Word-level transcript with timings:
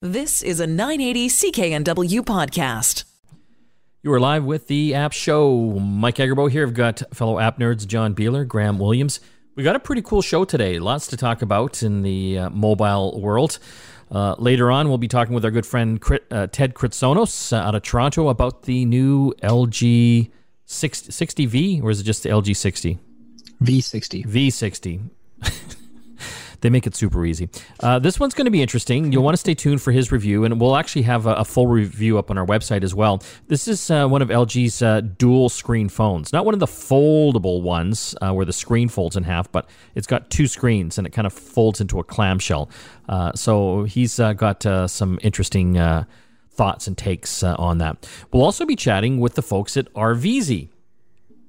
This 0.00 0.44
is 0.44 0.60
a 0.60 0.66
980 0.68 1.28
CKNW 1.28 2.20
podcast. 2.20 3.02
You 4.04 4.12
are 4.12 4.20
live 4.20 4.44
with 4.44 4.68
the 4.68 4.94
App 4.94 5.10
Show. 5.10 5.72
Mike 5.80 6.18
Agerbo 6.18 6.48
here. 6.48 6.64
I've 6.64 6.72
got 6.72 7.02
fellow 7.12 7.40
app 7.40 7.58
nerds 7.58 7.84
John 7.84 8.14
Beeler, 8.14 8.46
Graham 8.46 8.78
Williams. 8.78 9.18
We 9.56 9.64
got 9.64 9.74
a 9.74 9.80
pretty 9.80 10.02
cool 10.02 10.22
show 10.22 10.44
today. 10.44 10.78
Lots 10.78 11.08
to 11.08 11.16
talk 11.16 11.42
about 11.42 11.82
in 11.82 12.02
the 12.02 12.38
uh, 12.38 12.50
mobile 12.50 13.20
world. 13.20 13.58
Uh, 14.08 14.36
later 14.38 14.70
on, 14.70 14.88
we'll 14.88 14.98
be 14.98 15.08
talking 15.08 15.34
with 15.34 15.44
our 15.44 15.50
good 15.50 15.66
friend 15.66 16.00
uh, 16.30 16.46
Ted 16.46 16.74
Kritsonos 16.74 17.52
uh, 17.52 17.56
out 17.56 17.74
of 17.74 17.82
Toronto 17.82 18.28
about 18.28 18.62
the 18.62 18.84
new 18.84 19.34
LG 19.42 20.30
60, 20.64 21.10
60V, 21.10 21.82
or 21.82 21.90
is 21.90 21.98
it 21.98 22.04
just 22.04 22.22
the 22.22 22.28
LG 22.28 22.54
60? 22.54 23.00
V60. 23.64 24.26
V60. 24.26 25.10
They 26.60 26.70
make 26.70 26.86
it 26.86 26.94
super 26.94 27.24
easy. 27.24 27.48
Uh, 27.80 27.98
this 27.98 28.18
one's 28.18 28.34
going 28.34 28.46
to 28.46 28.50
be 28.50 28.62
interesting. 28.62 29.12
You'll 29.12 29.22
want 29.22 29.34
to 29.34 29.38
stay 29.38 29.54
tuned 29.54 29.80
for 29.80 29.92
his 29.92 30.10
review, 30.10 30.44
and 30.44 30.60
we'll 30.60 30.76
actually 30.76 31.02
have 31.02 31.26
a, 31.26 31.34
a 31.34 31.44
full 31.44 31.66
review 31.66 32.18
up 32.18 32.30
on 32.30 32.38
our 32.38 32.46
website 32.46 32.82
as 32.82 32.94
well. 32.94 33.22
This 33.46 33.68
is 33.68 33.90
uh, 33.90 34.08
one 34.08 34.22
of 34.22 34.28
LG's 34.28 34.82
uh, 34.82 35.00
dual 35.00 35.48
screen 35.48 35.88
phones, 35.88 36.32
not 36.32 36.44
one 36.44 36.54
of 36.54 36.60
the 36.60 36.66
foldable 36.66 37.62
ones 37.62 38.14
uh, 38.20 38.32
where 38.32 38.44
the 38.44 38.52
screen 38.52 38.88
folds 38.88 39.16
in 39.16 39.22
half, 39.22 39.50
but 39.52 39.68
it's 39.94 40.06
got 40.06 40.30
two 40.30 40.46
screens 40.46 40.98
and 40.98 41.06
it 41.06 41.10
kind 41.10 41.26
of 41.26 41.32
folds 41.32 41.80
into 41.80 41.98
a 42.00 42.04
clamshell. 42.04 42.68
Uh, 43.08 43.32
so 43.34 43.84
he's 43.84 44.18
uh, 44.18 44.32
got 44.32 44.62
some 44.90 45.18
interesting 45.22 45.74
thoughts 46.50 46.86
and 46.88 46.98
takes 46.98 47.42
on 47.42 47.78
that. 47.78 48.08
We'll 48.32 48.42
also 48.42 48.66
be 48.66 48.74
chatting 48.74 49.20
with 49.20 49.34
the 49.34 49.42
folks 49.42 49.76
at 49.76 49.92
RVezy. 49.94 50.68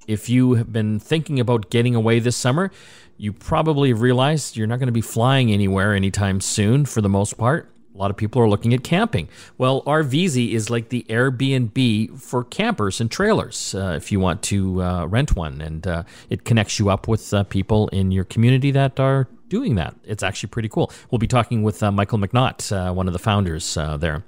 If 0.07 0.27
you 0.27 0.55
have 0.55 0.73
been 0.73 0.99
thinking 0.99 1.39
about 1.39 1.69
getting 1.69 1.93
away 1.93 2.19
this 2.19 2.35
summer, 2.35 2.71
you 3.19 3.33
probably 3.33 3.89
have 3.89 4.01
realized 4.01 4.55
you're 4.55 4.65
not 4.65 4.79
going 4.79 4.87
to 4.87 4.93
be 4.93 5.01
flying 5.01 5.51
anywhere 5.51 5.93
anytime 5.93 6.39
soon 6.39 6.85
for 6.85 7.01
the 7.01 7.09
most 7.09 7.37
part. 7.37 7.69
A 7.93 7.97
lot 7.97 8.09
of 8.09 8.15
people 8.15 8.41
are 8.41 8.47
looking 8.47 8.73
at 8.73 8.81
camping. 8.81 9.27
Well, 9.57 9.81
RVezy 9.81 10.53
is 10.53 10.69
like 10.69 10.87
the 10.87 11.05
Airbnb 11.09 12.17
for 12.17 12.45
campers 12.45 13.01
and 13.01 13.11
trailers 13.11 13.75
uh, 13.75 13.95
if 13.97 14.09
you 14.09 14.21
want 14.21 14.41
to 14.43 14.81
uh, 14.81 15.05
rent 15.07 15.35
one. 15.35 15.59
And 15.59 15.85
uh, 15.85 16.03
it 16.29 16.45
connects 16.45 16.79
you 16.79 16.89
up 16.89 17.09
with 17.09 17.33
uh, 17.33 17.43
people 17.43 17.89
in 17.89 18.11
your 18.11 18.23
community 18.23 18.71
that 18.71 19.01
are 19.01 19.27
doing 19.49 19.75
that. 19.75 19.95
It's 20.05 20.23
actually 20.23 20.47
pretty 20.47 20.69
cool. 20.69 20.89
We'll 21.11 21.19
be 21.19 21.27
talking 21.27 21.61
with 21.61 21.83
uh, 21.83 21.91
Michael 21.91 22.19
Mignot, 22.19 22.71
uh, 22.71 22.93
one 22.93 23.07
of 23.07 23.13
the 23.13 23.19
founders 23.19 23.73
there. 23.73 24.23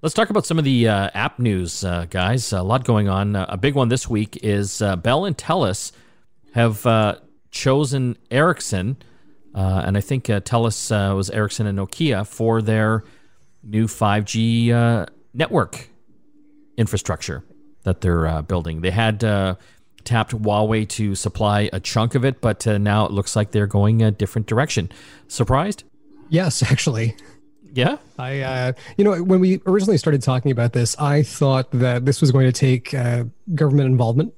Let's 0.00 0.14
talk 0.14 0.30
about 0.30 0.46
some 0.46 0.58
of 0.58 0.64
the 0.64 0.88
app 0.88 1.38
news, 1.38 1.84
guys. 2.08 2.52
A 2.54 2.62
lot 2.62 2.84
going 2.84 3.08
on. 3.08 3.36
a 3.36 3.58
big 3.58 3.74
one 3.74 3.88
this 3.88 4.08
week 4.08 4.38
is 4.42 4.78
Bell 4.78 5.26
and 5.26 5.36
Telus 5.36 5.92
have 6.54 6.86
chosen 7.56 8.18
Ericsson, 8.30 8.98
uh, 9.54 9.82
and 9.86 9.96
I 9.96 10.00
think 10.00 10.28
uh, 10.28 10.40
Telus 10.40 10.92
uh, 10.92 11.14
was 11.16 11.30
Ericsson 11.30 11.66
and 11.66 11.78
Nokia 11.78 12.26
for 12.26 12.60
their 12.60 13.02
new 13.64 13.86
5G 13.86 14.70
uh, 14.70 15.06
network 15.32 15.88
infrastructure 16.76 17.42
that 17.84 18.02
they're 18.02 18.26
uh, 18.26 18.42
building. 18.42 18.82
They 18.82 18.90
had 18.90 19.24
uh, 19.24 19.54
tapped 20.04 20.32
Huawei 20.32 20.86
to 20.90 21.14
supply 21.14 21.70
a 21.72 21.80
chunk 21.80 22.14
of 22.14 22.24
it, 22.24 22.42
but 22.42 22.66
now 22.66 23.06
it 23.06 23.12
looks 23.12 23.34
like 23.34 23.52
they're 23.52 23.66
going 23.66 24.02
a 24.02 24.10
different 24.10 24.46
direction. 24.46 24.90
Surprised? 25.26 25.84
Yes, 26.28 26.62
actually. 26.70 27.16
Yeah. 27.72 27.96
I, 28.18 28.40
uh, 28.40 28.72
you 28.96 29.04
know, 29.04 29.22
when 29.22 29.40
we 29.40 29.60
originally 29.66 29.98
started 29.98 30.22
talking 30.22 30.50
about 30.50 30.72
this, 30.72 30.96
I 30.98 31.22
thought 31.22 31.70
that 31.72 32.04
this 32.04 32.20
was 32.20 32.32
going 32.32 32.46
to 32.46 32.52
take 32.52 32.92
uh, 32.94 33.24
government 33.54 33.88
involvement 33.88 34.34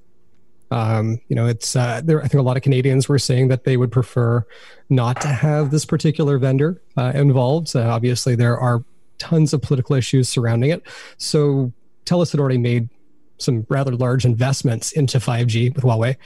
um, 0.71 1.21
you 1.29 1.37
know, 1.37 1.47
it's 1.47 1.75
uh, 1.75 2.01
there. 2.05 2.21
I 2.23 2.29
think 2.29 2.41
a 2.41 2.43
lot 2.43 2.57
of 2.57 2.63
Canadians 2.63 3.09
were 3.09 3.19
saying 3.19 3.49
that 3.49 3.65
they 3.65 3.77
would 3.77 3.91
prefer 3.91 4.45
not 4.91 5.21
to 5.23 5.29
have 5.29 5.71
this 5.71 5.85
particular 5.85 6.39
vendor 6.39 6.83
uh, 6.97 7.13
involved. 7.15 7.75
Uh, 7.75 7.89
obviously, 7.89 8.35
there 8.35 8.59
are 8.59 8.85
tons 9.19 9.53
of 9.53 9.63
political 9.63 9.97
issues 9.97 10.29
surrounding 10.29 10.71
it. 10.71 10.83
So, 11.17 11.73
TELUS 12.05 12.33
had 12.33 12.41
already 12.41 12.59
made 12.59 12.89
some 13.39 13.67
rather 13.69 13.93
large 13.95 14.25
investments 14.25 14.93
into 14.93 15.19
5G 15.19 15.75
with 15.75 15.85
Huawei, 15.85 16.17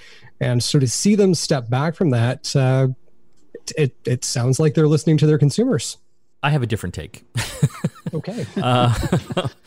and 0.40 0.62
so 0.62 0.78
to 0.78 0.88
see 0.88 1.14
them 1.14 1.34
step 1.34 1.68
back 1.70 1.94
from 1.94 2.10
that, 2.10 2.54
uh, 2.56 2.88
it, 3.76 3.94
it 4.04 4.24
sounds 4.24 4.58
like 4.58 4.74
they're 4.74 4.88
listening 4.88 5.18
to 5.18 5.26
their 5.26 5.38
consumers. 5.38 5.98
I 6.42 6.50
have 6.50 6.62
a 6.62 6.66
different 6.66 6.94
take. 6.94 7.24
okay. 8.14 8.46
uh, 8.62 8.94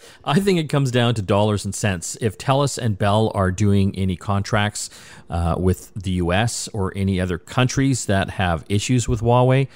I 0.25 0.39
think 0.39 0.59
it 0.59 0.69
comes 0.69 0.91
down 0.91 1.15
to 1.15 1.21
dollars 1.21 1.65
and 1.65 1.73
cents. 1.73 2.17
If 2.21 2.37
TELUS 2.37 2.77
and 2.77 2.97
Bell 2.97 3.31
are 3.33 3.51
doing 3.51 3.95
any 3.95 4.15
contracts 4.15 4.89
uh, 5.29 5.55
with 5.57 5.93
the 5.93 6.11
US 6.11 6.67
or 6.69 6.93
any 6.95 7.19
other 7.19 7.37
countries 7.37 8.05
that 8.05 8.31
have 8.31 8.65
issues 8.69 9.07
with 9.07 9.21
Huawei, 9.21 9.67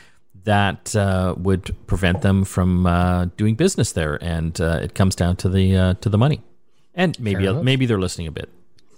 that 0.45 0.95
uh, 0.95 1.35
would 1.37 1.75
prevent 1.87 2.21
them 2.21 2.43
from 2.43 2.85
uh, 2.85 3.25
doing 3.37 3.55
business 3.55 3.91
there. 3.91 4.17
And 4.21 4.59
uh, 4.59 4.79
it 4.81 4.95
comes 4.95 5.15
down 5.15 5.35
to 5.37 5.49
the 5.49 5.75
uh, 5.75 5.93
to 5.95 6.09
the 6.09 6.17
money. 6.17 6.41
And 6.95 7.19
maybe 7.19 7.51
maybe 7.53 7.85
they're 7.85 7.99
listening 7.99 8.27
a 8.27 8.31
bit 8.31 8.49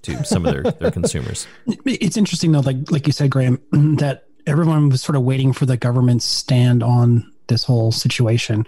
to 0.03 0.23
some 0.23 0.45
of 0.45 0.53
their, 0.53 0.63
their 0.63 0.91
consumers. 0.99 1.47
It's 1.85 2.17
interesting 2.17 2.51
though, 2.51 2.61
like 2.61 2.89
like 2.91 3.07
you 3.07 3.13
said, 3.13 3.29
Graham, 3.29 3.59
that 3.71 4.25
everyone 4.47 4.89
was 4.89 5.01
sort 5.01 5.15
of 5.15 5.23
waiting 5.23 5.53
for 5.53 5.65
the 5.65 5.77
government's 5.77 6.25
stand 6.25 6.83
on 6.83 7.31
this 7.47 7.63
whole 7.63 7.91
situation. 7.91 8.65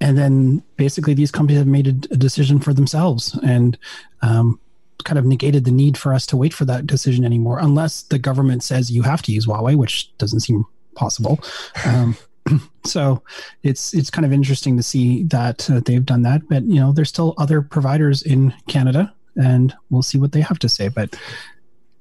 And 0.00 0.16
then 0.16 0.62
basically 0.76 1.14
these 1.14 1.30
companies 1.30 1.58
have 1.58 1.66
made 1.66 1.86
a, 1.86 2.14
a 2.14 2.16
decision 2.16 2.58
for 2.58 2.72
themselves 2.72 3.38
and 3.44 3.76
um, 4.22 4.58
kind 5.04 5.18
of 5.18 5.24
negated 5.24 5.64
the 5.64 5.70
need 5.70 5.96
for 5.96 6.14
us 6.14 6.26
to 6.26 6.36
wait 6.36 6.54
for 6.54 6.64
that 6.66 6.86
decision 6.86 7.24
anymore, 7.24 7.58
unless 7.58 8.02
the 8.02 8.18
government 8.18 8.62
says 8.62 8.90
you 8.90 9.02
have 9.02 9.22
to 9.22 9.32
use 9.32 9.46
Huawei, 9.46 9.76
which 9.76 10.16
doesn't 10.18 10.40
seem 10.40 10.64
possible. 10.94 11.40
Um, 11.84 12.16
so 12.84 13.22
it's 13.62 13.94
it's 13.94 14.10
kind 14.10 14.24
of 14.24 14.32
interesting 14.32 14.76
to 14.76 14.82
see 14.82 15.24
that 15.24 15.68
uh, 15.70 15.80
they've 15.84 16.04
done 16.04 16.22
that. 16.22 16.48
But 16.48 16.64
you 16.64 16.80
know, 16.80 16.92
there's 16.92 17.08
still 17.08 17.34
other 17.38 17.62
providers 17.62 18.22
in 18.22 18.54
Canada, 18.68 19.12
and 19.36 19.74
we'll 19.90 20.02
see 20.02 20.18
what 20.18 20.32
they 20.32 20.40
have 20.40 20.58
to 20.60 20.68
say. 20.68 20.88
But 20.88 21.16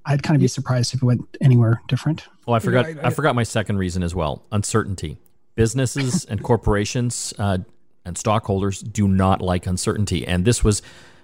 I'd 0.05 0.23
kind 0.23 0.35
of 0.35 0.41
be 0.41 0.47
surprised 0.47 0.93
if 0.93 1.01
it 1.01 1.05
went 1.05 1.25
anywhere 1.41 1.81
different. 1.87 2.27
Well, 2.45 2.55
I 2.55 2.59
forgot. 2.59 2.85
I, 2.85 2.89
I, 2.89 3.07
I 3.07 3.09
forgot 3.09 3.35
my 3.35 3.43
second 3.43 3.77
reason 3.77 4.03
as 4.03 4.15
well: 4.15 4.43
uncertainty 4.51 5.17
businesses 5.55 6.25
and 6.25 6.41
corporations 6.43 7.33
uh, 7.37 7.57
and 8.05 8.17
stockholders 8.17 8.81
do 8.81 9.07
not 9.07 9.41
like 9.41 9.67
uncertainty, 9.67 10.25
and 10.25 10.45
this 10.45 10.63
was 10.63 10.81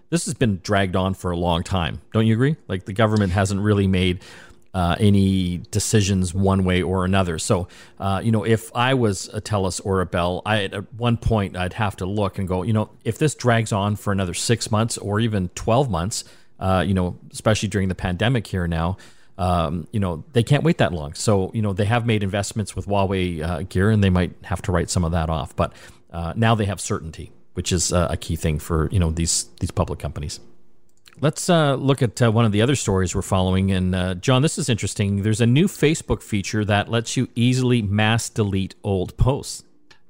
this 0.09 0.25
has 0.25 0.33
been 0.33 0.59
dragged 0.63 0.95
on 0.95 1.13
for 1.13 1.31
a 1.31 1.37
long 1.37 1.63
time. 1.63 2.01
Don't 2.13 2.27
you 2.27 2.33
agree? 2.33 2.55
Like 2.67 2.85
the 2.85 2.93
government 2.93 3.31
hasn't 3.31 3.61
really 3.61 3.87
made 3.87 4.21
uh, 4.75 4.95
any 4.99 5.59
decisions 5.71 6.33
one 6.33 6.65
way 6.65 6.81
or 6.81 7.05
another. 7.05 7.39
So, 7.39 7.69
uh, 7.97 8.21
you 8.23 8.31
know, 8.31 8.43
if 8.43 8.75
I 8.75 8.93
was 8.93 9.29
a 9.33 9.39
TELUS 9.39 9.79
or 9.85 10.01
a 10.01 10.05
Bell, 10.05 10.41
I 10.45 10.65
at 10.65 10.93
one 10.93 11.17
point 11.17 11.55
I'd 11.55 11.73
have 11.73 11.95
to 11.97 12.05
look 12.05 12.37
and 12.37 12.47
go, 12.47 12.61
you 12.61 12.73
know, 12.73 12.89
if 13.05 13.17
this 13.17 13.35
drags 13.35 13.71
on 13.71 13.95
for 13.95 14.11
another 14.11 14.33
six 14.33 14.69
months 14.69 14.97
or 14.97 15.21
even 15.21 15.49
twelve 15.55 15.89
months, 15.89 16.25
uh, 16.59 16.83
you 16.85 16.93
know, 16.93 17.17
especially 17.31 17.69
during 17.69 17.87
the 17.87 17.95
pandemic 17.95 18.47
here 18.47 18.67
now, 18.67 18.97
um, 19.37 19.87
you 19.91 19.99
know, 19.99 20.25
they 20.33 20.43
can't 20.43 20.63
wait 20.63 20.77
that 20.79 20.91
long. 20.91 21.13
So, 21.13 21.51
you 21.53 21.61
know, 21.61 21.73
they 21.73 21.85
have 21.85 22.05
made 22.05 22.21
investments 22.21 22.75
with 22.75 22.85
Huawei 22.85 23.41
uh, 23.41 23.63
gear 23.63 23.89
and 23.89 24.03
they 24.03 24.09
might 24.09 24.33
have 24.43 24.61
to 24.63 24.71
write 24.71 24.89
some 24.89 25.03
of 25.05 25.13
that 25.13 25.29
off. 25.29 25.55
But 25.55 25.73
uh, 26.11 26.33
now 26.35 26.55
they 26.55 26.65
have 26.65 26.79
certainty, 26.79 27.31
which 27.53 27.71
is 27.71 27.91
uh, 27.91 28.07
a 28.09 28.17
key 28.17 28.35
thing 28.35 28.59
for, 28.59 28.89
you 28.91 28.99
know, 28.99 29.11
these, 29.11 29.49
these 29.59 29.71
public 29.71 29.99
companies. 29.99 30.39
Let's 31.21 31.49
uh, 31.49 31.75
look 31.75 32.01
at 32.01 32.21
uh, 32.21 32.31
one 32.31 32.45
of 32.45 32.51
the 32.51 32.61
other 32.61 32.75
stories 32.75 33.15
we're 33.15 33.21
following. 33.21 33.71
And 33.71 33.95
uh, 33.95 34.15
John, 34.15 34.41
this 34.41 34.57
is 34.57 34.67
interesting. 34.69 35.23
There's 35.23 35.41
a 35.41 35.45
new 35.45 35.67
Facebook 35.67 36.21
feature 36.21 36.65
that 36.65 36.89
lets 36.89 37.15
you 37.15 37.29
easily 37.35 37.81
mass 37.81 38.29
delete 38.29 38.75
old 38.83 39.15
posts. 39.17 39.63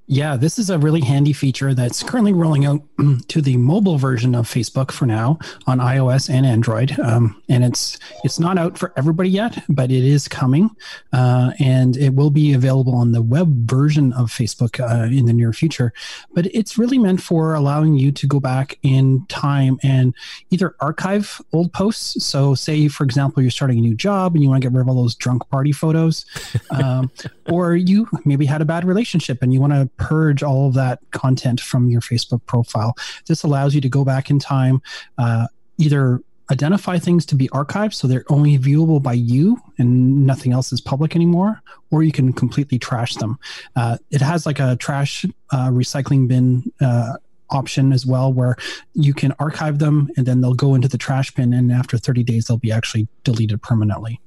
Yeah, 0.08 0.38
this 0.38 0.60
is 0.60 0.70
a 0.70 0.78
really 0.78 1.02
handy 1.02 1.34
feature 1.34 1.74
that's 1.74 2.04
currently 2.04 2.32
rolling 2.32 2.64
out 2.66 2.84
to 3.28 3.42
the 3.42 3.58
mobile 3.58 3.98
version 3.98 4.36
of 4.36 4.48
Facebook 4.48 4.92
for 4.92 5.08
now 5.08 5.40
on 5.66 5.80
iOS 5.80 6.30
and 6.30 6.46
Android. 6.46 7.00
Um, 7.00 7.42
and 7.50 7.64
it's 7.64 7.98
it's 8.24 8.40
not 8.40 8.60
out 8.60 8.78
for 8.78 8.94
everybody 8.98 9.30
yet, 9.30 9.64
but 9.68 9.92
it 9.92 10.04
is 10.04 10.28
coming, 10.28 10.70
uh, 11.12 11.54
and 11.60 11.98
it 11.98 12.14
will 12.14 12.30
be 12.30 12.54
available 12.54 12.94
on 12.94 13.14
the 13.14 13.22
web 13.24 13.68
version 13.68 14.14
of 14.14 14.30
Facebook 14.30 14.80
uh, 14.80 15.06
in 15.06 15.26
the 15.26 15.34
near 15.34 15.52
future. 15.52 15.92
But 16.34 16.48
it's 16.54 16.78
really 16.78 17.00
meant 17.00 17.22
for 17.22 17.56
allowing 17.56 17.96
you 17.96 18.12
to 18.12 18.28
go 18.28 18.40
back 18.40 18.78
in 18.84 19.26
time 19.28 19.80
and 19.82 20.14
either 20.52 20.76
archive 20.82 21.42
old 21.52 21.74
posts. 21.74 22.24
So, 22.24 22.54
say 22.54 22.90
for 22.90 23.04
example, 23.06 23.42
you're 23.42 23.50
starting 23.50 23.80
a 23.80 23.82
new 23.82 23.96
job 23.96 24.36
and 24.36 24.44
you 24.44 24.50
want 24.50 24.62
to 24.62 24.70
get 24.70 24.76
rid 24.76 24.82
of 24.82 24.88
all 24.88 25.02
those 25.02 25.16
drunk 25.16 25.50
party 25.50 25.72
photos, 25.72 26.26
um, 26.70 27.10
or 27.50 27.76
you 27.76 28.08
maybe 28.24 28.46
had 28.46 28.62
a 28.62 28.66
bad 28.66 28.86
relationship 28.86 29.42
and 29.42 29.52
you 29.52 29.60
want 29.60 29.74
to 29.74 29.90
purge 29.98 30.44
all 30.44 30.68
of 30.68 30.74
that 30.76 31.00
content 31.12 31.60
from 31.60 31.90
your 31.90 32.02
Facebook 32.02 32.46
profile. 32.46 32.96
This 33.28 33.44
allows 33.44 33.76
you 33.76 33.82
to 33.82 33.90
go 33.90 34.04
back 34.04 34.30
in 34.30 34.40
time, 34.40 34.82
uh, 35.18 35.48
either 35.78 36.22
identify 36.52 37.00
things 37.00 37.26
to 37.26 37.36
be 37.36 37.48
archived 37.50 37.94
so 37.94 38.08
they're 38.08 38.26
only 38.30 38.58
viewable 38.58 39.02
by 39.02 39.14
you 39.14 39.58
and 39.80 40.26
nothing 40.26 40.52
else 40.52 40.72
is 40.72 40.80
public 40.80 41.16
anymore, 41.16 41.62
or 41.92 42.04
you 42.04 42.12
can 42.12 42.32
completely 42.34 42.78
trash 42.78 43.16
them. 43.16 43.40
Uh, 43.76 43.98
it 44.12 44.22
has 44.22 44.46
like 44.46 44.60
a 44.60 44.76
trash 44.76 45.26
uh, 45.52 45.70
recycling 45.70 46.28
bin 46.28 46.72
uh, 46.82 47.14
option 47.50 47.94
as 47.94 48.06
well 48.06 48.34
where 48.34 48.56
you 48.94 49.14
can 49.14 49.32
archive 49.40 49.80
them 49.80 50.10
and 50.18 50.26
then 50.26 50.42
they'll 50.42 50.54
go 50.54 50.76
into 50.76 50.88
the 50.88 50.98
trash 50.98 51.32
bin 51.32 51.54
and 51.54 51.72
after 51.72 51.98
30 51.98 52.24
days 52.24 52.46
they'll 52.46 52.58
be 52.58 52.72
actually 52.72 53.08
deleted 53.24 53.62
permanently 53.62 54.20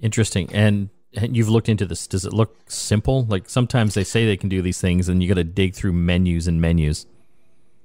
interesting 0.00 0.52
and 0.52 0.90
you've 1.20 1.48
looked 1.48 1.68
into 1.68 1.86
this. 1.86 2.06
Does 2.06 2.24
it 2.24 2.32
look 2.32 2.56
simple? 2.70 3.24
Like 3.24 3.48
sometimes 3.48 3.94
they 3.94 4.04
say 4.04 4.26
they 4.26 4.36
can 4.36 4.48
do 4.48 4.62
these 4.62 4.80
things, 4.80 5.08
and 5.08 5.22
you 5.22 5.28
got 5.28 5.34
to 5.34 5.44
dig 5.44 5.74
through 5.74 5.92
menus 5.92 6.46
and 6.46 6.60
menus. 6.60 7.06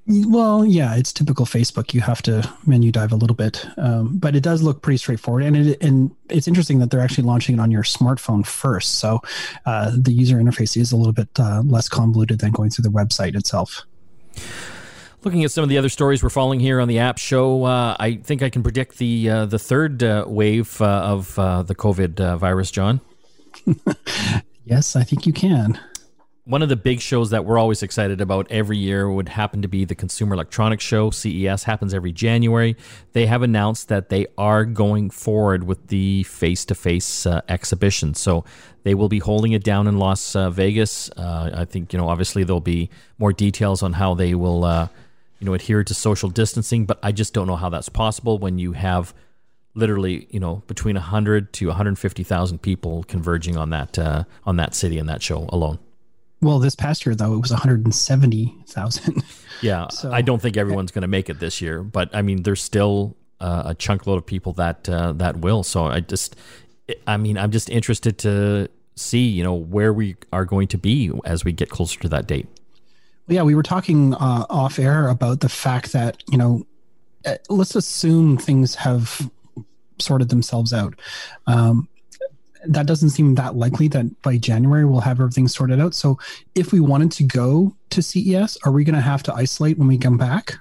Well, 0.09 0.65
yeah, 0.65 0.95
it's 0.95 1.12
typical 1.12 1.45
Facebook. 1.45 1.94
You 1.94 2.00
have 2.00 2.21
to 2.21 2.50
menu 2.65 2.94
dive 2.94 3.12
a 3.12 3.18
little 3.18 3.35
bit, 3.35 3.65
um, 3.77 4.18
but 4.18 4.38
it 4.38 4.39
does 4.41 4.62
look 4.63 4.81
pretty 4.81 4.95
straightforward. 4.95 5.44
And 5.44 5.57
it, 5.57 5.83
and 5.83 6.15
it's 6.29 6.47
interesting 6.47 6.79
that 6.79 6.91
they're 6.91 7.01
actually 7.01 7.25
launching 7.25 7.56
it 7.56 7.59
on 7.59 7.71
your 7.71 7.83
smartphone 7.83 8.45
first, 8.45 9.00
so 9.00 9.19
uh, 9.65 9.91
the 9.94 10.13
user 10.13 10.38
interface 10.38 10.77
is 10.77 10.94
a 10.94 10.95
little 10.95 11.12
bit 11.12 11.27
uh, 11.38 11.62
less 11.65 11.89
convoluted 11.89 12.39
than 12.39 12.51
going 12.51 12.69
through 12.69 12.83
the 12.83 12.89
website 12.89 13.35
itself. 13.35 13.85
Looking 15.24 15.44
at 15.44 15.51
some 15.51 15.63
of 15.63 15.69
the 15.69 15.77
other 15.77 15.89
stories 15.89 16.24
we're 16.24 16.29
following 16.29 16.62
here 16.62 16.79
on 16.79 16.88
the 16.88 17.00
app 17.00 17.18
show, 17.18 17.65
uh, 17.65 17.97
I 18.00 18.15
think 18.15 18.41
I 18.41 18.50
can 18.50 18.63
predict 18.63 19.00
the 19.00 19.29
uh, 19.29 19.45
the 19.45 19.59
third 19.59 20.03
uh, 20.03 20.24
wave 20.25 20.81
uh, 20.81 20.85
of 20.85 21.35
the 21.35 21.75
COVID 21.75 22.38
virus, 22.38 22.71
John. 22.71 23.01
yes, 24.65 24.95
I 24.95 25.04
think 25.04 25.25
you 25.25 25.33
can 25.33 25.80
one 26.48 26.62
of 26.62 26.69
the 26.69 26.77
big 26.77 27.01
shows 27.01 27.31
that 27.31 27.44
we're 27.44 27.57
always 27.57 27.83
excited 27.83 28.21
about 28.21 28.48
every 28.50 28.77
year 28.77 29.12
would 29.12 29.27
happen 29.27 29.62
to 29.62 29.68
be 29.68 29.83
the 29.83 29.95
Consumer 29.95 30.33
Electronics 30.33 30.83
Show. 30.83 31.12
CES 31.12 31.63
happens 31.63 31.94
every 31.94 32.13
January. 32.13 32.77
They 33.12 33.25
have 33.25 33.42
announced 33.42 33.89
that 33.89 34.07
they 34.07 34.27
are 34.38 34.63
going 34.63 35.09
forward 35.09 35.65
with 35.65 35.88
the 35.88 36.24
face 36.24 36.63
to 36.65 36.75
face 36.75 37.27
exhibition. 37.50 38.13
So 38.13 38.45
they 38.83 38.94
will 38.94 39.09
be 39.09 39.19
holding 39.19 39.51
it 39.51 39.63
down 39.63 39.88
in 39.88 40.00
Las 40.00 40.38
uh, 40.38 40.50
Vegas. 40.50 41.10
Uh, 41.18 41.51
I 41.53 41.65
think, 41.65 41.92
you 41.92 42.00
know, 42.00 42.07
obviously 42.07 42.45
there'll 42.45 42.62
be 42.62 42.89
more 43.18 43.33
details 43.33 43.83
on 43.83 43.92
how 43.94 44.13
they 44.13 44.33
will, 44.33 44.63
uh, 44.63 44.88
you 45.39 45.45
know, 45.45 45.53
adhere 45.53 45.83
to 45.83 45.94
social 45.94 46.30
distancing, 46.30 46.86
but 46.86 46.98
I 47.03 47.12
just 47.12 47.33
don't 47.33 47.48
know 47.48 47.57
how 47.57 47.68
that's 47.68 47.89
possible 47.89 48.38
when 48.38 48.57
you 48.57 48.71
have 48.71 49.13
literally, 49.77 50.27
you 50.31 50.39
know, 50.39 50.63
between 50.68 50.95
100 50.95 51.53
to 51.53 51.68
150,000 51.68 52.62
people 52.62 53.03
converging 53.03 53.56
on 53.56 53.69
that 53.69 53.97
uh, 53.97 54.24
on 54.45 54.57
that 54.57 54.75
city 54.75 54.97
and 54.97 55.07
that 55.07 55.21
show 55.21 55.47
alone. 55.50 55.79
Well, 56.41 56.59
this 56.59 56.75
past 56.75 57.06
year 57.06 57.15
though 57.15 57.33
it 57.33 57.39
was 57.39 57.51
170,000. 57.51 59.24
Yeah, 59.62 59.88
so, 59.91 60.12
I 60.12 60.21
don't 60.21 60.39
think 60.39 60.56
everyone's 60.56 60.91
going 60.91 61.01
to 61.01 61.07
make 61.07 61.31
it 61.31 61.39
this 61.39 61.62
year, 61.62 61.81
but 61.81 62.15
I 62.15 62.21
mean, 62.21 62.44
there's 62.44 62.62
still 62.62 63.18
uh, 63.39 63.63
a 63.65 63.74
chunk 63.74 64.06
load 64.06 64.18
of 64.18 64.25
people 64.25 64.53
that 64.53 64.88
uh, 64.88 65.13
that 65.13 65.38
will. 65.38 65.63
So 65.63 65.85
I 65.85 66.00
just, 66.00 66.35
I 67.07 67.18
mean, 67.18 67.39
I'm 67.39 67.50
just 67.50 67.68
interested 67.69 68.19
to 68.19 68.69
see, 68.95 69.27
you 69.27 69.44
know, 69.44 69.56
where 69.56 69.91
we 69.94 70.15
are 70.31 70.45
going 70.45 70.68
to 70.69 70.77
be 70.77 71.12
as 71.25 71.44
we 71.44 71.53
get 71.53 71.69
closer 71.69 72.00
to 72.01 72.09
that 72.09 72.27
date. 72.27 72.47
Yeah, 73.27 73.41
we 73.44 73.56
were 73.56 73.63
talking 73.63 74.13
uh, 74.13 74.45
off 74.50 74.79
air 74.79 75.07
about 75.07 75.39
the 75.39 75.50
fact 75.50 75.91
that 75.94 76.24
you 76.31 76.38
know, 76.38 76.65
uh, 77.25 77.35
let's 77.50 77.75
assume 77.75 78.38
things 78.38 78.75
have 78.75 79.29
sorted 80.00 80.30
themselves 80.30 80.74
out. 80.74 81.00
Um, 81.46 81.88
that 82.66 82.86
doesn't 82.86 83.12
seem 83.12 83.36
that 83.36 83.56
likely 83.56 83.88
that 83.90 84.22
by 84.22 84.38
January 84.38 84.86
we'll 84.86 85.00
have 85.00 85.20
everything 85.20 85.48
sorted 85.48 85.80
out. 85.80 85.94
So 85.94 86.18
if 86.56 86.72
we 86.72 86.80
wanted 86.80 87.12
to 87.14 87.24
go 87.24 87.76
to 87.92 88.02
CES, 88.02 88.58
are 88.66 88.72
we 88.72 88.84
going 88.84 88.96
to 88.96 89.02
have 89.02 89.24
to 89.24 89.34
isolate 89.34 89.78
when 89.78 89.88
we 89.88 89.98
come 89.98 90.18
back? 90.18 90.56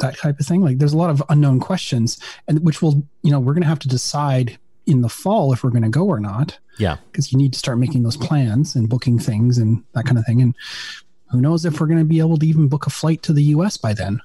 That 0.00 0.18
type 0.18 0.38
of 0.38 0.46
thing. 0.46 0.60
Like 0.60 0.78
there's 0.78 0.92
a 0.92 0.98
lot 0.98 1.10
of 1.10 1.22
unknown 1.30 1.58
questions, 1.58 2.18
and 2.48 2.62
which 2.62 2.82
will, 2.82 3.02
you 3.22 3.30
know, 3.30 3.40
we're 3.40 3.54
going 3.54 3.62
to 3.62 3.68
have 3.68 3.78
to 3.80 3.88
decide 3.88 4.58
in 4.86 5.00
the 5.00 5.08
fall 5.08 5.52
if 5.52 5.64
we're 5.64 5.70
going 5.70 5.82
to 5.82 5.88
go 5.88 6.06
or 6.06 6.20
not. 6.20 6.58
Yeah. 6.78 6.96
Because 7.10 7.32
you 7.32 7.38
need 7.38 7.52
to 7.54 7.58
start 7.58 7.78
making 7.78 8.02
those 8.02 8.16
plans 8.16 8.76
and 8.76 8.88
booking 8.88 9.18
things 9.18 9.58
and 9.58 9.82
that 9.94 10.04
kind 10.04 10.18
of 10.18 10.26
thing. 10.26 10.42
And 10.42 10.54
who 11.30 11.40
knows 11.40 11.64
if 11.64 11.80
we're 11.80 11.86
going 11.86 11.98
to 11.98 12.04
be 12.04 12.18
able 12.18 12.36
to 12.36 12.46
even 12.46 12.68
book 12.68 12.86
a 12.86 12.90
flight 12.90 13.22
to 13.22 13.32
the 13.32 13.42
US 13.44 13.76
by 13.76 13.94
then. 13.94 14.20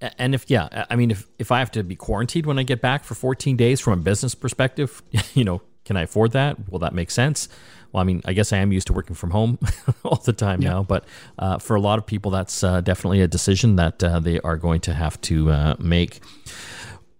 And 0.00 0.34
if 0.34 0.48
yeah, 0.48 0.86
I 0.88 0.96
mean 0.96 1.10
if 1.10 1.26
if 1.38 1.52
I 1.52 1.58
have 1.58 1.70
to 1.72 1.82
be 1.82 1.96
quarantined 1.96 2.46
when 2.46 2.58
I 2.58 2.62
get 2.62 2.80
back 2.80 3.04
for 3.04 3.14
14 3.14 3.56
days 3.56 3.80
from 3.80 3.92
a 3.94 4.02
business 4.02 4.34
perspective, 4.34 5.02
you 5.34 5.44
know, 5.44 5.60
can 5.84 5.96
I 5.96 6.02
afford 6.02 6.32
that? 6.32 6.70
Will 6.70 6.78
that 6.80 6.94
make 6.94 7.10
sense? 7.10 7.48
Well, 7.92 8.00
I 8.00 8.04
mean, 8.04 8.22
I 8.24 8.32
guess 8.32 8.52
I 8.52 8.58
am 8.58 8.72
used 8.72 8.86
to 8.88 8.92
working 8.92 9.16
from 9.16 9.30
home 9.30 9.58
all 10.04 10.20
the 10.24 10.32
time 10.32 10.62
yeah. 10.62 10.70
now, 10.70 10.82
but 10.84 11.04
uh, 11.38 11.58
for 11.58 11.74
a 11.74 11.80
lot 11.80 11.98
of 11.98 12.06
people, 12.06 12.30
that's 12.30 12.62
uh, 12.62 12.80
definitely 12.80 13.20
a 13.20 13.28
decision 13.28 13.76
that 13.76 14.02
uh, 14.02 14.20
they 14.20 14.38
are 14.40 14.56
going 14.56 14.80
to 14.82 14.94
have 14.94 15.20
to 15.22 15.50
uh, 15.50 15.74
make. 15.78 16.20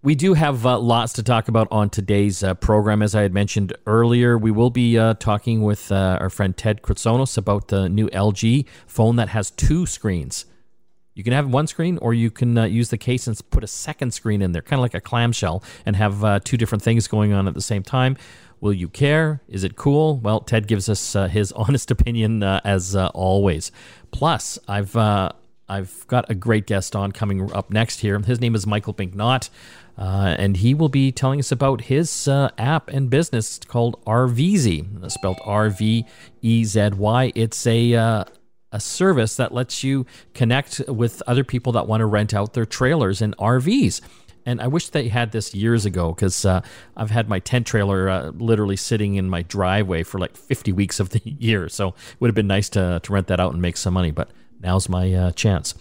We 0.03 0.15
do 0.15 0.33
have 0.33 0.65
uh, 0.65 0.79
lots 0.79 1.13
to 1.13 1.23
talk 1.23 1.47
about 1.47 1.67
on 1.69 1.89
today's 1.89 2.43
uh, 2.43 2.53
program. 2.55 3.01
As 3.01 3.13
I 3.13 3.21
had 3.21 3.33
mentioned 3.33 3.73
earlier, 3.85 4.37
we 4.37 4.49
will 4.49 4.71
be 4.71 4.95
talking 5.19 5.61
with 5.61 5.91
our 5.91 6.29
friend 6.29 6.55
Ted 6.55 6.81
Kritsonos 6.81 7.37
about 7.37 7.67
the 7.67 7.87
new 7.89 8.07
LG 8.09 8.65
phone 8.87 9.17
that 9.17 9.29
has 9.29 9.51
two 9.51 9.85
screens. 9.85 10.45
You 11.13 11.23
can 11.23 11.33
have 11.33 11.47
one 11.47 11.67
screen, 11.67 11.97
or 11.97 12.13
you 12.13 12.31
can 12.31 12.57
uh, 12.57 12.63
use 12.63 12.89
the 12.89 12.97
case 12.97 13.27
and 13.27 13.39
put 13.49 13.63
a 13.63 13.67
second 13.67 14.13
screen 14.13 14.41
in 14.41 14.53
there, 14.53 14.61
kind 14.61 14.79
of 14.79 14.81
like 14.81 14.93
a 14.93 15.01
clamshell, 15.01 15.63
and 15.85 15.95
have 15.95 16.23
uh, 16.23 16.39
two 16.43 16.57
different 16.57 16.83
things 16.83 17.07
going 17.07 17.33
on 17.33 17.47
at 17.47 17.53
the 17.53 17.61
same 17.61 17.83
time. 17.83 18.15
Will 18.61 18.73
you 18.73 18.87
care? 18.87 19.41
Is 19.47 19.63
it 19.63 19.75
cool? 19.75 20.17
Well, 20.17 20.39
Ted 20.39 20.67
gives 20.67 20.87
us 20.87 21.15
uh, 21.15 21.27
his 21.27 21.51
honest 21.53 21.91
opinion 21.91 22.43
uh, 22.43 22.61
as 22.63 22.95
uh, 22.95 23.07
always. 23.07 23.71
Plus, 24.11 24.57
I've 24.67 24.95
uh, 24.95 25.31
I've 25.67 26.05
got 26.07 26.29
a 26.29 26.35
great 26.35 26.65
guest 26.65 26.95
on 26.95 27.11
coming 27.11 27.51
up 27.51 27.71
next 27.71 27.99
here. 28.01 28.17
His 28.19 28.39
name 28.39 28.55
is 28.55 28.67
Michael 28.67 28.93
Mignot, 28.97 29.49
and 29.97 30.57
he 30.57 30.73
will 30.73 30.89
be 30.89 31.11
telling 31.11 31.39
us 31.39 31.51
about 31.51 31.81
his 31.81 32.27
app 32.27 32.89
and 32.89 33.09
business 33.09 33.59
called 33.59 34.03
RVezy, 34.05 35.09
spelled 35.11 35.39
R 35.43 35.69
V 35.69 36.05
E 36.41 36.63
Z 36.65 36.89
Y. 36.97 37.31
It's 37.35 37.65
a 37.67 38.25
a 38.71 38.79
service 38.79 39.35
that 39.35 39.53
lets 39.53 39.83
you 39.83 40.05
connect 40.33 40.81
with 40.87 41.21
other 41.27 41.43
people 41.43 41.73
that 41.73 41.87
want 41.87 42.01
to 42.01 42.05
rent 42.05 42.33
out 42.33 42.53
their 42.53 42.65
trailers 42.65 43.21
and 43.21 43.35
RVs. 43.37 44.01
And 44.45 44.59
I 44.59 44.67
wish 44.67 44.89
they 44.89 45.07
had 45.07 45.31
this 45.31 45.53
years 45.53 45.85
ago 45.85 46.13
because 46.13 46.45
uh, 46.45 46.61
I've 46.97 47.11
had 47.11 47.29
my 47.29 47.39
tent 47.39 47.67
trailer 47.67 48.09
uh, 48.09 48.31
literally 48.31 48.75
sitting 48.75 49.15
in 49.15 49.29
my 49.29 49.43
driveway 49.43 50.03
for 50.03 50.19
like 50.19 50.35
50 50.35 50.71
weeks 50.71 50.99
of 50.99 51.09
the 51.09 51.21
year. 51.25 51.69
So 51.69 51.89
it 51.89 51.95
would 52.19 52.29
have 52.29 52.35
been 52.35 52.47
nice 52.47 52.69
to, 52.69 52.99
to 53.03 53.13
rent 53.13 53.27
that 53.27 53.39
out 53.39 53.53
and 53.53 53.61
make 53.61 53.77
some 53.77 53.93
money, 53.93 54.11
but 54.11 54.31
now's 54.59 54.89
my 54.89 55.13
uh, 55.13 55.31
chance. 55.31 55.75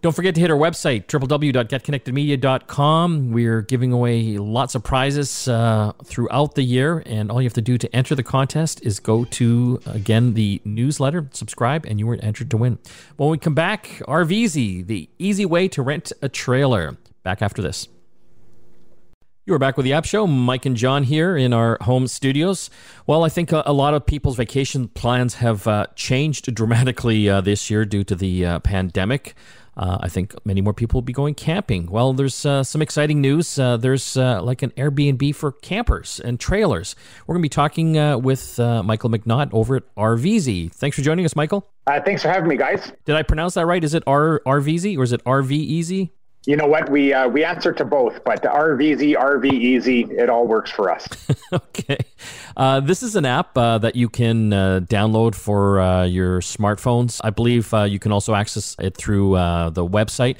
Don't 0.00 0.12
forget 0.12 0.36
to 0.36 0.40
hit 0.40 0.48
our 0.48 0.56
website, 0.56 1.06
www.getconnectedmedia.com. 1.06 3.32
We're 3.32 3.62
giving 3.62 3.92
away 3.92 4.38
lots 4.38 4.76
of 4.76 4.84
prizes 4.84 5.48
uh, 5.48 5.90
throughout 6.04 6.54
the 6.54 6.62
year, 6.62 7.02
and 7.04 7.32
all 7.32 7.42
you 7.42 7.46
have 7.46 7.52
to 7.54 7.60
do 7.60 7.76
to 7.78 7.96
enter 7.96 8.14
the 8.14 8.22
contest 8.22 8.80
is 8.86 9.00
go 9.00 9.24
to, 9.24 9.80
again, 9.86 10.34
the 10.34 10.62
newsletter, 10.64 11.28
subscribe, 11.32 11.84
and 11.84 11.98
you 11.98 12.08
are 12.10 12.18
entered 12.22 12.48
to 12.52 12.56
win. 12.56 12.78
When 13.16 13.30
we 13.30 13.38
come 13.38 13.54
back, 13.54 14.00
RVezy, 14.06 14.86
the 14.86 15.10
easy 15.18 15.44
way 15.44 15.66
to 15.66 15.82
rent 15.82 16.12
a 16.22 16.28
trailer. 16.28 16.96
Back 17.24 17.42
after 17.42 17.60
this. 17.60 17.88
You 19.48 19.54
are 19.54 19.58
back 19.58 19.78
with 19.78 19.84
the 19.84 19.94
App 19.94 20.04
Show. 20.04 20.26
Mike 20.26 20.66
and 20.66 20.76
John 20.76 21.04
here 21.04 21.34
in 21.34 21.54
our 21.54 21.78
home 21.80 22.06
studios. 22.06 22.68
Well, 23.06 23.24
I 23.24 23.30
think 23.30 23.50
a, 23.50 23.62
a 23.64 23.72
lot 23.72 23.94
of 23.94 24.04
people's 24.04 24.36
vacation 24.36 24.88
plans 24.88 25.36
have 25.36 25.66
uh, 25.66 25.86
changed 25.96 26.54
dramatically 26.54 27.30
uh, 27.30 27.40
this 27.40 27.70
year 27.70 27.86
due 27.86 28.04
to 28.04 28.14
the 28.14 28.44
uh, 28.44 28.58
pandemic. 28.58 29.34
Uh, 29.78 29.98
I 30.00 30.08
think 30.08 30.34
many 30.44 30.60
more 30.60 30.74
people 30.74 30.98
will 30.98 31.02
be 31.02 31.12
going 31.12 31.34
camping. 31.34 31.86
Well, 31.86 32.12
there's 32.12 32.44
uh, 32.44 32.64
some 32.64 32.82
exciting 32.82 33.20
news. 33.20 33.58
Uh, 33.58 33.76
there's 33.76 34.16
uh, 34.16 34.42
like 34.42 34.62
an 34.62 34.70
Airbnb 34.72 35.34
for 35.36 35.52
campers 35.52 36.20
and 36.20 36.40
trailers. 36.40 36.96
We're 37.26 37.34
going 37.34 37.42
to 37.42 37.46
be 37.46 37.48
talking 37.48 37.96
uh, 37.96 38.18
with 38.18 38.58
uh, 38.58 38.82
Michael 38.82 39.10
Mignot 39.10 39.50
over 39.52 39.76
at 39.76 39.94
RVezy. 39.94 40.72
Thanks 40.72 40.96
for 40.96 41.02
joining 41.02 41.24
us, 41.24 41.36
Michael. 41.36 41.70
thanks 41.86 42.22
for 42.22 42.28
having 42.28 42.48
me, 42.48 42.56
guys. 42.56 42.92
Did 43.04 43.14
I 43.14 43.22
pronounce 43.22 43.54
that 43.54 43.66
right? 43.66 43.82
Is 43.82 43.94
it 43.94 44.02
R 44.06 44.40
RVezy 44.44 44.98
or 44.98 45.04
is 45.04 45.12
it 45.12 45.22
RV 45.24 45.52
Easy? 45.52 46.12
You 46.48 46.56
know 46.56 46.66
what? 46.66 46.88
We 46.88 47.12
uh, 47.12 47.28
we 47.28 47.44
answer 47.44 47.74
to 47.74 47.84
both, 47.84 48.24
but 48.24 48.42
RVezy 48.42 49.14
RV 49.14 49.52
Easy, 49.52 50.04
it 50.04 50.30
all 50.30 50.46
works 50.46 50.70
for 50.70 50.90
us. 50.90 51.06
okay. 51.52 51.98
Uh, 52.56 52.80
this 52.80 53.02
is 53.02 53.16
an 53.16 53.26
app 53.26 53.54
uh, 53.58 53.76
that 53.76 53.96
you 53.96 54.08
can 54.08 54.54
uh, 54.54 54.80
download 54.82 55.34
for 55.34 55.78
uh, 55.78 56.04
your 56.04 56.40
smartphones. 56.40 57.20
I 57.22 57.28
believe 57.28 57.74
uh, 57.74 57.82
you 57.82 57.98
can 57.98 58.12
also 58.12 58.34
access 58.34 58.74
it 58.78 58.96
through 58.96 59.32
the 59.32 59.86
website. 59.86 60.38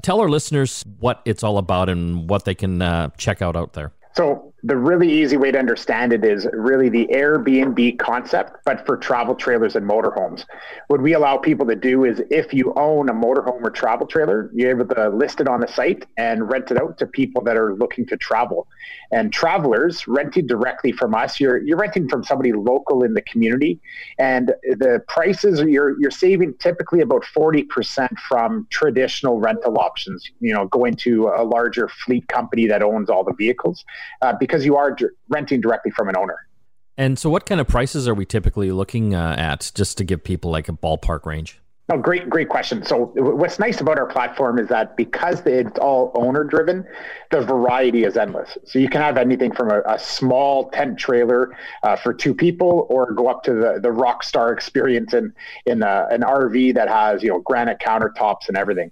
tell 0.00 0.20
our 0.20 0.28
listeners 0.28 0.84
what 1.00 1.22
it's 1.24 1.42
all 1.42 1.58
about 1.58 1.88
and 1.88 2.30
what 2.30 2.44
they 2.44 2.54
can 2.54 3.10
check 3.18 3.42
out 3.42 3.56
out 3.56 3.72
there. 3.72 3.90
So 4.14 4.54
the 4.64 4.76
really 4.76 5.08
easy 5.10 5.36
way 5.36 5.52
to 5.52 5.58
understand 5.58 6.12
it 6.12 6.24
is 6.24 6.48
really 6.52 6.88
the 6.88 7.06
Airbnb 7.12 7.98
concept, 7.98 8.56
but 8.64 8.84
for 8.84 8.96
travel 8.96 9.36
trailers 9.36 9.76
and 9.76 9.88
motorhomes. 9.88 10.44
What 10.88 11.00
we 11.00 11.12
allow 11.14 11.36
people 11.36 11.64
to 11.66 11.76
do 11.76 12.04
is 12.04 12.20
if 12.30 12.52
you 12.52 12.72
own 12.74 13.08
a 13.08 13.14
motorhome 13.14 13.62
or 13.62 13.70
travel 13.70 14.06
trailer, 14.06 14.50
you're 14.52 14.70
able 14.70 14.92
to 14.94 15.10
list 15.10 15.40
it 15.40 15.46
on 15.46 15.60
the 15.60 15.68
site 15.68 16.06
and 16.16 16.50
rent 16.50 16.72
it 16.72 16.80
out 16.80 16.98
to 16.98 17.06
people 17.06 17.40
that 17.42 17.56
are 17.56 17.74
looking 17.74 18.04
to 18.06 18.16
travel. 18.16 18.66
And 19.12 19.32
travelers 19.32 20.08
renting 20.08 20.46
directly 20.46 20.92
from 20.92 21.14
us, 21.14 21.38
you're 21.38 21.58
you're 21.58 21.78
renting 21.78 22.08
from 22.08 22.24
somebody 22.24 22.52
local 22.52 23.04
in 23.04 23.14
the 23.14 23.22
community, 23.22 23.78
and 24.18 24.52
the 24.62 25.02
prices 25.08 25.60
you're 25.60 25.98
you're 26.00 26.10
saving 26.10 26.54
typically 26.58 27.00
about 27.00 27.24
forty 27.24 27.62
percent 27.62 28.18
from 28.28 28.66
traditional 28.70 29.38
rental 29.38 29.78
options. 29.78 30.30
You 30.40 30.52
know, 30.52 30.66
going 30.66 30.94
to 30.96 31.28
a 31.28 31.44
larger 31.44 31.88
fleet 31.88 32.26
company 32.28 32.66
that 32.66 32.82
owns 32.82 33.08
all 33.08 33.24
the 33.24 33.32
vehicles. 33.32 33.84
Uh, 34.20 34.34
because 34.48 34.64
you 34.64 34.76
are 34.76 34.96
renting 35.28 35.60
directly 35.60 35.90
from 35.90 36.08
an 36.08 36.16
owner. 36.16 36.48
And 36.96 37.16
so, 37.16 37.30
what 37.30 37.46
kind 37.46 37.60
of 37.60 37.68
prices 37.68 38.08
are 38.08 38.14
we 38.14 38.26
typically 38.26 38.72
looking 38.72 39.14
uh, 39.14 39.36
at, 39.38 39.70
just 39.74 39.98
to 39.98 40.04
give 40.04 40.24
people 40.24 40.50
like 40.50 40.68
a 40.68 40.72
ballpark 40.72 41.26
range? 41.26 41.60
Oh, 41.90 41.96
great, 41.96 42.28
great 42.28 42.50
question. 42.50 42.84
So, 42.84 43.12
what's 43.14 43.60
nice 43.60 43.80
about 43.80 43.98
our 43.98 44.06
platform 44.06 44.58
is 44.58 44.68
that 44.68 44.96
because 44.96 45.40
it's 45.46 45.78
all 45.78 46.10
owner 46.16 46.42
driven, 46.42 46.84
the 47.30 47.40
variety 47.40 48.02
is 48.02 48.16
endless. 48.16 48.58
So, 48.64 48.80
you 48.80 48.88
can 48.88 49.00
have 49.00 49.16
anything 49.16 49.52
from 49.52 49.70
a, 49.70 49.80
a 49.86 49.96
small 49.96 50.70
tent 50.70 50.98
trailer 50.98 51.56
uh, 51.84 51.94
for 51.94 52.12
two 52.12 52.34
people, 52.34 52.88
or 52.90 53.12
go 53.12 53.28
up 53.28 53.44
to 53.44 53.54
the, 53.54 53.78
the 53.80 53.92
rock 53.92 54.24
star 54.24 54.52
experience 54.52 55.14
in 55.14 55.32
in 55.66 55.84
a, 55.84 55.86
uh, 55.86 56.08
an 56.10 56.22
RV 56.22 56.74
that 56.74 56.88
has 56.88 57.22
you 57.22 57.28
know 57.28 57.40
granite 57.40 57.78
countertops 57.78 58.48
and 58.48 58.56
everything. 58.56 58.90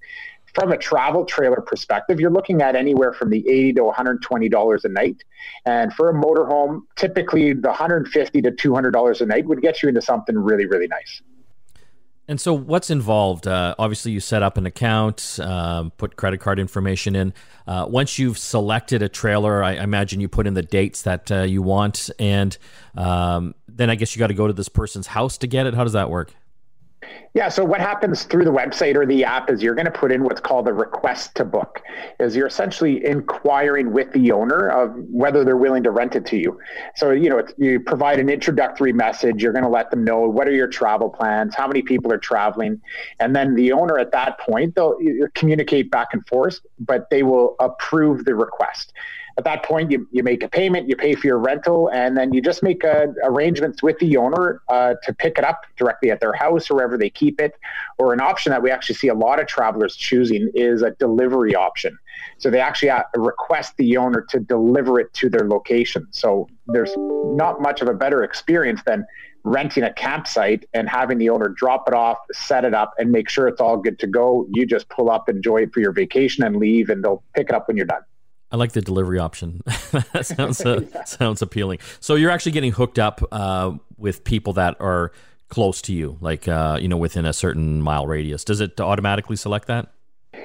From 0.56 0.72
a 0.72 0.78
travel 0.78 1.26
trailer 1.26 1.60
perspective, 1.60 2.18
you're 2.18 2.30
looking 2.30 2.62
at 2.62 2.76
anywhere 2.76 3.12
from 3.12 3.28
the 3.28 3.46
80 3.46 3.74
to 3.74 3.84
120 3.84 4.48
dollars 4.48 4.86
a 4.86 4.88
night, 4.88 5.22
and 5.66 5.92
for 5.92 6.08
a 6.08 6.14
motorhome, 6.14 6.80
typically 6.96 7.52
the 7.52 7.68
150 7.68 8.40
to 8.40 8.50
200 8.50 8.90
dollars 8.90 9.20
a 9.20 9.26
night 9.26 9.44
would 9.44 9.60
get 9.60 9.82
you 9.82 9.90
into 9.90 10.00
something 10.00 10.34
really, 10.34 10.64
really 10.64 10.86
nice. 10.86 11.20
And 12.26 12.40
so, 12.40 12.54
what's 12.54 12.88
involved? 12.88 13.46
Uh, 13.46 13.74
obviously, 13.78 14.12
you 14.12 14.20
set 14.20 14.42
up 14.42 14.56
an 14.56 14.64
account, 14.64 15.38
um, 15.42 15.90
put 15.90 16.16
credit 16.16 16.40
card 16.40 16.58
information 16.58 17.14
in. 17.14 17.34
Uh, 17.66 17.84
once 17.86 18.18
you've 18.18 18.38
selected 18.38 19.02
a 19.02 19.10
trailer, 19.10 19.62
I, 19.62 19.72
imagine 19.74 20.22
you 20.22 20.28
put 20.28 20.46
in 20.46 20.54
the 20.54 20.62
dates 20.62 21.02
that 21.02 21.30
uh, 21.30 21.42
you 21.42 21.60
want, 21.60 22.08
and 22.18 22.56
um, 22.96 23.54
then 23.68 23.90
I 23.90 23.94
guess 23.94 24.16
you 24.16 24.20
got 24.20 24.28
to 24.28 24.34
go 24.34 24.46
to 24.46 24.54
this 24.54 24.70
person's 24.70 25.08
house 25.08 25.36
to 25.38 25.46
get 25.46 25.66
it. 25.66 25.74
How 25.74 25.84
does 25.84 25.92
that 25.92 26.08
work? 26.08 26.32
Yeah, 27.34 27.50
so 27.50 27.66
what 27.66 27.82
happens 27.82 28.22
through 28.22 28.46
the 28.46 28.50
website 28.50 28.96
or 28.96 29.04
the 29.04 29.22
app 29.22 29.50
is 29.50 29.62
you're 29.62 29.74
going 29.74 29.84
to 29.84 29.90
put 29.90 30.10
in 30.10 30.24
what's 30.24 30.40
called 30.40 30.68
a 30.68 30.72
request 30.72 31.34
to 31.34 31.44
book. 31.44 31.82
Is 32.18 32.34
you're 32.34 32.46
essentially 32.46 33.04
inquiring 33.04 33.92
with 33.92 34.10
the 34.12 34.32
owner 34.32 34.68
of 34.68 34.94
whether 35.10 35.44
they're 35.44 35.58
willing 35.58 35.82
to 35.82 35.90
rent 35.90 36.16
it 36.16 36.24
to 36.26 36.38
you. 36.38 36.58
So, 36.94 37.10
you 37.10 37.28
know, 37.28 37.46
you 37.58 37.78
provide 37.78 38.20
an 38.20 38.30
introductory 38.30 38.94
message, 38.94 39.42
you're 39.42 39.52
going 39.52 39.64
to 39.64 39.70
let 39.70 39.90
them 39.90 40.02
know 40.02 40.20
what 40.20 40.48
are 40.48 40.52
your 40.52 40.66
travel 40.68 41.10
plans, 41.10 41.54
how 41.54 41.66
many 41.66 41.82
people 41.82 42.10
are 42.10 42.18
traveling, 42.18 42.80
and 43.20 43.36
then 43.36 43.54
the 43.54 43.70
owner 43.70 43.98
at 43.98 44.12
that 44.12 44.38
point 44.40 44.74
they'll 44.74 44.96
communicate 45.34 45.90
back 45.90 46.08
and 46.12 46.26
forth, 46.26 46.60
but 46.78 47.10
they 47.10 47.22
will 47.22 47.54
approve 47.60 48.24
the 48.24 48.34
request 48.34 48.94
at 49.38 49.44
that 49.44 49.64
point, 49.64 49.90
you, 49.90 50.08
you 50.12 50.22
make 50.22 50.42
a 50.42 50.48
payment, 50.48 50.88
you 50.88 50.96
pay 50.96 51.14
for 51.14 51.26
your 51.26 51.38
rental, 51.38 51.90
and 51.92 52.16
then 52.16 52.32
you 52.32 52.40
just 52.40 52.62
make 52.62 52.84
uh, 52.84 53.08
arrangements 53.22 53.82
with 53.82 53.98
the 53.98 54.16
owner 54.16 54.62
uh, 54.68 54.94
to 55.02 55.12
pick 55.12 55.36
it 55.36 55.44
up 55.44 55.60
directly 55.76 56.10
at 56.10 56.20
their 56.20 56.32
house 56.32 56.70
or 56.70 56.76
wherever 56.76 56.96
they 56.96 57.10
keep 57.10 57.38
it. 57.38 57.52
Or 57.98 58.14
an 58.14 58.20
option 58.20 58.50
that 58.50 58.62
we 58.62 58.70
actually 58.70 58.94
see 58.94 59.08
a 59.08 59.14
lot 59.14 59.38
of 59.38 59.46
travelers 59.46 59.94
choosing 59.94 60.50
is 60.54 60.80
a 60.80 60.92
delivery 60.92 61.54
option. 61.54 61.98
So 62.38 62.50
they 62.50 62.60
actually 62.60 62.90
uh, 62.90 63.02
request 63.14 63.74
the 63.76 63.98
owner 63.98 64.22
to 64.30 64.40
deliver 64.40 64.98
it 65.00 65.12
to 65.14 65.28
their 65.28 65.46
location. 65.46 66.06
So 66.12 66.48
there's 66.68 66.94
not 66.96 67.60
much 67.60 67.82
of 67.82 67.88
a 67.88 67.94
better 67.94 68.24
experience 68.24 68.80
than 68.86 69.04
renting 69.44 69.84
a 69.84 69.92
campsite 69.92 70.64
and 70.72 70.88
having 70.88 71.18
the 71.18 71.28
owner 71.28 71.48
drop 71.48 71.86
it 71.86 71.94
off, 71.94 72.16
set 72.32 72.64
it 72.64 72.72
up, 72.72 72.94
and 72.98 73.12
make 73.12 73.28
sure 73.28 73.48
it's 73.48 73.60
all 73.60 73.76
good 73.76 73.98
to 73.98 74.06
go. 74.06 74.46
You 74.50 74.64
just 74.64 74.88
pull 74.88 75.10
up, 75.10 75.28
enjoy 75.28 75.58
it 75.58 75.74
for 75.74 75.80
your 75.80 75.92
vacation, 75.92 76.42
and 76.42 76.56
leave, 76.56 76.88
and 76.88 77.04
they'll 77.04 77.22
pick 77.34 77.50
it 77.50 77.54
up 77.54 77.68
when 77.68 77.76
you're 77.76 77.86
done. 77.86 78.00
I 78.50 78.56
like 78.56 78.72
the 78.72 78.80
delivery 78.80 79.18
option. 79.18 79.62
that 80.12 80.26
sounds 80.36 80.60
uh, 80.64 80.82
yeah. 80.92 81.04
sounds 81.04 81.42
appealing. 81.42 81.78
So 82.00 82.14
you're 82.14 82.30
actually 82.30 82.52
getting 82.52 82.72
hooked 82.72 82.98
up 82.98 83.22
uh, 83.32 83.72
with 83.96 84.24
people 84.24 84.52
that 84.54 84.76
are 84.80 85.12
close 85.48 85.82
to 85.82 85.92
you, 85.92 86.18
like 86.20 86.48
uh, 86.48 86.78
you 86.80 86.88
know, 86.88 86.96
within 86.96 87.26
a 87.26 87.32
certain 87.32 87.80
mile 87.82 88.06
radius. 88.06 88.44
Does 88.44 88.60
it 88.60 88.80
automatically 88.80 89.36
select 89.36 89.66
that? 89.68 89.92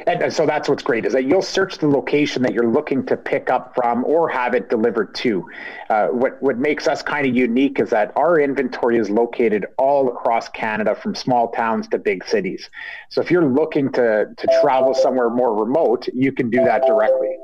And 0.08 0.34
so 0.34 0.48
that's 0.48 0.67
what's 0.67 0.81
great 0.81 1.05
is 1.05 1.13
that 1.13 1.25
you'll 1.25 1.43
search 1.43 1.77
the 1.77 1.88
location 1.88 2.41
that 2.43 2.53
you're 2.53 2.72
looking 2.72 3.05
to 3.05 3.17
pick 3.17 3.51
up 3.51 3.75
from 3.75 4.03
or 4.05 4.29
have 4.29 4.55
it 4.55 4.70
delivered 4.70 5.13
to. 5.15 5.48
Uh, 5.89 6.08
what 6.08 6.41
what 6.41 6.58
makes 6.58 6.88
us 6.88 7.03
kind 7.03 7.27
of 7.27 7.36
unique 7.36 7.79
is 7.79 7.91
that 7.91 8.12
our 8.15 8.39
inventory 8.39 8.98
is 8.98 9.12
located 9.12 9.65
all 9.77 10.10
across 10.10 10.50
Canada, 10.50 10.96
from 10.96 11.13
small 11.13 11.50
towns 11.51 11.88
to 11.89 12.00
big 12.00 12.25
cities. 12.25 12.70
So 13.10 13.22
if 13.22 13.29
you're 13.29 13.46
looking 13.46 13.91
to 13.91 14.34
to 14.36 14.60
travel 14.62 14.96
somewhere 14.96 15.29
more 15.29 15.53
remote, 15.53 16.08
you 16.13 16.31
can 16.31 16.50
do 16.50 16.63
that 16.63 16.88
directly 16.88 17.36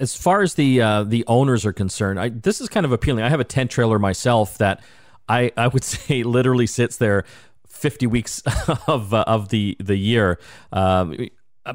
as 0.00 0.16
far 0.16 0.40
as 0.40 0.54
the 0.54 0.80
uh, 0.80 1.04
the 1.04 1.24
owners 1.26 1.64
are 1.66 1.72
concerned, 1.72 2.18
I, 2.18 2.30
this 2.30 2.60
is 2.60 2.68
kind 2.68 2.84
of 2.84 2.92
appealing. 2.92 3.22
I 3.22 3.28
have 3.28 3.40
a 3.40 3.44
tent 3.44 3.70
trailer 3.70 3.98
myself 3.98 4.58
that 4.58 4.82
I 5.28 5.52
I 5.56 5.68
would 5.68 5.84
say 5.94 6.22
literally 6.22 6.66
sits 6.66 6.96
there 6.96 7.24
fifty 7.68 8.06
weeks 8.06 8.42
of 8.88 9.14
uh, 9.14 9.24
of 9.26 9.50
the 9.50 9.76
the 9.78 9.96
year. 9.96 10.40
Um, 10.72 11.28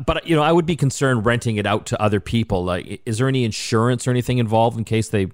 but 0.06 0.28
you 0.28 0.36
know, 0.36 0.42
I 0.42 0.52
would 0.52 0.66
be 0.66 0.76
concerned 0.76 1.26
renting 1.26 1.58
it 1.58 1.66
out 1.66 1.86
to 1.88 2.02
other 2.02 2.20
people. 2.20 2.66
Like, 2.66 3.02
is 3.06 3.20
there 3.20 3.28
any 3.28 3.44
insurance 3.44 4.08
or 4.08 4.12
anything 4.12 4.40
involved 4.40 4.78
in 4.78 4.84
case 4.84 5.10
they, 5.10 5.28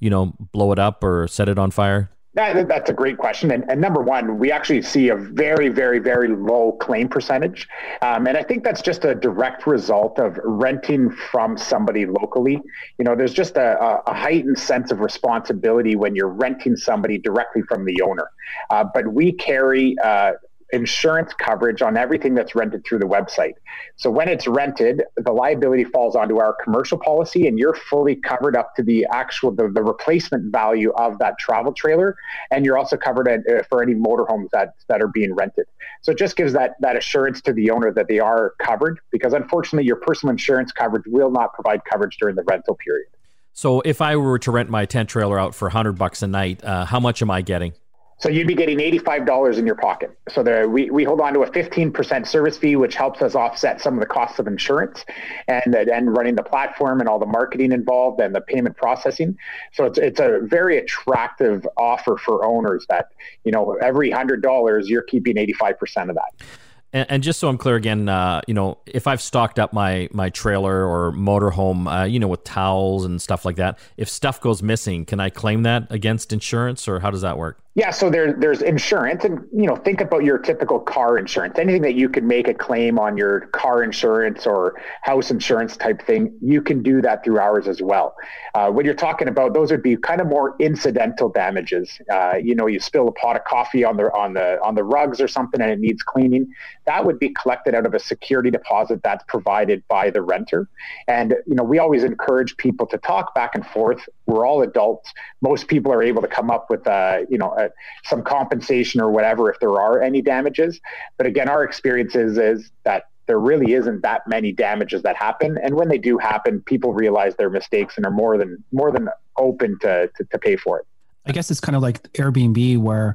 you 0.00 0.10
know, 0.10 0.34
blow 0.52 0.72
it 0.72 0.78
up 0.78 1.04
or 1.04 1.28
set 1.28 1.48
it 1.48 1.58
on 1.58 1.70
fire? 1.70 2.10
That, 2.34 2.66
that's 2.66 2.88
a 2.88 2.94
great 2.94 3.18
question. 3.18 3.50
And, 3.50 3.64
and, 3.68 3.78
number 3.78 4.00
one, 4.00 4.38
we 4.38 4.50
actually 4.50 4.80
see 4.80 5.10
a 5.10 5.16
very, 5.16 5.68
very, 5.68 5.98
very 5.98 6.28
low 6.28 6.72
claim 6.72 7.08
percentage. 7.08 7.68
Um, 8.00 8.26
and 8.26 8.38
I 8.38 8.42
think 8.42 8.64
that's 8.64 8.80
just 8.80 9.04
a 9.04 9.14
direct 9.14 9.66
result 9.66 10.18
of 10.18 10.38
renting 10.42 11.10
from 11.10 11.58
somebody 11.58 12.06
locally. 12.06 12.58
You 12.98 13.04
know, 13.04 13.14
there's 13.14 13.34
just 13.34 13.56
a, 13.56 14.02
a 14.06 14.14
heightened 14.14 14.58
sense 14.58 14.90
of 14.90 15.00
responsibility 15.00 15.94
when 15.94 16.16
you're 16.16 16.28
renting 16.28 16.74
somebody 16.74 17.18
directly 17.18 17.62
from 17.68 17.84
the 17.84 18.00
owner. 18.00 18.30
Uh, 18.70 18.84
but 18.94 19.12
we 19.12 19.32
carry 19.32 19.94
uh, 20.02 20.32
insurance 20.72 21.32
coverage 21.34 21.82
on 21.82 21.96
everything 21.96 22.34
that's 22.34 22.54
rented 22.54 22.84
through 22.84 22.98
the 22.98 23.06
website. 23.06 23.54
So 23.96 24.10
when 24.10 24.28
it's 24.28 24.46
rented, 24.46 25.02
the 25.16 25.32
liability 25.32 25.84
falls 25.84 26.16
onto 26.16 26.38
our 26.38 26.56
commercial 26.64 26.98
policy 26.98 27.46
and 27.46 27.58
you're 27.58 27.74
fully 27.74 28.16
covered 28.16 28.56
up 28.56 28.74
to 28.76 28.82
the 28.82 29.06
actual 29.12 29.52
the, 29.52 29.68
the 29.68 29.82
replacement 29.82 30.50
value 30.50 30.90
of 30.92 31.18
that 31.18 31.38
travel 31.38 31.72
trailer 31.72 32.16
and 32.50 32.64
you're 32.64 32.78
also 32.78 32.96
covered 32.96 33.28
at, 33.28 33.40
uh, 33.48 33.62
for 33.68 33.82
any 33.82 33.94
motorhomes 33.94 34.48
that 34.52 34.74
that 34.88 35.02
are 35.02 35.08
being 35.08 35.34
rented. 35.34 35.66
So 36.00 36.12
it 36.12 36.18
just 36.18 36.36
gives 36.36 36.54
that 36.54 36.76
that 36.80 36.96
assurance 36.96 37.42
to 37.42 37.52
the 37.52 37.70
owner 37.70 37.92
that 37.92 38.08
they 38.08 38.18
are 38.18 38.54
covered 38.58 38.98
because 39.10 39.34
unfortunately 39.34 39.86
your 39.86 39.96
personal 39.96 40.30
insurance 40.30 40.72
coverage 40.72 41.04
will 41.06 41.30
not 41.30 41.52
provide 41.52 41.82
coverage 41.84 42.16
during 42.18 42.34
the 42.34 42.44
rental 42.44 42.76
period. 42.76 43.08
So 43.52 43.82
if 43.82 44.00
I 44.00 44.16
were 44.16 44.38
to 44.38 44.50
rent 44.50 44.70
my 44.70 44.86
tent 44.86 45.10
trailer 45.10 45.38
out 45.38 45.54
for 45.54 45.66
100 45.66 45.92
bucks 45.92 46.22
a 46.22 46.26
night, 46.26 46.64
uh, 46.64 46.86
how 46.86 46.98
much 46.98 47.20
am 47.20 47.30
I 47.30 47.42
getting? 47.42 47.74
So 48.22 48.28
you'd 48.28 48.46
be 48.46 48.54
getting 48.54 48.78
$85 48.78 49.58
in 49.58 49.66
your 49.66 49.74
pocket. 49.74 50.16
So 50.28 50.44
there, 50.44 50.68
we, 50.68 50.88
we 50.90 51.02
hold 51.02 51.20
on 51.20 51.34
to 51.34 51.40
a 51.40 51.50
15% 51.50 52.24
service 52.24 52.56
fee, 52.56 52.76
which 52.76 52.94
helps 52.94 53.20
us 53.20 53.34
offset 53.34 53.80
some 53.80 53.94
of 53.94 54.00
the 54.00 54.06
costs 54.06 54.38
of 54.38 54.46
insurance 54.46 55.04
and, 55.48 55.74
and 55.74 56.16
running 56.16 56.36
the 56.36 56.44
platform 56.44 57.00
and 57.00 57.08
all 57.08 57.18
the 57.18 57.26
marketing 57.26 57.72
involved 57.72 58.20
and 58.20 58.32
the 58.32 58.40
payment 58.40 58.76
processing. 58.76 59.36
So 59.72 59.86
it's, 59.86 59.98
it's 59.98 60.20
a 60.20 60.38
very 60.40 60.78
attractive 60.78 61.66
offer 61.76 62.16
for 62.16 62.46
owners 62.46 62.86
that, 62.88 63.08
you 63.42 63.50
know, 63.50 63.72
every 63.82 64.12
$100, 64.12 64.88
you're 64.88 65.02
keeping 65.02 65.34
85% 65.34 66.10
of 66.10 66.14
that. 66.14 66.46
And, 66.92 67.10
and, 67.10 67.22
just 67.24 67.40
so 67.40 67.48
I'm 67.48 67.58
clear 67.58 67.74
again, 67.74 68.08
uh, 68.08 68.42
you 68.46 68.54
know, 68.54 68.78
if 68.86 69.08
I've 69.08 69.22
stocked 69.22 69.58
up 69.58 69.72
my 69.72 70.10
my 70.12 70.28
trailer 70.28 70.86
or 70.86 71.10
motorhome, 71.12 72.02
uh, 72.02 72.04
you 72.04 72.20
know, 72.20 72.28
with 72.28 72.44
towels 72.44 73.06
and 73.06 73.20
stuff 73.20 73.46
like 73.46 73.56
that, 73.56 73.78
if 73.96 74.10
stuff 74.10 74.42
goes 74.42 74.62
missing, 74.62 75.06
can 75.06 75.18
I 75.18 75.30
claim 75.30 75.62
that 75.62 75.90
against 75.90 76.34
insurance, 76.34 76.86
or 76.86 77.00
how 77.00 77.10
does 77.10 77.22
that 77.22 77.38
work? 77.38 77.61
Yeah, 77.74 77.90
so 77.90 78.10
there, 78.10 78.34
there's 78.34 78.60
insurance, 78.60 79.24
and 79.24 79.46
you 79.50 79.66
know, 79.66 79.76
think 79.76 80.02
about 80.02 80.24
your 80.24 80.36
typical 80.36 80.78
car 80.78 81.16
insurance. 81.16 81.58
Anything 81.58 81.80
that 81.82 81.94
you 81.94 82.10
could 82.10 82.22
make 82.24 82.46
a 82.46 82.52
claim 82.52 82.98
on 82.98 83.16
your 83.16 83.46
car 83.46 83.82
insurance 83.82 84.46
or 84.46 84.74
house 85.00 85.30
insurance 85.30 85.78
type 85.78 86.02
thing, 86.06 86.36
you 86.42 86.60
can 86.60 86.82
do 86.82 87.00
that 87.00 87.24
through 87.24 87.38
ours 87.38 87.68
as 87.68 87.80
well. 87.80 88.14
Uh, 88.54 88.70
when 88.70 88.84
you're 88.84 88.94
talking 88.94 89.26
about 89.26 89.54
those, 89.54 89.70
would 89.70 89.82
be 89.82 89.96
kind 89.96 90.20
of 90.20 90.26
more 90.26 90.54
incidental 90.60 91.30
damages. 91.30 91.98
Uh, 92.12 92.34
you 92.34 92.54
know, 92.54 92.66
you 92.66 92.78
spill 92.78 93.08
a 93.08 93.12
pot 93.12 93.36
of 93.36 93.44
coffee 93.44 93.84
on 93.84 93.96
the 93.96 94.12
on 94.12 94.34
the 94.34 94.62
on 94.62 94.74
the 94.74 94.84
rugs 94.84 95.18
or 95.18 95.26
something, 95.26 95.62
and 95.62 95.70
it 95.70 95.78
needs 95.80 96.02
cleaning. 96.02 96.46
That 96.84 97.06
would 97.06 97.18
be 97.18 97.30
collected 97.30 97.74
out 97.74 97.86
of 97.86 97.94
a 97.94 97.98
security 97.98 98.50
deposit 98.50 99.02
that's 99.02 99.24
provided 99.28 99.82
by 99.88 100.10
the 100.10 100.20
renter. 100.20 100.68
And 101.08 101.36
you 101.46 101.54
know, 101.54 101.64
we 101.64 101.78
always 101.78 102.04
encourage 102.04 102.54
people 102.58 102.86
to 102.88 102.98
talk 102.98 103.34
back 103.34 103.54
and 103.54 103.66
forth. 103.66 104.06
We're 104.26 104.46
all 104.46 104.60
adults. 104.60 105.10
Most 105.40 105.68
people 105.68 105.90
are 105.90 106.02
able 106.02 106.20
to 106.20 106.28
come 106.28 106.50
up 106.50 106.68
with, 106.68 106.86
uh, 106.86 107.20
you 107.30 107.38
know 107.38 107.61
uh, 107.64 107.68
some 108.04 108.22
compensation 108.22 109.00
or 109.00 109.10
whatever 109.10 109.50
if 109.50 109.58
there 109.60 109.80
are 109.80 110.02
any 110.02 110.22
damages. 110.22 110.80
But 111.16 111.26
again, 111.26 111.48
our 111.48 111.64
experience 111.64 112.14
is, 112.14 112.38
is 112.38 112.70
that 112.84 113.04
there 113.26 113.38
really 113.38 113.74
isn't 113.74 114.02
that 114.02 114.26
many 114.26 114.52
damages 114.52 115.02
that 115.02 115.16
happen. 115.16 115.58
And 115.62 115.74
when 115.74 115.88
they 115.88 115.98
do 115.98 116.18
happen, 116.18 116.60
people 116.60 116.92
realize 116.92 117.36
their 117.36 117.50
mistakes 117.50 117.96
and 117.96 118.04
are 118.04 118.10
more 118.10 118.36
than 118.36 118.62
more 118.72 118.90
than 118.90 119.08
open 119.36 119.78
to, 119.80 120.10
to, 120.16 120.24
to 120.24 120.38
pay 120.38 120.56
for 120.56 120.80
it. 120.80 120.86
I 121.24 121.32
guess 121.32 121.50
it's 121.50 121.60
kind 121.60 121.76
of 121.76 121.82
like 121.82 122.02
Airbnb 122.14 122.78
where 122.78 123.14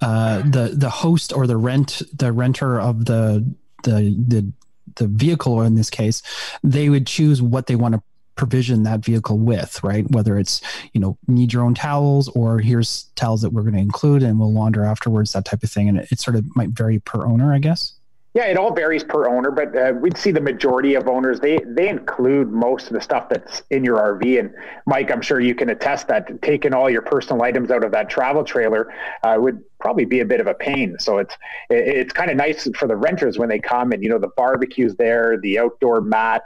uh, 0.00 0.42
the 0.42 0.74
the 0.74 0.90
host 0.90 1.32
or 1.32 1.46
the 1.46 1.56
rent 1.56 2.02
the 2.12 2.32
renter 2.32 2.78
of 2.78 3.06
the 3.06 3.50
the 3.82 4.14
the 4.28 4.52
the 4.96 5.06
vehicle 5.06 5.52
or 5.52 5.64
in 5.64 5.74
this 5.74 5.90
case 5.90 6.22
they 6.62 6.88
would 6.88 7.06
choose 7.06 7.42
what 7.42 7.66
they 7.66 7.76
want 7.76 7.94
to 7.94 8.02
provision 8.36 8.84
that 8.84 9.04
vehicle 9.04 9.38
with, 9.38 9.82
right? 9.82 10.08
Whether 10.10 10.38
it's, 10.38 10.60
you 10.92 11.00
know, 11.00 11.18
need 11.26 11.52
your 11.52 11.64
own 11.64 11.74
towels 11.74 12.28
or 12.28 12.60
here's 12.60 13.04
towels 13.16 13.42
that 13.42 13.50
we're 13.50 13.62
going 13.62 13.74
to 13.74 13.80
include 13.80 14.22
and 14.22 14.38
we'll 14.38 14.52
launder 14.52 14.84
afterwards, 14.84 15.32
that 15.32 15.44
type 15.44 15.62
of 15.62 15.70
thing. 15.70 15.88
And 15.88 15.98
it, 15.98 16.12
it 16.12 16.20
sort 16.20 16.36
of 16.36 16.54
might 16.54 16.70
vary 16.70 16.98
per 16.98 17.26
owner, 17.26 17.52
I 17.52 17.58
guess. 17.58 17.95
Yeah, 18.36 18.48
it 18.48 18.58
all 18.58 18.70
varies 18.70 19.02
per 19.02 19.26
owner, 19.26 19.50
but 19.50 19.74
uh, 19.74 19.94
we'd 19.98 20.18
see 20.18 20.30
the 20.30 20.42
majority 20.42 20.92
of 20.92 21.08
owners 21.08 21.40
they 21.40 21.58
they 21.68 21.88
include 21.88 22.52
most 22.52 22.86
of 22.88 22.92
the 22.92 23.00
stuff 23.00 23.30
that's 23.30 23.62
in 23.70 23.82
your 23.82 23.96
RV. 23.96 24.38
And 24.38 24.54
Mike, 24.86 25.10
I'm 25.10 25.22
sure 25.22 25.40
you 25.40 25.54
can 25.54 25.70
attest 25.70 26.06
that 26.08 26.42
taking 26.42 26.74
all 26.74 26.90
your 26.90 27.00
personal 27.00 27.42
items 27.42 27.70
out 27.70 27.82
of 27.82 27.92
that 27.92 28.10
travel 28.10 28.44
trailer 28.44 28.92
uh, 29.22 29.36
would 29.38 29.64
probably 29.80 30.04
be 30.04 30.20
a 30.20 30.26
bit 30.26 30.42
of 30.42 30.48
a 30.48 30.52
pain. 30.52 30.96
So 30.98 31.16
it's 31.16 31.32
it, 31.70 31.88
it's 31.88 32.12
kind 32.12 32.30
of 32.30 32.36
nice 32.36 32.68
for 32.76 32.86
the 32.86 32.94
renters 32.94 33.38
when 33.38 33.48
they 33.48 33.58
come 33.58 33.92
and 33.92 34.02
you 34.02 34.10
know 34.10 34.18
the 34.18 34.28
barbecue's 34.36 34.94
there, 34.96 35.40
the 35.40 35.58
outdoor 35.58 36.02
mat, 36.02 36.42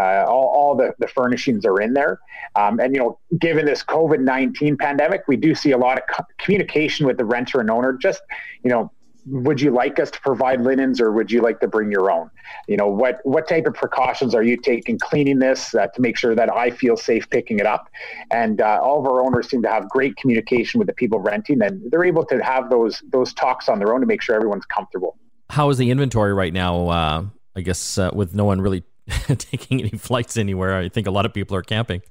uh, 0.00 0.24
all 0.26 0.46
all 0.46 0.74
the 0.74 0.94
the 0.98 1.08
furnishings 1.08 1.66
are 1.66 1.78
in 1.78 1.92
there. 1.92 2.20
Um, 2.56 2.80
and 2.80 2.94
you 2.94 3.02
know, 3.02 3.18
given 3.38 3.66
this 3.66 3.84
COVID 3.84 4.20
nineteen 4.20 4.78
pandemic, 4.78 5.24
we 5.28 5.36
do 5.36 5.54
see 5.54 5.72
a 5.72 5.78
lot 5.78 5.98
of 5.98 6.04
co- 6.10 6.24
communication 6.38 7.06
with 7.06 7.18
the 7.18 7.26
renter 7.26 7.60
and 7.60 7.70
owner. 7.70 7.92
Just 7.92 8.22
you 8.62 8.70
know 8.70 8.90
would 9.26 9.60
you 9.60 9.70
like 9.70 9.98
us 9.98 10.10
to 10.10 10.20
provide 10.20 10.60
linens 10.60 11.00
or 11.00 11.12
would 11.12 11.30
you 11.30 11.40
like 11.40 11.60
to 11.60 11.68
bring 11.68 11.90
your 11.90 12.10
own? 12.10 12.30
You 12.68 12.76
know 12.76 12.88
what 12.88 13.20
what 13.24 13.48
type 13.48 13.66
of 13.66 13.74
precautions 13.74 14.34
are 14.34 14.42
you 14.42 14.56
taking 14.56 14.98
cleaning 14.98 15.38
this 15.38 15.74
uh, 15.74 15.86
to 15.88 16.00
make 16.00 16.16
sure 16.16 16.34
that 16.34 16.52
i 16.52 16.70
feel 16.70 16.96
safe 16.96 17.28
picking 17.30 17.58
it 17.58 17.66
up? 17.66 17.88
And 18.30 18.60
uh, 18.60 18.80
all 18.82 19.00
of 19.00 19.06
our 19.06 19.22
owners 19.22 19.48
seem 19.48 19.62
to 19.62 19.70
have 19.70 19.88
great 19.88 20.16
communication 20.16 20.78
with 20.78 20.88
the 20.88 20.94
people 20.94 21.20
renting 21.20 21.62
and 21.62 21.90
they're 21.90 22.04
able 22.04 22.24
to 22.26 22.38
have 22.44 22.70
those 22.70 23.02
those 23.10 23.32
talks 23.34 23.68
on 23.68 23.78
their 23.78 23.94
own 23.94 24.00
to 24.00 24.06
make 24.06 24.22
sure 24.22 24.34
everyone's 24.34 24.66
comfortable. 24.66 25.16
How 25.50 25.70
is 25.70 25.78
the 25.78 25.90
inventory 25.90 26.32
right 26.32 26.52
now 26.52 26.88
uh, 26.88 27.24
i 27.56 27.60
guess 27.60 27.98
uh, 27.98 28.10
with 28.12 28.34
no 28.34 28.44
one 28.44 28.60
really 28.60 28.84
taking 29.38 29.80
any 29.80 29.90
flights 29.90 30.36
anywhere? 30.36 30.76
I 30.76 30.88
think 30.88 31.06
a 31.06 31.10
lot 31.10 31.26
of 31.26 31.32
people 31.32 31.56
are 31.56 31.62
camping 31.62 32.02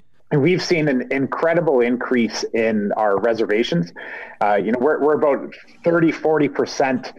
we've 0.41 0.63
seen 0.63 0.87
an 0.87 1.11
incredible 1.11 1.81
increase 1.81 2.43
in 2.53 2.91
our 2.93 3.19
reservations. 3.19 3.91
Uh, 4.41 4.55
you 4.55 4.71
know, 4.71 4.79
we're, 4.79 4.99
we're 4.99 5.13
about 5.15 5.53
30, 5.83 6.11
40% 6.11 7.13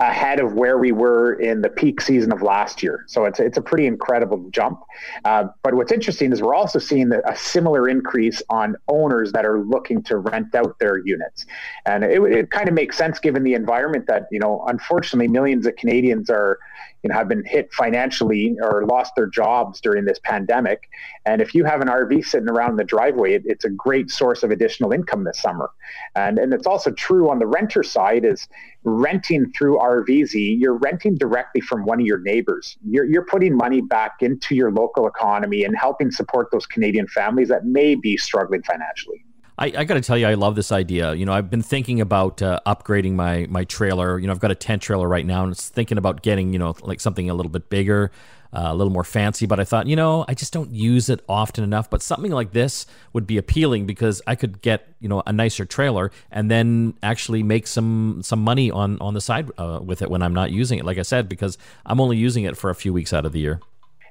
ahead 0.00 0.40
of 0.40 0.54
where 0.54 0.78
we 0.78 0.92
were 0.92 1.34
in 1.34 1.60
the 1.60 1.68
peak 1.68 2.00
season 2.00 2.32
of 2.32 2.42
last 2.42 2.82
year. 2.82 3.04
So 3.06 3.24
it's, 3.26 3.38
it's 3.38 3.58
a 3.58 3.62
pretty 3.62 3.86
incredible 3.86 4.48
jump. 4.50 4.80
Uh, 5.24 5.48
but 5.62 5.74
what's 5.74 5.92
interesting 5.92 6.32
is 6.32 6.40
we're 6.40 6.54
also 6.54 6.78
seeing 6.78 7.12
a 7.12 7.36
similar 7.36 7.88
increase 7.88 8.42
on 8.48 8.76
owners 8.88 9.32
that 9.32 9.44
are 9.44 9.60
looking 9.60 10.02
to 10.04 10.18
rent 10.18 10.54
out 10.54 10.78
their 10.78 10.98
units. 10.98 11.46
And 11.84 12.04
it, 12.04 12.22
it 12.22 12.50
kind 12.50 12.68
of 12.68 12.74
makes 12.74 12.96
sense 12.96 13.18
given 13.18 13.42
the 13.42 13.54
environment 13.54 14.06
that, 14.06 14.26
you 14.30 14.38
know, 14.38 14.64
unfortunately 14.66 15.28
millions 15.28 15.66
of 15.66 15.76
Canadians 15.76 16.30
are, 16.30 16.58
you 17.02 17.08
know, 17.08 17.14
have 17.14 17.28
been 17.28 17.44
hit 17.44 17.72
financially 17.72 18.56
or 18.62 18.84
lost 18.86 19.14
their 19.16 19.26
jobs 19.26 19.80
during 19.80 20.04
this 20.04 20.18
pandemic. 20.22 20.88
And 21.24 21.40
if 21.40 21.54
you 21.54 21.64
have 21.64 21.80
an 21.80 21.88
RV 21.88 22.24
sitting 22.24 22.48
around 22.48 22.70
in 22.70 22.76
the 22.76 22.84
driveway, 22.84 23.34
it, 23.34 23.42
it's 23.46 23.64
a 23.64 23.70
great 23.70 24.10
source 24.10 24.42
of 24.42 24.50
additional 24.50 24.92
income 24.92 25.24
this 25.24 25.40
summer. 25.40 25.70
And, 26.14 26.38
and 26.38 26.52
it's 26.52 26.66
also 26.66 26.90
true 26.90 27.30
on 27.30 27.38
the 27.38 27.46
renter 27.46 27.82
side 27.82 28.24
is 28.24 28.48
renting 28.84 29.52
through 29.52 29.78
RVezy, 29.78 30.58
you're 30.58 30.76
renting 30.78 31.16
directly 31.16 31.60
from 31.60 31.84
one 31.84 32.00
of 32.00 32.06
your 32.06 32.20
neighbors. 32.20 32.76
You're, 32.86 33.04
you're 33.04 33.26
putting 33.26 33.56
money 33.56 33.80
back 33.80 34.16
into 34.20 34.54
your 34.54 34.70
local 34.70 35.06
economy 35.06 35.64
and 35.64 35.76
helping 35.76 36.10
support 36.10 36.50
those 36.50 36.66
Canadian 36.66 37.06
families 37.06 37.48
that 37.48 37.66
may 37.66 37.94
be 37.94 38.16
struggling 38.16 38.62
financially. 38.62 39.24
I, 39.60 39.72
I 39.76 39.84
got 39.84 39.94
to 39.94 40.00
tell 40.00 40.16
you, 40.16 40.26
I 40.26 40.34
love 40.34 40.56
this 40.56 40.72
idea. 40.72 41.12
You 41.12 41.26
know, 41.26 41.34
I've 41.34 41.50
been 41.50 41.62
thinking 41.62 42.00
about 42.00 42.40
uh, 42.40 42.60
upgrading 42.66 43.12
my 43.12 43.46
my 43.50 43.64
trailer. 43.64 44.18
You 44.18 44.26
know, 44.26 44.32
I've 44.32 44.40
got 44.40 44.50
a 44.50 44.54
tent 44.54 44.80
trailer 44.80 45.06
right 45.06 45.26
now, 45.26 45.42
and 45.42 45.52
it's 45.52 45.68
thinking 45.68 45.98
about 45.98 46.22
getting 46.22 46.54
you 46.54 46.58
know 46.58 46.74
like 46.80 46.98
something 46.98 47.28
a 47.28 47.34
little 47.34 47.52
bit 47.52 47.68
bigger, 47.68 48.10
uh, 48.54 48.68
a 48.68 48.74
little 48.74 48.92
more 48.92 49.04
fancy. 49.04 49.44
But 49.44 49.60
I 49.60 49.64
thought, 49.64 49.86
you 49.86 49.96
know, 49.96 50.24
I 50.26 50.32
just 50.32 50.54
don't 50.54 50.70
use 50.70 51.10
it 51.10 51.22
often 51.28 51.62
enough. 51.62 51.90
But 51.90 52.00
something 52.00 52.32
like 52.32 52.52
this 52.52 52.86
would 53.12 53.26
be 53.26 53.36
appealing 53.36 53.84
because 53.84 54.22
I 54.26 54.34
could 54.34 54.62
get 54.62 54.94
you 54.98 55.10
know 55.10 55.22
a 55.26 55.32
nicer 55.32 55.66
trailer 55.66 56.10
and 56.30 56.50
then 56.50 56.94
actually 57.02 57.42
make 57.42 57.66
some 57.66 58.22
some 58.22 58.40
money 58.40 58.70
on 58.70 58.98
on 59.02 59.12
the 59.12 59.20
side 59.20 59.50
uh, 59.58 59.80
with 59.82 60.00
it 60.00 60.10
when 60.10 60.22
I'm 60.22 60.34
not 60.34 60.52
using 60.52 60.78
it. 60.78 60.86
Like 60.86 60.96
I 60.96 61.02
said, 61.02 61.28
because 61.28 61.58
I'm 61.84 62.00
only 62.00 62.16
using 62.16 62.44
it 62.44 62.56
for 62.56 62.70
a 62.70 62.74
few 62.74 62.94
weeks 62.94 63.12
out 63.12 63.26
of 63.26 63.32
the 63.32 63.40
year. 63.40 63.60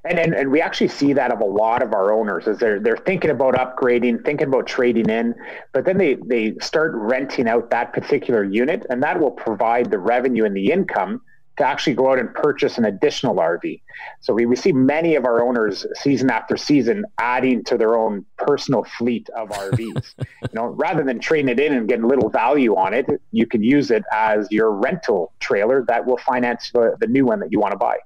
And, 0.05 0.17
and, 0.17 0.33
and 0.33 0.51
we 0.51 0.61
actually 0.61 0.87
see 0.87 1.13
that 1.13 1.31
of 1.31 1.41
a 1.41 1.45
lot 1.45 1.83
of 1.83 1.93
our 1.93 2.13
owners 2.13 2.47
is 2.47 2.57
they're 2.57 2.79
they're 2.79 2.97
thinking 2.97 3.31
about 3.31 3.55
upgrading, 3.55 4.23
thinking 4.23 4.47
about 4.47 4.65
trading 4.65 5.09
in, 5.09 5.35
but 5.73 5.85
then 5.85 5.97
they 5.97 6.15
they 6.25 6.55
start 6.61 6.93
renting 6.95 7.47
out 7.47 7.69
that 7.71 7.91
particular 7.91 8.43
unit, 8.43 8.85
and 8.89 9.03
that 9.03 9.19
will 9.19 9.31
provide 9.31 9.91
the 9.91 9.99
revenue 9.99 10.45
and 10.45 10.55
the 10.55 10.71
income 10.71 11.21
to 11.59 11.67
actually 11.67 11.93
go 11.93 12.09
out 12.09 12.19
and 12.19 12.33
purchase 12.33 12.77
an 12.77 12.85
additional 12.85 13.35
RV. 13.35 13.81
So 14.21 14.33
we, 14.33 14.45
we 14.45 14.55
see 14.55 14.71
many 14.71 15.15
of 15.15 15.25
our 15.25 15.45
owners 15.45 15.85
season 15.95 16.29
after 16.29 16.55
season 16.55 17.03
adding 17.17 17.65
to 17.65 17.77
their 17.77 17.97
own 17.97 18.25
personal 18.37 18.85
fleet 18.97 19.29
of 19.35 19.49
RVs. 19.49 20.13
you 20.17 20.49
know, 20.53 20.67
rather 20.67 21.03
than 21.03 21.19
trading 21.19 21.49
it 21.49 21.59
in 21.59 21.73
and 21.73 21.87
getting 21.87 22.07
little 22.07 22.29
value 22.29 22.75
on 22.75 22.93
it, 22.93 23.07
you 23.31 23.45
can 23.45 23.61
use 23.61 23.91
it 23.91 24.03
as 24.13 24.47
your 24.51 24.71
rental 24.71 25.33
trailer 25.41 25.83
that 25.89 26.05
will 26.05 26.17
finance 26.17 26.71
the, 26.73 26.95
the 27.01 27.07
new 27.07 27.25
one 27.25 27.41
that 27.41 27.51
you 27.51 27.59
want 27.59 27.73
to 27.73 27.77
buy. 27.77 27.97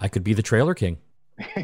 I 0.00 0.08
could 0.08 0.24
be 0.24 0.34
the 0.34 0.42
trailer 0.42 0.74
king. 0.74 0.98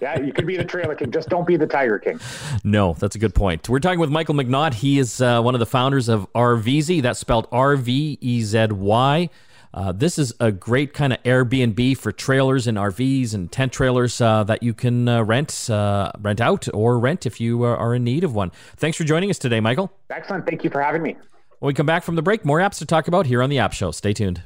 yeah, 0.00 0.18
you 0.18 0.32
could 0.32 0.46
be 0.46 0.56
the 0.56 0.64
trailer 0.64 0.94
king. 0.94 1.10
Just 1.12 1.28
don't 1.28 1.46
be 1.46 1.56
the 1.56 1.66
tiger 1.66 1.98
king. 1.98 2.18
No, 2.64 2.94
that's 2.94 3.14
a 3.14 3.18
good 3.18 3.34
point. 3.34 3.68
We're 3.68 3.78
talking 3.78 4.00
with 4.00 4.10
Michael 4.10 4.34
Mignot. 4.34 4.74
He 4.74 4.98
is 4.98 5.20
uh, 5.20 5.40
one 5.40 5.54
of 5.54 5.60
the 5.60 5.66
founders 5.66 6.08
of 6.08 6.26
RVezy. 6.32 7.00
That's 7.00 7.20
spelled 7.20 7.46
R 7.52 7.76
V 7.76 8.18
E 8.20 8.42
Z 8.42 8.66
Y. 8.70 9.28
Uh, 9.72 9.92
this 9.92 10.18
is 10.18 10.34
a 10.40 10.50
great 10.50 10.92
kind 10.92 11.12
of 11.12 11.22
Airbnb 11.22 11.96
for 11.96 12.10
trailers 12.10 12.66
and 12.66 12.76
RVs 12.76 13.34
and 13.34 13.52
tent 13.52 13.72
trailers 13.72 14.20
uh, 14.20 14.42
that 14.44 14.64
you 14.64 14.74
can 14.74 15.08
uh, 15.08 15.22
rent 15.22 15.70
uh, 15.70 16.10
rent 16.18 16.40
out 16.40 16.66
or 16.74 16.98
rent 16.98 17.26
if 17.26 17.40
you 17.40 17.62
are 17.62 17.94
in 17.94 18.02
need 18.02 18.24
of 18.24 18.34
one. 18.34 18.50
Thanks 18.76 18.96
for 18.96 19.04
joining 19.04 19.30
us 19.30 19.38
today, 19.38 19.60
Michael. 19.60 19.92
Excellent. 20.10 20.44
Thank 20.46 20.64
you 20.64 20.70
for 20.70 20.82
having 20.82 21.02
me. 21.02 21.16
When 21.60 21.68
we 21.68 21.74
come 21.74 21.86
back 21.86 22.02
from 22.02 22.16
the 22.16 22.22
break, 22.22 22.44
more 22.44 22.58
apps 22.58 22.78
to 22.78 22.86
talk 22.86 23.06
about 23.06 23.26
here 23.26 23.42
on 23.42 23.50
the 23.50 23.58
App 23.58 23.72
Show. 23.72 23.92
Stay 23.92 24.12
tuned. 24.12 24.42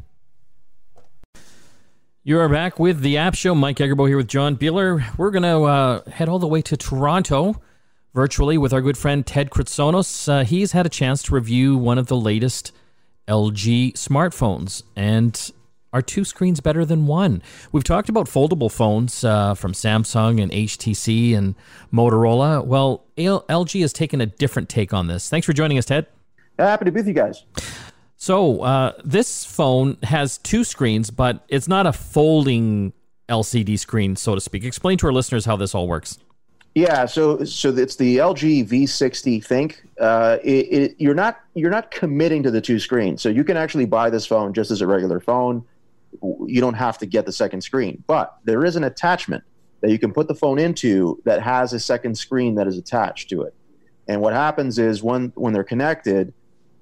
You 2.26 2.38
are 2.38 2.48
back 2.48 2.78
with 2.78 3.00
the 3.00 3.18
App 3.18 3.34
Show. 3.34 3.54
Mike 3.54 3.76
Agerbo 3.76 4.08
here 4.08 4.16
with 4.16 4.28
John 4.28 4.56
Beeler. 4.56 5.04
We're 5.18 5.30
going 5.30 5.42
to 5.42 5.64
uh, 5.64 6.10
head 6.10 6.26
all 6.26 6.38
the 6.38 6.46
way 6.46 6.62
to 6.62 6.74
Toronto 6.74 7.60
virtually 8.14 8.56
with 8.56 8.72
our 8.72 8.80
good 8.80 8.96
friend 8.96 9.26
Ted 9.26 9.50
Kritsonos. 9.50 10.26
Uh, 10.26 10.42
he's 10.42 10.72
had 10.72 10.86
a 10.86 10.88
chance 10.88 11.22
to 11.24 11.34
review 11.34 11.76
one 11.76 11.98
of 11.98 12.06
the 12.06 12.16
latest 12.16 12.72
LG 13.28 13.92
smartphones, 13.92 14.84
and 14.96 15.50
are 15.92 16.00
two 16.00 16.24
screens 16.24 16.60
better 16.60 16.86
than 16.86 17.06
one? 17.06 17.42
We've 17.72 17.84
talked 17.84 18.08
about 18.08 18.24
foldable 18.26 18.72
phones 18.72 19.22
uh, 19.22 19.52
from 19.52 19.72
Samsung 19.72 20.42
and 20.42 20.50
HTC 20.50 21.36
and 21.36 21.54
Motorola. 21.92 22.64
Well, 22.64 23.04
LG 23.18 23.82
has 23.82 23.92
taken 23.92 24.22
a 24.22 24.26
different 24.26 24.70
take 24.70 24.94
on 24.94 25.08
this. 25.08 25.28
Thanks 25.28 25.44
for 25.44 25.52
joining 25.52 25.76
us, 25.76 25.84
Ted. 25.84 26.06
Happy 26.58 26.86
to 26.86 26.90
be 26.90 27.00
with 27.00 27.06
you 27.06 27.12
guys. 27.12 27.44
So 28.24 28.62
uh, 28.62 28.92
this 29.04 29.44
phone 29.44 29.98
has 30.02 30.38
two 30.38 30.64
screens, 30.64 31.10
but 31.10 31.44
it's 31.48 31.68
not 31.68 31.86
a 31.86 31.92
folding 31.92 32.94
LCD 33.28 33.78
screen, 33.78 34.16
so 34.16 34.34
to 34.34 34.40
speak. 34.40 34.64
Explain 34.64 34.96
to 34.96 35.08
our 35.08 35.12
listeners 35.12 35.44
how 35.44 35.56
this 35.56 35.74
all 35.74 35.86
works. 35.86 36.16
Yeah, 36.74 37.04
so 37.04 37.44
so 37.44 37.68
it's 37.68 37.96
the 37.96 38.16
LG 38.16 38.66
V60 38.66 39.46
ThinQ. 39.46 39.76
Uh, 40.00 40.38
it, 40.42 40.48
it, 40.48 40.94
you're 40.96 41.14
not 41.14 41.38
you're 41.52 41.70
not 41.70 41.90
committing 41.90 42.42
to 42.44 42.50
the 42.50 42.62
two 42.62 42.78
screens, 42.78 43.20
so 43.20 43.28
you 43.28 43.44
can 43.44 43.58
actually 43.58 43.84
buy 43.84 44.08
this 44.08 44.24
phone 44.24 44.54
just 44.54 44.70
as 44.70 44.80
a 44.80 44.86
regular 44.86 45.20
phone. 45.20 45.62
You 46.22 46.62
don't 46.62 46.72
have 46.72 46.96
to 47.00 47.06
get 47.06 47.26
the 47.26 47.32
second 47.32 47.60
screen, 47.60 48.02
but 48.06 48.38
there 48.44 48.64
is 48.64 48.74
an 48.76 48.84
attachment 48.84 49.44
that 49.82 49.90
you 49.90 49.98
can 49.98 50.14
put 50.14 50.28
the 50.28 50.34
phone 50.34 50.58
into 50.58 51.20
that 51.26 51.42
has 51.42 51.74
a 51.74 51.78
second 51.78 52.16
screen 52.16 52.54
that 52.54 52.66
is 52.66 52.78
attached 52.78 53.28
to 53.28 53.42
it. 53.42 53.54
And 54.08 54.22
what 54.22 54.32
happens 54.32 54.78
is 54.78 55.02
when 55.02 55.30
when 55.34 55.52
they're 55.52 55.62
connected, 55.62 56.32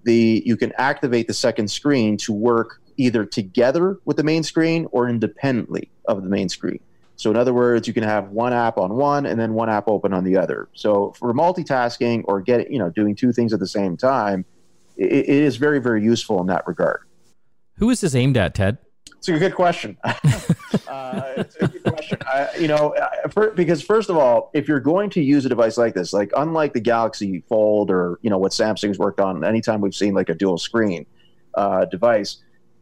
the 0.05 0.43
you 0.45 0.57
can 0.57 0.73
activate 0.79 1.27
the 1.27 1.35
second 1.35 1.71
screen 1.71 2.17
to 2.19 2.33
work 2.33 2.81
either 2.97 3.25
together 3.25 3.99
with 4.05 4.17
the 4.17 4.23
main 4.23 4.43
screen 4.43 4.87
or 4.93 5.09
independently 5.09 5.91
of 6.07 6.23
the 6.23 6.29
main 6.29 6.49
screen. 6.49 6.81
So 7.17 7.31
in 7.31 7.37
other 7.37 7.55
words, 7.55 7.87
you 7.87 7.95
can 7.95 8.03
have 8.03 8.31
one 8.31 8.53
app 8.53 8.79
on 8.79 8.97
one 8.97 9.27
and 9.27 9.39
then 9.39 9.55
one 9.55 9.71
app 9.71 9.87
open 9.87 10.13
on 10.13 10.25
the 10.25 10.37
other. 10.37 10.69
So 10.75 11.13
for 11.13 11.33
multitasking 11.33 12.25
or 12.27 12.41
get 12.41 12.71
you 12.71 12.79
know 12.79 12.91
doing 12.91 13.15
two 13.15 13.33
things 13.33 13.53
at 13.53 13.61
the 13.61 13.67
same 13.67 13.97
time, 13.97 14.45
it, 14.97 15.13
it 15.13 15.29
is 15.29 15.57
very 15.57 15.79
very 15.79 16.03
useful 16.03 16.41
in 16.41 16.47
that 16.49 16.67
regard. 16.67 17.01
Who 17.77 17.91
is 17.91 18.01
this 18.01 18.15
aimed 18.15 18.37
at, 18.37 18.55
Ted? 18.55 18.79
It's 19.23 19.29
a 19.29 19.39
good 19.39 19.55
question. 19.55 19.97
uh, 20.05 21.33
it's 21.37 21.55
a 21.55 21.69
good 21.69 21.85
question. 21.85 22.19
I, 22.27 22.49
you 22.59 22.67
know, 22.67 22.93
for, 23.31 23.53
because 23.53 23.81
first 23.81 24.11
of 24.11 24.17
all, 24.17 24.51
if 24.53 24.67
you're 24.67 24.81
going 24.81 25.11
to 25.11 25.23
use 25.23 25.47
a 25.47 25.49
device 25.49 25.79
like 25.79 25.95
this, 25.95 26.13
like 26.13 26.33
unlike 26.37 26.73
the 26.73 26.81
Galaxy 26.81 27.45
Fold 27.49 27.93
or 27.93 28.19
you 28.23 28.31
know 28.31 28.39
what 28.39 28.51
Samsung's 28.51 28.99
worked 28.99 29.21
on, 29.21 29.45
anytime 29.45 29.81
we've 29.81 29.95
seen 29.95 30.13
like 30.13 30.29
a 30.29 30.35
dual 30.35 30.59
screen 30.59 31.07
uh, 31.55 31.85
device, 31.85 32.39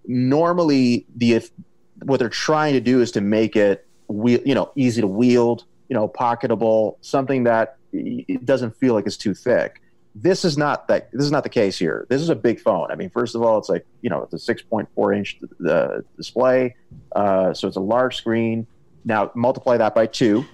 normally 0.06 1.04
the 1.14 1.34
if, 1.34 1.50
what 2.04 2.20
they're 2.20 2.30
trying 2.30 2.72
to 2.72 2.80
do 2.80 3.02
is 3.02 3.10
to 3.12 3.20
make 3.20 3.54
it 3.54 3.86
we, 4.08 4.40
you 4.40 4.54
know 4.54 4.72
easy 4.76 5.02
to 5.02 5.06
wield, 5.06 5.64
you 5.90 5.94
know, 5.94 6.08
pocketable, 6.08 6.96
something 7.02 7.44
that 7.44 7.76
it 7.92 8.46
doesn't 8.46 8.74
feel 8.78 8.94
like 8.94 9.04
it's 9.06 9.18
too 9.18 9.34
thick 9.34 9.82
this 10.22 10.44
is 10.44 10.58
not 10.58 10.88
that 10.88 11.10
this 11.12 11.24
is 11.24 11.32
not 11.32 11.42
the 11.42 11.50
case 11.50 11.78
here. 11.78 12.06
This 12.08 12.20
is 12.20 12.28
a 12.28 12.34
big 12.34 12.60
phone. 12.60 12.90
I 12.90 12.94
mean 12.94 13.10
first 13.10 13.34
of 13.34 13.42
all 13.42 13.58
it's 13.58 13.68
like 13.68 13.86
you 14.02 14.10
know 14.10 14.22
it's 14.30 14.48
a 14.48 14.54
6.4 14.54 15.16
inch 15.16 15.38
uh, 15.68 16.00
display. 16.16 16.76
Uh, 17.14 17.54
so 17.54 17.68
it's 17.68 17.76
a 17.76 17.80
large 17.80 18.16
screen. 18.16 18.66
Now 19.04 19.30
multiply 19.34 19.76
that 19.76 19.94
by 19.94 20.06
two 20.06 20.44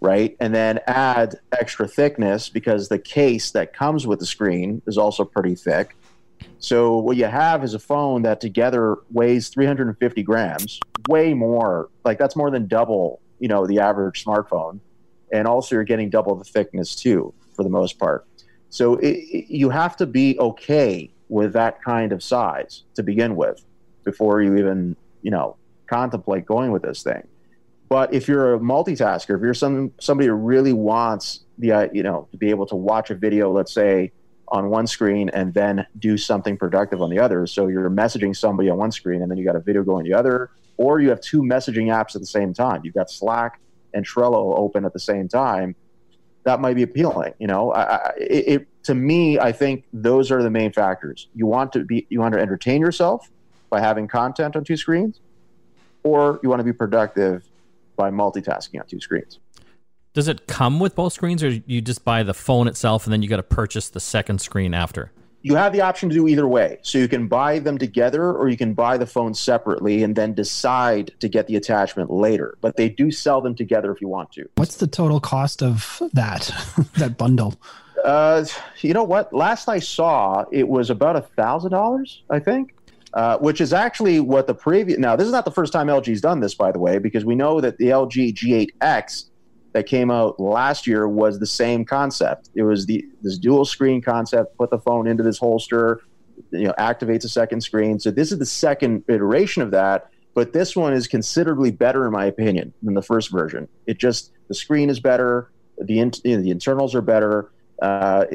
right? 0.00 0.36
And 0.40 0.54
then 0.54 0.80
add 0.86 1.36
extra 1.52 1.86
thickness 1.86 2.48
because 2.48 2.88
the 2.88 2.98
case 2.98 3.50
that 3.52 3.72
comes 3.74 4.06
with 4.06 4.18
the 4.18 4.26
screen 4.26 4.82
is 4.86 4.98
also 4.98 5.24
pretty 5.24 5.54
thick. 5.54 5.96
So 6.58 6.96
what 6.96 7.16
you 7.16 7.26
have 7.26 7.62
is 7.62 7.74
a 7.74 7.78
phone 7.78 8.22
that 8.22 8.40
together 8.40 8.96
weighs 9.10 9.48
350 9.48 10.22
grams, 10.22 10.80
way 11.08 11.34
more. 11.34 11.90
Like 12.04 12.18
that's 12.18 12.34
more 12.34 12.50
than 12.50 12.66
double, 12.66 13.20
you 13.38 13.48
know, 13.48 13.66
the 13.66 13.80
average 13.80 14.24
smartphone, 14.24 14.80
and 15.32 15.46
also 15.46 15.74
you're 15.74 15.84
getting 15.84 16.10
double 16.10 16.34
the 16.34 16.44
thickness 16.44 16.94
too, 16.94 17.32
for 17.54 17.62
the 17.62 17.70
most 17.70 17.98
part. 17.98 18.26
So 18.70 18.96
it, 18.96 19.08
it, 19.08 19.52
you 19.52 19.70
have 19.70 19.96
to 19.96 20.06
be 20.06 20.38
okay 20.38 21.10
with 21.28 21.52
that 21.52 21.82
kind 21.82 22.12
of 22.12 22.22
size 22.22 22.84
to 22.94 23.02
begin 23.02 23.36
with, 23.36 23.64
before 24.04 24.40
you 24.40 24.56
even, 24.56 24.96
you 25.22 25.30
know, 25.30 25.56
contemplate 25.86 26.46
going 26.46 26.72
with 26.72 26.82
this 26.82 27.02
thing. 27.02 27.26
But 27.88 28.14
if 28.14 28.28
you're 28.28 28.54
a 28.54 28.58
multitasker, 28.58 29.36
if 29.36 29.42
you're 29.42 29.52
some 29.54 29.92
somebody 30.00 30.28
who 30.28 30.34
really 30.34 30.72
wants 30.72 31.40
the, 31.58 31.72
uh, 31.72 31.88
you 31.92 32.02
know, 32.02 32.28
to 32.30 32.36
be 32.36 32.50
able 32.50 32.66
to 32.66 32.76
watch 32.76 33.10
a 33.10 33.14
video, 33.14 33.52
let's 33.52 33.72
say 33.72 34.12
on 34.48 34.70
one 34.70 34.86
screen 34.86 35.28
and 35.30 35.52
then 35.54 35.86
do 35.98 36.16
something 36.16 36.56
productive 36.56 37.02
on 37.02 37.10
the 37.10 37.18
other. 37.18 37.46
So 37.46 37.68
you're 37.68 37.90
messaging 37.90 38.34
somebody 38.36 38.70
on 38.70 38.78
one 38.78 38.92
screen 38.92 39.22
and 39.22 39.30
then 39.30 39.38
you 39.38 39.44
got 39.44 39.56
a 39.56 39.60
video 39.60 39.82
going 39.82 40.04
the 40.04 40.14
other, 40.14 40.50
or 40.76 41.00
you 41.00 41.10
have 41.10 41.20
two 41.20 41.42
messaging 41.42 41.86
apps 41.86 42.14
at 42.14 42.20
the 42.20 42.26
same 42.26 42.54
time. 42.54 42.80
You've 42.84 42.94
got 42.94 43.10
Slack 43.10 43.60
and 43.92 44.06
Trello 44.06 44.56
open 44.56 44.84
at 44.84 44.92
the 44.92 45.00
same 45.00 45.28
time. 45.28 45.74
That 46.44 46.60
might 46.60 46.74
be 46.74 46.82
appealing. 46.82 47.34
You 47.38 47.46
know, 47.46 47.72
I, 47.72 47.96
I, 47.96 48.12
it, 48.16 48.84
to 48.84 48.94
me, 48.94 49.38
I 49.38 49.52
think 49.52 49.84
those 49.92 50.30
are 50.30 50.42
the 50.42 50.50
main 50.50 50.72
factors. 50.72 51.28
You 51.34 51.46
want 51.46 51.72
to 51.74 51.84
be, 51.84 52.06
you 52.08 52.20
want 52.20 52.34
to 52.34 52.40
entertain 52.40 52.80
yourself 52.80 53.30
by 53.68 53.80
having 53.80 54.08
content 54.08 54.56
on 54.56 54.64
two 54.64 54.76
screens, 54.76 55.20
or 56.02 56.40
you 56.42 56.48
want 56.48 56.60
to 56.60 56.64
be 56.64 56.72
productive 56.72 57.44
by 57.96 58.10
multitasking 58.10 58.80
on 58.80 58.86
two 58.86 59.00
screens. 59.00 59.38
Does 60.12 60.26
it 60.26 60.46
come 60.46 60.80
with 60.80 60.94
both 60.94 61.12
screens, 61.12 61.44
or 61.44 61.50
you 61.50 61.80
just 61.80 62.04
buy 62.04 62.22
the 62.22 62.34
phone 62.34 62.66
itself 62.66 63.04
and 63.04 63.12
then 63.12 63.22
you 63.22 63.28
got 63.28 63.36
to 63.36 63.42
purchase 63.42 63.88
the 63.88 64.00
second 64.00 64.40
screen 64.40 64.74
after? 64.74 65.12
You 65.42 65.54
have 65.54 65.72
the 65.72 65.80
option 65.80 66.08
to 66.10 66.14
do 66.14 66.28
either 66.28 66.46
way. 66.46 66.78
So 66.82 66.98
you 66.98 67.08
can 67.08 67.26
buy 67.26 67.58
them 67.58 67.78
together, 67.78 68.32
or 68.32 68.48
you 68.48 68.56
can 68.56 68.74
buy 68.74 68.98
the 68.98 69.06
phone 69.06 69.34
separately 69.34 70.02
and 70.02 70.14
then 70.14 70.34
decide 70.34 71.12
to 71.20 71.28
get 71.28 71.46
the 71.46 71.56
attachment 71.56 72.10
later. 72.10 72.58
But 72.60 72.76
they 72.76 72.88
do 72.88 73.10
sell 73.10 73.40
them 73.40 73.54
together 73.54 73.90
if 73.90 74.00
you 74.00 74.08
want 74.08 74.32
to. 74.32 74.48
What's 74.56 74.76
the 74.76 74.86
total 74.86 75.20
cost 75.20 75.62
of 75.62 76.02
that 76.12 76.50
that 76.98 77.16
bundle? 77.16 77.54
Uh, 78.04 78.44
you 78.80 78.94
know 78.94 79.04
what? 79.04 79.32
Last 79.32 79.68
I 79.68 79.78
saw, 79.78 80.44
it 80.50 80.68
was 80.68 80.90
about 80.90 81.16
a 81.16 81.22
thousand 81.22 81.70
dollars, 81.70 82.22
I 82.30 82.38
think. 82.38 82.74
Uh, 83.12 83.36
which 83.38 83.60
is 83.60 83.72
actually 83.72 84.20
what 84.20 84.46
the 84.46 84.54
previous. 84.54 84.96
Now, 84.96 85.16
this 85.16 85.26
is 85.26 85.32
not 85.32 85.44
the 85.44 85.50
first 85.50 85.72
time 85.72 85.88
LG's 85.88 86.20
done 86.20 86.38
this, 86.38 86.54
by 86.54 86.70
the 86.70 86.78
way, 86.78 86.98
because 86.98 87.24
we 87.24 87.34
know 87.34 87.60
that 87.60 87.76
the 87.78 87.86
LG 87.86 88.34
G8X 88.34 89.29
that 89.72 89.86
came 89.86 90.10
out 90.10 90.40
last 90.40 90.86
year 90.86 91.08
was 91.08 91.38
the 91.38 91.46
same 91.46 91.84
concept. 91.84 92.50
It 92.54 92.62
was 92.62 92.86
the 92.86 93.04
this 93.22 93.38
dual 93.38 93.64
screen 93.64 94.02
concept. 94.02 94.56
Put 94.56 94.70
the 94.70 94.78
phone 94.78 95.06
into 95.06 95.22
this 95.22 95.38
holster, 95.38 96.02
you 96.50 96.64
know, 96.64 96.74
activates 96.78 97.24
a 97.24 97.28
second 97.28 97.60
screen. 97.60 97.98
So 98.00 98.10
this 98.10 98.32
is 98.32 98.38
the 98.38 98.46
second 98.46 99.04
iteration 99.08 99.62
of 99.62 99.70
that. 99.70 100.10
But 100.34 100.52
this 100.52 100.76
one 100.76 100.92
is 100.92 101.06
considerably 101.08 101.70
better, 101.70 102.06
in 102.06 102.12
my 102.12 102.24
opinion, 102.24 102.72
than 102.82 102.94
the 102.94 103.02
first 103.02 103.30
version. 103.30 103.68
It 103.86 103.98
just 103.98 104.32
the 104.48 104.54
screen 104.54 104.88
is 104.88 105.00
better, 105.00 105.50
the 105.78 105.98
in, 105.98 106.12
you 106.24 106.36
know, 106.36 106.42
the 106.42 106.50
internals 106.50 106.94
are 106.94 107.02
better, 107.02 107.50
uh, 107.82 108.26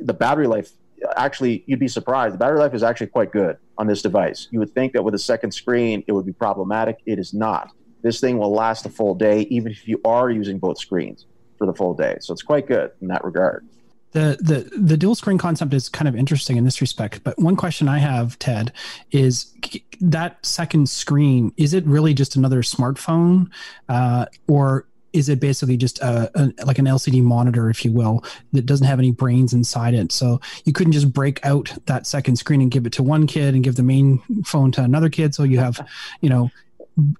the 0.00 0.14
battery 0.14 0.46
life. 0.46 0.70
Actually, 1.16 1.64
you'd 1.66 1.80
be 1.80 1.88
surprised. 1.88 2.34
The 2.34 2.38
battery 2.38 2.60
life 2.60 2.74
is 2.74 2.82
actually 2.82 3.08
quite 3.08 3.32
good 3.32 3.56
on 3.76 3.86
this 3.86 4.02
device. 4.02 4.48
You 4.50 4.60
would 4.60 4.72
think 4.72 4.92
that 4.92 5.02
with 5.02 5.14
a 5.14 5.18
second 5.18 5.52
screen, 5.52 6.04
it 6.06 6.12
would 6.12 6.26
be 6.26 6.32
problematic. 6.32 6.98
It 7.06 7.18
is 7.18 7.34
not 7.34 7.72
this 8.02 8.20
thing 8.20 8.38
will 8.38 8.52
last 8.52 8.86
a 8.86 8.90
full 8.90 9.14
day, 9.14 9.42
even 9.42 9.72
if 9.72 9.86
you 9.88 10.00
are 10.04 10.30
using 10.30 10.58
both 10.58 10.78
screens 10.78 11.26
for 11.58 11.66
the 11.66 11.74
full 11.74 11.94
day. 11.94 12.16
So 12.20 12.32
it's 12.32 12.42
quite 12.42 12.66
good 12.66 12.90
in 13.00 13.08
that 13.08 13.24
regard. 13.24 13.66
The, 14.12 14.36
the 14.40 14.78
the 14.78 14.96
dual 14.98 15.14
screen 15.14 15.38
concept 15.38 15.72
is 15.72 15.88
kind 15.88 16.06
of 16.06 16.14
interesting 16.14 16.58
in 16.58 16.64
this 16.64 16.82
respect 16.82 17.24
but 17.24 17.38
one 17.38 17.56
question 17.56 17.88
i 17.88 17.96
have 17.96 18.38
ted 18.38 18.70
is 19.10 19.54
that 20.02 20.44
second 20.44 20.90
screen 20.90 21.50
is 21.56 21.72
it 21.72 21.82
really 21.86 22.12
just 22.12 22.36
another 22.36 22.60
smartphone 22.60 23.50
uh, 23.88 24.26
or 24.48 24.84
is 25.12 25.28
it 25.28 25.40
basically 25.40 25.76
just 25.76 25.98
a, 26.00 26.30
a, 26.34 26.64
like 26.64 26.78
an 26.78 26.86
LCD 26.86 27.22
monitor, 27.22 27.68
if 27.70 27.84
you 27.84 27.92
will, 27.92 28.24
that 28.52 28.66
doesn't 28.66 28.86
have 28.86 28.98
any 28.98 29.10
brains 29.10 29.52
inside 29.52 29.94
it? 29.94 30.12
So 30.12 30.40
you 30.64 30.72
couldn't 30.72 30.92
just 30.92 31.12
break 31.12 31.44
out 31.44 31.72
that 31.86 32.06
second 32.06 32.36
screen 32.36 32.60
and 32.60 32.70
give 32.70 32.86
it 32.86 32.92
to 32.94 33.02
one 33.02 33.26
kid 33.26 33.54
and 33.54 33.62
give 33.62 33.76
the 33.76 33.82
main 33.82 34.18
phone 34.44 34.72
to 34.72 34.82
another 34.82 35.10
kid. 35.10 35.34
So 35.34 35.42
you 35.42 35.58
have, 35.58 35.86
you 36.20 36.30
know, 36.30 36.50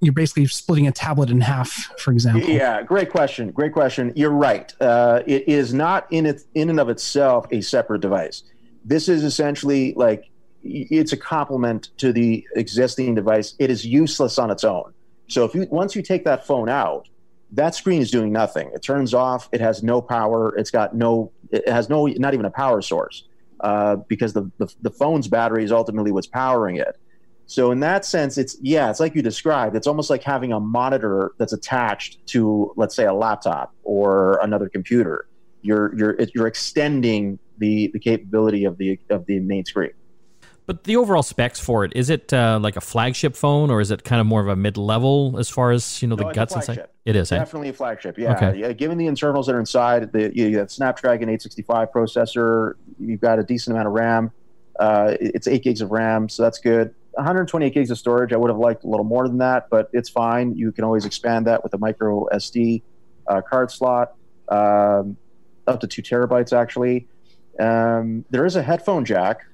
you're 0.01 0.13
basically 0.13 0.47
splitting 0.47 0.87
a 0.87 0.93
tablet 0.93 1.31
in 1.31 1.41
half, 1.41 1.91
for 1.99 2.13
example. 2.13 2.49
Yeah, 2.49 2.83
great 2.83 3.11
question. 3.11 3.51
Great 3.51 3.73
question. 3.73 4.13
You're 4.15 4.31
right. 4.31 4.73
Uh, 4.81 5.23
it 5.27 5.49
is 5.49 5.73
not 5.73 6.07
in 6.11 6.27
it 6.27 6.43
in 6.55 6.71
and 6.71 6.79
of 6.79 6.89
itself 6.89 7.47
a 7.51 7.61
separate 7.61 8.01
device. 8.01 8.43
This 8.85 9.09
is 9.09 9.25
essentially 9.25 9.95
like 9.95 10.31
it's 10.63 11.13
a 11.13 11.17
complement 11.17 11.91
to 11.99 12.13
the 12.13 12.47
existing 12.55 13.15
device. 13.15 13.55
It 13.59 13.71
is 13.71 13.87
useless 13.87 14.39
on 14.39 14.51
its 14.51 14.65
own. 14.65 14.93
So 15.29 15.45
if 15.45 15.55
you 15.55 15.67
once 15.71 15.97
you 15.97 16.03
take 16.03 16.25
that 16.25 16.47
phone 16.47 16.69
out, 16.69 17.09
that 17.53 17.75
screen 17.75 18.03
is 18.03 18.11
doing 18.11 18.33
nothing. 18.33 18.71
It 18.75 18.83
turns 18.83 19.15
off. 19.15 19.49
It 19.53 19.61
has 19.61 19.83
no 19.83 20.03
power. 20.03 20.55
It's 20.57 20.71
got 20.71 20.95
no. 20.95 21.33
It 21.51 21.69
has 21.69 21.89
no. 21.89 22.07
Not 22.07 22.35
even 22.35 22.47
a 22.47 22.51
power 22.51 22.83
source. 22.83 23.25
Uh, 23.61 23.97
because 24.09 24.33
the, 24.33 24.51
the 24.59 24.73
the 24.83 24.91
phone's 24.91 25.29
battery 25.29 25.65
is 25.65 25.73
ultimately 25.73 26.11
what's 26.11 26.27
powering 26.27 26.77
it. 26.77 26.99
So 27.53 27.71
in 27.71 27.81
that 27.81 28.07
sense, 28.07 28.39
it's 28.39 28.57
yeah, 28.63 28.89
it's 28.89 28.99
like 28.99 29.15
you 29.15 29.21
described. 29.21 29.77
It's 29.77 29.87
almost 29.87 30.09
like 30.09 30.23
having 30.23 30.55
a 30.55 30.59
monitor 30.59 31.33
that's 31.39 31.53
attached 31.53 32.27
to, 32.29 32.73
let's 32.77 32.97
say, 32.97 33.05
a 33.05 33.13
laptop 33.13 33.75
or 33.85 34.41
another 34.43 34.71
computer. 34.71 35.27
You're 35.61 35.95
you're 35.95 36.17
you're 36.35 36.47
extending 36.47 37.39
the 37.59 37.89
the 37.89 37.99
capability 37.99 38.65
of 38.65 38.79
the 38.79 38.99
of 39.11 39.27
the 39.27 39.39
main 39.41 39.67
screen. 39.67 39.91
But 40.65 40.85
the 40.85 40.97
overall 40.97 41.23
specs 41.23 41.61
for 41.61 41.85
it 41.85 41.93
is 41.95 42.09
it 42.09 42.33
uh, 42.33 42.59
like 42.63 42.77
a 42.77 42.81
flagship 42.81 43.37
phone 43.37 43.71
or 43.71 43.83
is 43.83 43.91
it 43.91 44.03
kind 44.03 44.21
of 44.21 44.27
more 44.27 44.41
of 44.41 44.49
a 44.49 44.57
mid 44.57 44.79
level 44.79 45.37
as 45.39 45.51
far 45.51 45.73
as 45.73 46.01
you 46.01 46.09
know 46.09 46.17
the 46.17 46.25
no, 46.25 46.33
guts 46.33 46.55
inside? 46.55 46.87
It 47.05 47.17
is 47.17 47.29
definitely 47.29 47.69
eh? 47.69 47.73
a 47.73 47.75
flagship. 47.75 48.17
Yeah, 48.17 48.35
okay. 48.35 48.59
yeah. 48.59 48.73
Given 48.73 48.97
the 48.97 49.09
internals 49.09 49.47
that 49.47 49.57
are 49.57 49.61
inside, 49.61 50.11
the 50.13 50.35
you 50.35 50.57
have 50.57 50.71
Snapdragon 50.71 51.29
865 51.29 51.93
processor. 51.93 52.75
You've 52.99 53.21
got 53.21 53.39
a 53.39 53.43
decent 53.43 53.77
amount 53.77 53.89
of 53.89 53.93
RAM. 53.93 54.31
Uh, 54.81 55.17
it's 55.21 55.47
eight 55.47 55.63
gigs 55.63 55.83
of 55.83 55.91
RAM, 55.91 56.31
so 56.31 56.43
that's 56.43 56.59
good. 56.59 56.95
128 57.15 57.75
gigs 57.75 57.91
of 57.91 57.99
storage. 57.99 58.33
I 58.33 58.37
would 58.37 58.51
have 58.51 58.59
liked 58.59 58.85
a 58.85 58.89
little 58.89 59.05
more 59.05 59.29
than 59.29 59.39
that, 59.39 59.69
but 59.71 59.91
it's 59.93 60.09
fine. 60.09 60.57
You 60.57 60.73
can 60.73 60.85
always 60.85 61.05
expand 61.05 61.47
that 61.47 61.63
with 61.63 61.75
a 61.75 61.79
micro 61.79 62.27
SD 62.33 62.83
uh, 63.27 63.43
card 63.43 63.71
slot, 63.71 64.15
um, 64.49 65.17
up 65.67 65.81
to 65.81 65.87
two 65.87 66.03
terabytes 66.03 66.53
actually. 66.53 67.07
Um, 67.61 68.25
there 68.31 68.47
is 68.47 68.57
a 68.57 68.63
headphone 68.63 69.05
jack, 69.05 69.47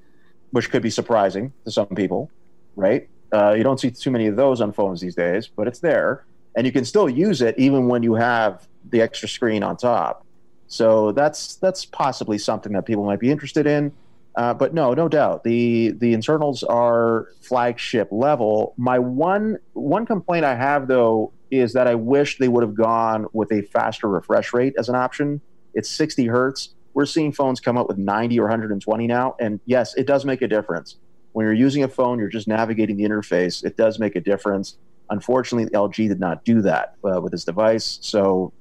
which 0.51 0.71
could 0.71 0.83
be 0.83 0.91
surprising 0.91 1.53
to 1.65 1.71
some 1.71 1.89
people, 1.89 2.31
right? 2.77 3.09
Uh, 3.33 3.53
you 3.53 3.63
don't 3.63 3.79
see 3.79 3.91
too 3.91 4.11
many 4.11 4.27
of 4.27 4.37
those 4.37 4.61
on 4.61 4.73
phones 4.73 5.01
these 5.01 5.15
days, 5.15 5.49
but 5.49 5.67
it's 5.67 5.81
there, 5.81 6.25
and 6.57 6.67
you 6.67 6.73
can 6.73 6.85
still 6.85 7.09
use 7.09 7.43
it 7.43 7.55
even 7.59 7.89
when 7.89 8.03
you 8.03 8.15
have 8.15 8.67
the 8.91 9.03
extra 9.03 9.29
screen 9.29 9.63
on 9.63 9.77
top. 9.77 10.25
So 10.69 11.13
that's 11.13 11.57
that's 11.57 11.85
possibly 11.85 12.39
something 12.39 12.73
that 12.73 12.87
people 12.87 13.05
might 13.05 13.21
be 13.21 13.31
interested 13.31 13.67
in. 13.67 13.93
Uh, 14.37 14.55
but 14.55 14.73
no, 14.73 14.95
no 14.95 15.09
doubt 15.09 15.43
the 15.43 15.91
the 15.99 16.13
internals 16.13 16.63
are 16.63 17.29
flagship 17.41 18.09
level. 18.13 18.75
My 18.77 18.99
one 18.99 19.59
one 19.73 20.07
complaint 20.07 20.45
I 20.45 20.55
have 20.55 20.87
though 20.87 21.33
is 21.51 21.73
that 21.73 21.87
I 21.87 21.95
wish 21.95 22.39
they 22.39 22.49
would 22.49 22.63
have 22.63 22.75
gone 22.75 23.27
with 23.33 23.51
a 23.53 23.63
faster 23.63 24.09
refresh 24.09 24.53
rate 24.53 24.75
as 24.79 24.89
an 24.89 24.95
option. 24.95 25.41
It's 25.75 25.91
60 25.91 26.27
hertz. 26.27 26.75
We're 26.95 27.07
seeing 27.07 27.33
phones 27.33 27.61
come 27.61 27.79
up 27.79 27.89
with 27.89 27.99
90 27.99 28.39
or 28.41 28.45
120 28.45 29.07
now, 29.07 29.37
and 29.41 29.61
yes, 29.67 29.95
it 29.95 30.07
does 30.07 30.25
make 30.25 30.43
a 30.43 30.49
difference. 30.49 30.97
When 31.33 31.45
you're 31.45 31.55
using 31.55 31.85
a 31.85 31.89
phone, 31.89 32.19
you're 32.19 32.29
just 32.29 32.49
navigating 32.49 32.97
the 32.97 33.05
interface. 33.05 33.65
It 33.65 33.77
does 33.77 33.99
make 33.99 34.17
a 34.17 34.21
difference. 34.21 34.77
Unfortunately, 35.11 35.71
LG 35.71 36.09
did 36.09 36.21
not 36.21 36.45
do 36.45 36.61
that 36.63 36.95
uh, 37.05 37.21
with 37.21 37.33
this 37.33 37.45
device, 37.45 37.99
so 38.03 38.53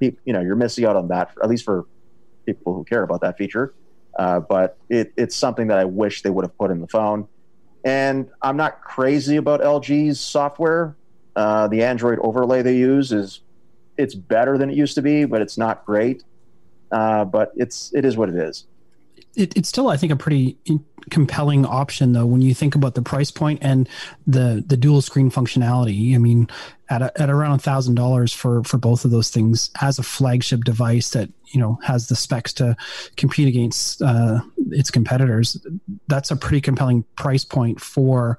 you 0.00 0.12
know 0.26 0.40
you're 0.40 0.56
missing 0.56 0.84
out 0.84 0.96
on 0.96 1.08
that. 1.08 1.30
At 1.42 1.48
least 1.48 1.64
for 1.64 1.86
people 2.44 2.74
who 2.74 2.84
care 2.84 3.02
about 3.02 3.20
that 3.22 3.38
feature. 3.38 3.74
Uh, 4.18 4.40
but 4.40 4.78
it, 4.88 5.12
it's 5.16 5.36
something 5.36 5.66
that 5.68 5.78
I 5.78 5.84
wish 5.84 6.22
they 6.22 6.30
would 6.30 6.44
have 6.44 6.56
put 6.56 6.70
in 6.70 6.80
the 6.80 6.88
phone. 6.88 7.28
And 7.84 8.28
I'm 8.42 8.56
not 8.56 8.82
crazy 8.82 9.36
about 9.36 9.60
LG's 9.60 10.18
software. 10.18 10.96
Uh, 11.34 11.68
the 11.68 11.84
Android 11.84 12.18
overlay 12.20 12.62
they 12.62 12.76
use 12.76 13.12
is 13.12 13.40
it's 13.96 14.14
better 14.14 14.58
than 14.58 14.70
it 14.70 14.76
used 14.76 14.94
to 14.94 15.02
be, 15.02 15.24
but 15.24 15.42
it's 15.42 15.58
not 15.58 15.84
great. 15.84 16.24
Uh, 16.90 17.24
but 17.24 17.52
it's 17.56 17.92
it 17.94 18.04
is 18.04 18.16
what 18.16 18.28
it 18.28 18.36
is 18.36 18.64
it, 19.36 19.56
it's 19.56 19.68
still, 19.68 19.88
I 19.88 19.96
think, 19.96 20.12
a 20.12 20.16
pretty 20.16 20.56
compelling 21.10 21.64
option 21.64 22.12
though 22.12 22.26
when 22.26 22.40
you 22.40 22.52
think 22.52 22.74
about 22.74 22.96
the 22.96 23.02
price 23.02 23.30
point 23.30 23.60
and 23.62 23.88
the 24.26 24.64
the 24.66 24.76
dual 24.76 25.00
screen 25.00 25.30
functionality. 25.30 26.14
I 26.14 26.18
mean, 26.18 26.48
at 26.88 27.02
a, 27.02 27.20
at 27.20 27.30
around 27.30 27.52
a 27.52 27.58
thousand 27.58 27.94
dollars 27.94 28.32
for 28.32 28.64
for 28.64 28.78
both 28.78 29.04
of 29.04 29.10
those 29.10 29.30
things 29.30 29.70
as 29.80 29.98
a 29.98 30.02
flagship 30.02 30.64
device 30.64 31.10
that 31.10 31.28
you 31.46 31.60
know 31.60 31.78
has 31.84 32.08
the 32.08 32.16
specs 32.16 32.52
to 32.54 32.76
compete 33.16 33.46
against 33.46 34.02
uh, 34.02 34.40
its 34.70 34.90
competitors, 34.90 35.64
that's 36.08 36.30
a 36.30 36.36
pretty 36.36 36.60
compelling 36.60 37.04
price 37.16 37.44
point 37.44 37.80
for 37.80 38.38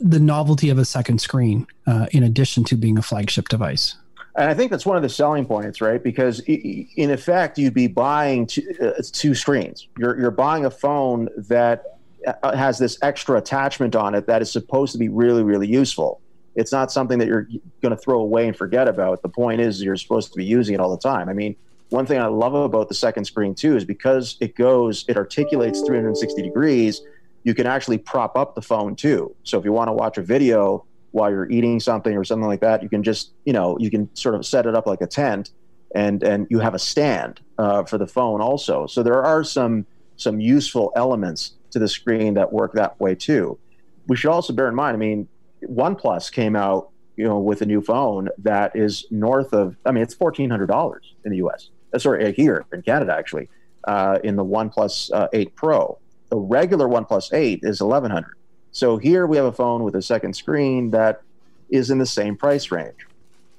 the 0.00 0.18
novelty 0.18 0.70
of 0.70 0.78
a 0.78 0.84
second 0.84 1.20
screen 1.20 1.66
uh, 1.86 2.06
in 2.12 2.22
addition 2.22 2.64
to 2.64 2.76
being 2.76 2.98
a 2.98 3.02
flagship 3.02 3.48
device 3.48 3.94
And 4.36 4.48
I 4.48 4.54
think 4.54 4.70
that's 4.70 4.86
one 4.86 4.96
of 4.96 5.02
the 5.02 5.08
selling 5.08 5.44
points, 5.44 5.80
right? 5.80 6.02
Because 6.02 6.40
in 6.40 7.10
effect, 7.10 7.58
you'd 7.58 7.74
be 7.74 7.88
buying 7.88 8.46
two, 8.46 8.62
uh, 8.80 9.02
two 9.12 9.34
screens. 9.34 9.88
You're, 9.98 10.18
you're 10.18 10.30
buying 10.30 10.64
a 10.64 10.70
phone 10.70 11.28
that 11.36 11.98
uh, 12.26 12.56
has 12.56 12.78
this 12.78 12.98
extra 13.02 13.38
attachment 13.38 13.96
on 13.96 14.14
it 14.14 14.26
that 14.26 14.40
is 14.42 14.50
supposed 14.50 14.92
to 14.92 14.98
be 14.98 15.08
really, 15.08 15.42
really 15.42 15.66
useful. 15.66 16.20
It's 16.54 16.72
not 16.72 16.92
something 16.92 17.18
that 17.18 17.28
you're 17.28 17.48
going 17.80 17.90
to 17.90 17.96
throw 17.96 18.20
away 18.20 18.46
and 18.46 18.56
forget 18.56 18.88
about. 18.88 19.22
The 19.22 19.28
point 19.28 19.60
is, 19.60 19.82
you're 19.82 19.96
supposed 19.96 20.32
to 20.32 20.36
be 20.36 20.44
using 20.44 20.74
it 20.74 20.80
all 20.80 20.90
the 20.90 21.00
time. 21.00 21.28
I 21.28 21.32
mean, 21.32 21.56
one 21.90 22.06
thing 22.06 22.20
I 22.20 22.26
love 22.26 22.54
about 22.54 22.88
the 22.88 22.94
second 22.94 23.24
screen 23.24 23.54
too 23.54 23.76
is 23.76 23.84
because 23.84 24.36
it 24.40 24.54
goes, 24.54 25.04
it 25.08 25.16
articulates 25.16 25.80
360 25.80 26.42
degrees. 26.42 27.02
You 27.42 27.54
can 27.54 27.66
actually 27.66 27.98
prop 27.98 28.36
up 28.36 28.54
the 28.54 28.62
phone 28.62 28.94
too. 28.94 29.34
So 29.44 29.58
if 29.58 29.64
you 29.64 29.72
want 29.72 29.88
to 29.88 29.92
watch 29.92 30.18
a 30.18 30.22
video 30.22 30.84
while 31.12 31.30
you're 31.30 31.50
eating 31.50 31.80
something 31.80 32.16
or 32.16 32.24
something 32.24 32.46
like 32.46 32.60
that, 32.60 32.82
you 32.82 32.88
can 32.88 33.02
just, 33.02 33.32
you 33.44 33.52
know, 33.52 33.76
you 33.78 33.90
can 33.90 34.14
sort 34.14 34.34
of 34.34 34.46
set 34.46 34.66
it 34.66 34.74
up 34.74 34.86
like 34.86 35.00
a 35.00 35.06
tent, 35.06 35.50
and 35.94 36.22
and 36.22 36.46
you 36.50 36.58
have 36.60 36.74
a 36.74 36.78
stand 36.78 37.40
uh, 37.58 37.84
for 37.84 37.98
the 37.98 38.06
phone 38.06 38.40
also. 38.40 38.86
So 38.86 39.02
there 39.02 39.22
are 39.22 39.44
some 39.44 39.86
some 40.16 40.40
useful 40.40 40.92
elements 40.96 41.54
to 41.70 41.78
the 41.78 41.88
screen 41.88 42.34
that 42.34 42.52
work 42.52 42.74
that 42.74 42.98
way 43.00 43.14
too. 43.14 43.58
We 44.06 44.16
should 44.16 44.30
also 44.30 44.52
bear 44.52 44.68
in 44.68 44.74
mind. 44.74 44.94
I 44.94 44.98
mean, 44.98 45.28
OnePlus 45.62 46.32
came 46.32 46.56
out, 46.56 46.90
you 47.16 47.24
know, 47.24 47.38
with 47.38 47.62
a 47.62 47.66
new 47.66 47.80
phone 47.80 48.28
that 48.38 48.74
is 48.74 49.06
north 49.10 49.52
of. 49.52 49.76
I 49.84 49.92
mean, 49.92 50.02
it's 50.02 50.14
fourteen 50.14 50.50
hundred 50.50 50.66
dollars 50.66 51.14
in 51.24 51.32
the 51.32 51.38
U.S. 51.38 51.70
Uh, 51.92 51.98
sorry, 51.98 52.26
uh, 52.26 52.32
here 52.32 52.64
in 52.72 52.82
Canada 52.82 53.14
actually, 53.16 53.48
uh, 53.84 54.18
in 54.22 54.36
the 54.36 54.44
OnePlus 54.44 55.10
uh, 55.12 55.28
8 55.32 55.56
Pro. 55.56 55.98
The 56.30 56.36
regular 56.36 56.86
OnePlus 56.86 57.32
8 57.32 57.60
is 57.62 57.80
eleven 57.80 58.10
hundred. 58.10 58.34
So 58.72 58.96
here 58.96 59.26
we 59.26 59.36
have 59.36 59.46
a 59.46 59.52
phone 59.52 59.82
with 59.82 59.94
a 59.96 60.02
second 60.02 60.34
screen 60.34 60.90
that 60.90 61.22
is 61.70 61.90
in 61.90 61.98
the 61.98 62.06
same 62.06 62.36
price 62.36 62.70
range. 62.70 63.06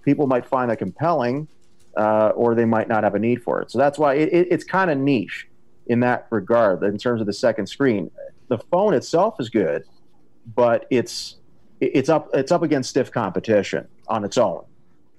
People 0.04 0.28
might 0.28 0.46
find 0.46 0.72
that 0.72 0.78
compelling, 0.78 1.48
uh, 1.98 2.30
or 2.30 2.56
they 2.56 2.66
might 2.66 2.88
not 2.88 3.04
have 3.04 3.16
a 3.16 3.20
need 3.20 3.44
for 3.44 3.62
it. 3.62 3.72
So 3.72 3.78
that's 3.78 4.00
why 4.00 4.16
it, 4.16 4.30
it, 4.32 4.48
it's 4.52 4.64
kind 4.64 4.90
of 4.90 4.98
niche 4.98 5.48
in 5.88 6.00
that 6.02 6.28
regard. 6.30 6.84
In 6.84 6.98
terms 6.98 7.22
of 7.22 7.28
the 7.28 7.34
second 7.34 7.68
screen, 7.68 8.10
the 8.48 8.58
phone 8.58 8.94
itself 8.94 9.40
is 9.40 9.50
good, 9.50 9.84
but 10.56 10.88
it's 10.90 11.38
it's 11.80 12.10
up 12.10 12.30
it's 12.34 12.52
up 12.52 12.62
against 12.64 12.90
stiff 12.90 13.12
competition 13.12 13.88
on 14.08 14.24
its 14.24 14.38
own. 14.38 14.64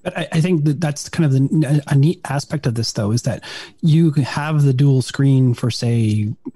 But 0.03 0.19
I, 0.19 0.29
I, 0.33 0.41
think 0.41 0.65
that 0.65 0.81
that's 0.81 1.09
kind 1.09 1.25
of 1.25 1.33
the, 1.33 1.83
a 1.87 1.95
neat 1.95 2.21
aspect 2.25 2.67
of 2.67 2.75
this, 2.75 2.93
though, 2.93 3.13
is 3.13 3.23
that 3.23 3.45
you 3.81 4.11
have 4.13 4.63
the 4.63 4.73
dual 4.73 5.03
screen 5.03 5.55
for, 5.55 5.71
say, 5.71 5.97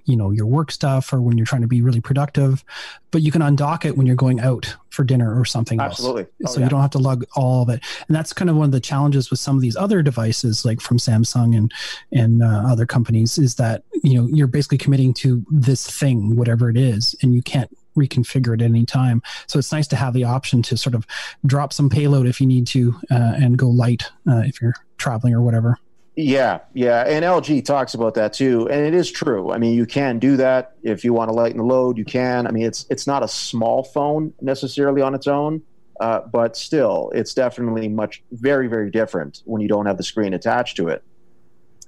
you 0.04 0.16
know, 0.16 0.30
your 0.30 0.46
work 0.46 0.72
stuff 0.72 1.12
or 1.12 1.20
when 1.20 1.38
you're 1.38 1.46
trying 1.46 1.62
to 1.62 1.68
be 1.68 1.80
really 1.80 2.00
productive, 2.00 2.64
but 3.10 3.22
you 3.22 3.30
can 3.30 3.42
undock 3.42 3.84
it 3.84 3.96
when 3.96 4.06
you're 4.06 4.16
going 4.16 4.40
out 4.40 4.74
for 4.90 5.04
dinner 5.04 5.38
or 5.38 5.44
something 5.44 5.80
Absolutely. 5.80 6.22
else. 6.22 6.30
Oh, 6.46 6.52
so 6.52 6.60
yeah. 6.60 6.66
you 6.66 6.70
don't 6.70 6.80
have 6.80 6.90
to 6.90 6.98
lug 6.98 7.24
all 7.36 7.62
of 7.62 7.68
it. 7.68 7.82
And 8.08 8.16
that's 8.16 8.32
kind 8.32 8.50
of 8.50 8.56
one 8.56 8.66
of 8.66 8.72
the 8.72 8.80
challenges 8.80 9.30
with 9.30 9.38
some 9.38 9.54
of 9.54 9.62
these 9.62 9.76
other 9.76 10.02
devices, 10.02 10.64
like 10.64 10.80
from 10.80 10.98
Samsung 10.98 11.56
and 11.56 11.72
and 12.12 12.42
uh, 12.42 12.64
other 12.66 12.86
companies, 12.86 13.38
is 13.38 13.56
that 13.56 13.84
you 14.02 14.20
know 14.20 14.28
you're 14.32 14.46
basically 14.46 14.78
committing 14.78 15.14
to 15.14 15.44
this 15.50 15.88
thing, 15.88 16.36
whatever 16.36 16.70
it 16.70 16.76
is, 16.76 17.14
and 17.22 17.34
you 17.34 17.42
can't 17.42 17.70
reconfigure 17.96 18.54
it 18.54 18.62
at 18.62 18.66
any 18.66 18.86
time. 18.86 19.22
So 19.46 19.58
it's 19.58 19.72
nice 19.72 19.88
to 19.88 19.96
have 19.96 20.14
the 20.14 20.24
option 20.24 20.62
to 20.62 20.76
sort 20.76 20.94
of 20.94 21.06
drop 21.44 21.72
some 21.72 21.88
payload 21.88 22.26
if 22.26 22.40
you 22.40 22.46
need 22.46 22.66
to 22.68 22.94
uh, 23.10 23.34
and 23.36 23.56
go 23.56 23.68
light 23.68 24.10
uh, 24.28 24.42
if 24.44 24.60
you're 24.60 24.74
traveling 24.98 25.34
or 25.34 25.42
whatever. 25.42 25.78
Yeah, 26.18 26.60
yeah, 26.72 27.02
and 27.06 27.22
LG 27.22 27.66
talks 27.66 27.92
about 27.92 28.14
that 28.14 28.32
too, 28.32 28.66
and 28.70 28.86
it 28.86 28.94
is 28.94 29.10
true. 29.10 29.52
I 29.52 29.58
mean, 29.58 29.74
you 29.74 29.84
can 29.84 30.18
do 30.18 30.38
that 30.38 30.72
if 30.82 31.04
you 31.04 31.12
want 31.12 31.28
to 31.28 31.34
lighten 31.34 31.58
the 31.58 31.64
load. 31.64 31.98
You 31.98 32.06
can. 32.06 32.46
I 32.46 32.52
mean, 32.52 32.64
it's 32.64 32.86
it's 32.88 33.06
not 33.06 33.22
a 33.22 33.28
small 33.28 33.82
phone 33.82 34.32
necessarily 34.40 35.02
on 35.02 35.14
its 35.14 35.26
own, 35.26 35.60
uh, 36.00 36.20
but 36.20 36.56
still, 36.56 37.12
it's 37.14 37.34
definitely 37.34 37.88
much 37.88 38.22
very 38.32 38.66
very 38.66 38.90
different 38.90 39.42
when 39.44 39.60
you 39.60 39.68
don't 39.68 39.84
have 39.84 39.98
the 39.98 40.02
screen 40.02 40.32
attached 40.32 40.78
to 40.78 40.88
it. 40.88 41.04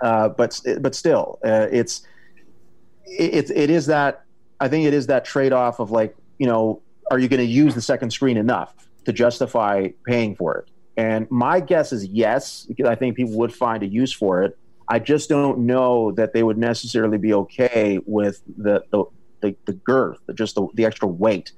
Uh, 0.03 0.29
but 0.29 0.61
but 0.81 0.95
still, 0.95 1.39
uh, 1.43 1.67
it's 1.73 2.07
it, 3.07 3.51
it 3.51 3.71
is 3.71 3.87
that 3.87 4.25
I 4.61 4.69
think 4.69 4.87
it 4.87 4.95
is 4.95 5.07
that 5.07 5.25
trade 5.25 5.53
off 5.53 5.81
of 5.81 5.91
like, 5.91 6.17
you 6.39 6.47
know, 6.47 6.83
are 7.11 7.19
you 7.19 7.29
going 7.29 7.41
to 7.41 7.47
use 7.47 7.75
the 7.75 7.83
second 7.83 8.11
screen 8.11 8.37
enough 8.37 8.75
to 9.05 9.13
justify 9.13 9.89
paying 10.07 10.35
for 10.35 10.59
it? 10.59 10.71
And 10.97 11.31
my 11.31 11.61
guess 11.61 11.93
is 11.93 12.07
yes, 12.07 12.65
because 12.67 12.87
I 12.87 12.97
think 12.97 13.17
people 13.17 13.35
would 13.39 13.55
find 13.55 13.83
a 13.83 13.87
use 13.87 14.13
for 14.13 14.43
it. 14.43 14.59
I 14.89 14.99
just 14.99 15.29
don't 15.29 15.61
know 15.61 16.13
that 16.13 16.33
they 16.33 16.43
would 16.43 16.59
necessarily 16.59 17.19
be 17.19 17.33
okay 17.35 18.01
with 18.05 18.43
the 18.57 18.83
the, 18.91 19.05
the, 19.41 19.57
the 19.67 19.75
girth, 19.75 20.19
just 20.35 20.57
the, 20.57 20.67
the 20.75 20.85
extra 20.85 21.07
weight 21.07 21.53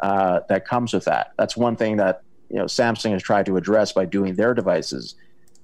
uh, 0.00 0.40
that 0.48 0.66
comes 0.66 0.94
with 0.94 1.04
that. 1.04 1.32
That's 1.36 1.56
one 1.56 1.76
thing 1.76 1.96
that 1.98 2.22
you 2.48 2.56
know 2.56 2.64
Samsung 2.64 3.12
has 3.12 3.22
tried 3.22 3.46
to 3.46 3.56
address 3.56 3.92
by 3.92 4.06
doing 4.06 4.34
their 4.36 4.54
devices. 4.54 5.14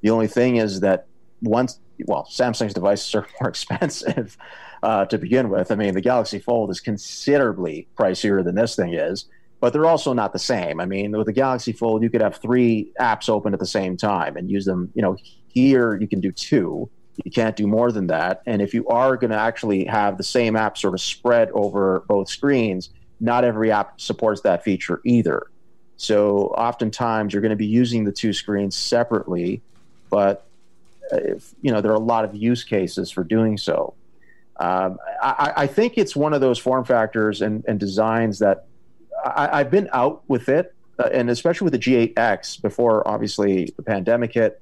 The 0.02 0.10
only 0.10 0.26
thing 0.26 0.56
is 0.56 0.80
that 0.80 1.06
once, 1.40 1.78
well, 2.06 2.28
Samsung's 2.30 2.74
devices 2.74 3.14
are 3.14 3.26
more 3.40 3.48
expensive 3.48 4.36
uh, 4.82 5.04
to 5.06 5.18
begin 5.18 5.48
with. 5.48 5.70
I 5.70 5.76
mean, 5.76 5.94
the 5.94 6.00
Galaxy 6.00 6.38
Fold 6.38 6.70
is 6.70 6.80
considerably 6.80 7.86
pricier 7.96 8.44
than 8.44 8.54
this 8.54 8.74
thing 8.74 8.94
is, 8.94 9.26
but 9.60 9.72
they're 9.72 9.86
also 9.86 10.12
not 10.12 10.32
the 10.32 10.38
same. 10.38 10.80
I 10.80 10.86
mean, 10.86 11.16
with 11.16 11.26
the 11.26 11.32
Galaxy 11.32 11.72
Fold, 11.72 12.02
you 12.02 12.10
could 12.10 12.22
have 12.22 12.36
three 12.36 12.92
apps 13.00 13.28
open 13.28 13.52
at 13.54 13.60
the 13.60 13.66
same 13.66 13.96
time 13.96 14.36
and 14.36 14.50
use 14.50 14.64
them. 14.64 14.90
You 14.94 15.02
know, 15.02 15.16
here 15.48 15.96
you 16.00 16.08
can 16.08 16.20
do 16.20 16.32
two. 16.32 16.90
You 17.24 17.30
can't 17.30 17.54
do 17.54 17.66
more 17.66 17.92
than 17.92 18.06
that. 18.08 18.42
And 18.46 18.62
if 18.62 18.74
you 18.74 18.86
are 18.88 19.16
going 19.16 19.30
to 19.30 19.36
actually 19.36 19.84
have 19.84 20.16
the 20.16 20.24
same 20.24 20.56
app 20.56 20.78
sort 20.78 20.94
of 20.94 21.00
spread 21.00 21.50
over 21.52 22.04
both 22.08 22.28
screens, 22.28 22.90
not 23.20 23.44
every 23.44 23.70
app 23.70 24.00
supports 24.00 24.40
that 24.40 24.64
feature 24.64 25.00
either. 25.04 25.46
So 25.96 26.46
oftentimes 26.56 27.32
you're 27.32 27.42
going 27.42 27.50
to 27.50 27.56
be 27.56 27.66
using 27.66 28.02
the 28.02 28.10
two 28.10 28.32
screens 28.32 28.76
separately, 28.76 29.62
but 30.10 30.46
uh, 31.12 31.16
if, 31.16 31.54
you 31.62 31.70
know 31.70 31.80
there 31.80 31.92
are 31.92 31.96
a 31.96 32.00
lot 32.00 32.24
of 32.24 32.34
use 32.34 32.64
cases 32.64 33.10
for 33.10 33.22
doing 33.22 33.56
so. 33.56 33.94
Um, 34.58 34.98
I, 35.22 35.52
I, 35.56 35.66
think 35.66 35.96
it's 35.96 36.14
one 36.14 36.34
of 36.34 36.40
those 36.40 36.58
form 36.58 36.84
factors 36.84 37.40
and, 37.40 37.64
and 37.66 37.80
designs 37.80 38.38
that 38.40 38.66
I, 39.24 39.58
have 39.58 39.70
been 39.70 39.88
out 39.92 40.22
with 40.28 40.48
it, 40.48 40.74
uh, 40.98 41.08
and 41.12 41.30
especially 41.30 41.64
with 41.64 41.72
the 41.72 41.78
G8X 41.78 42.60
before 42.60 43.06
obviously 43.08 43.72
the 43.76 43.82
pandemic 43.82 44.34
hit. 44.34 44.60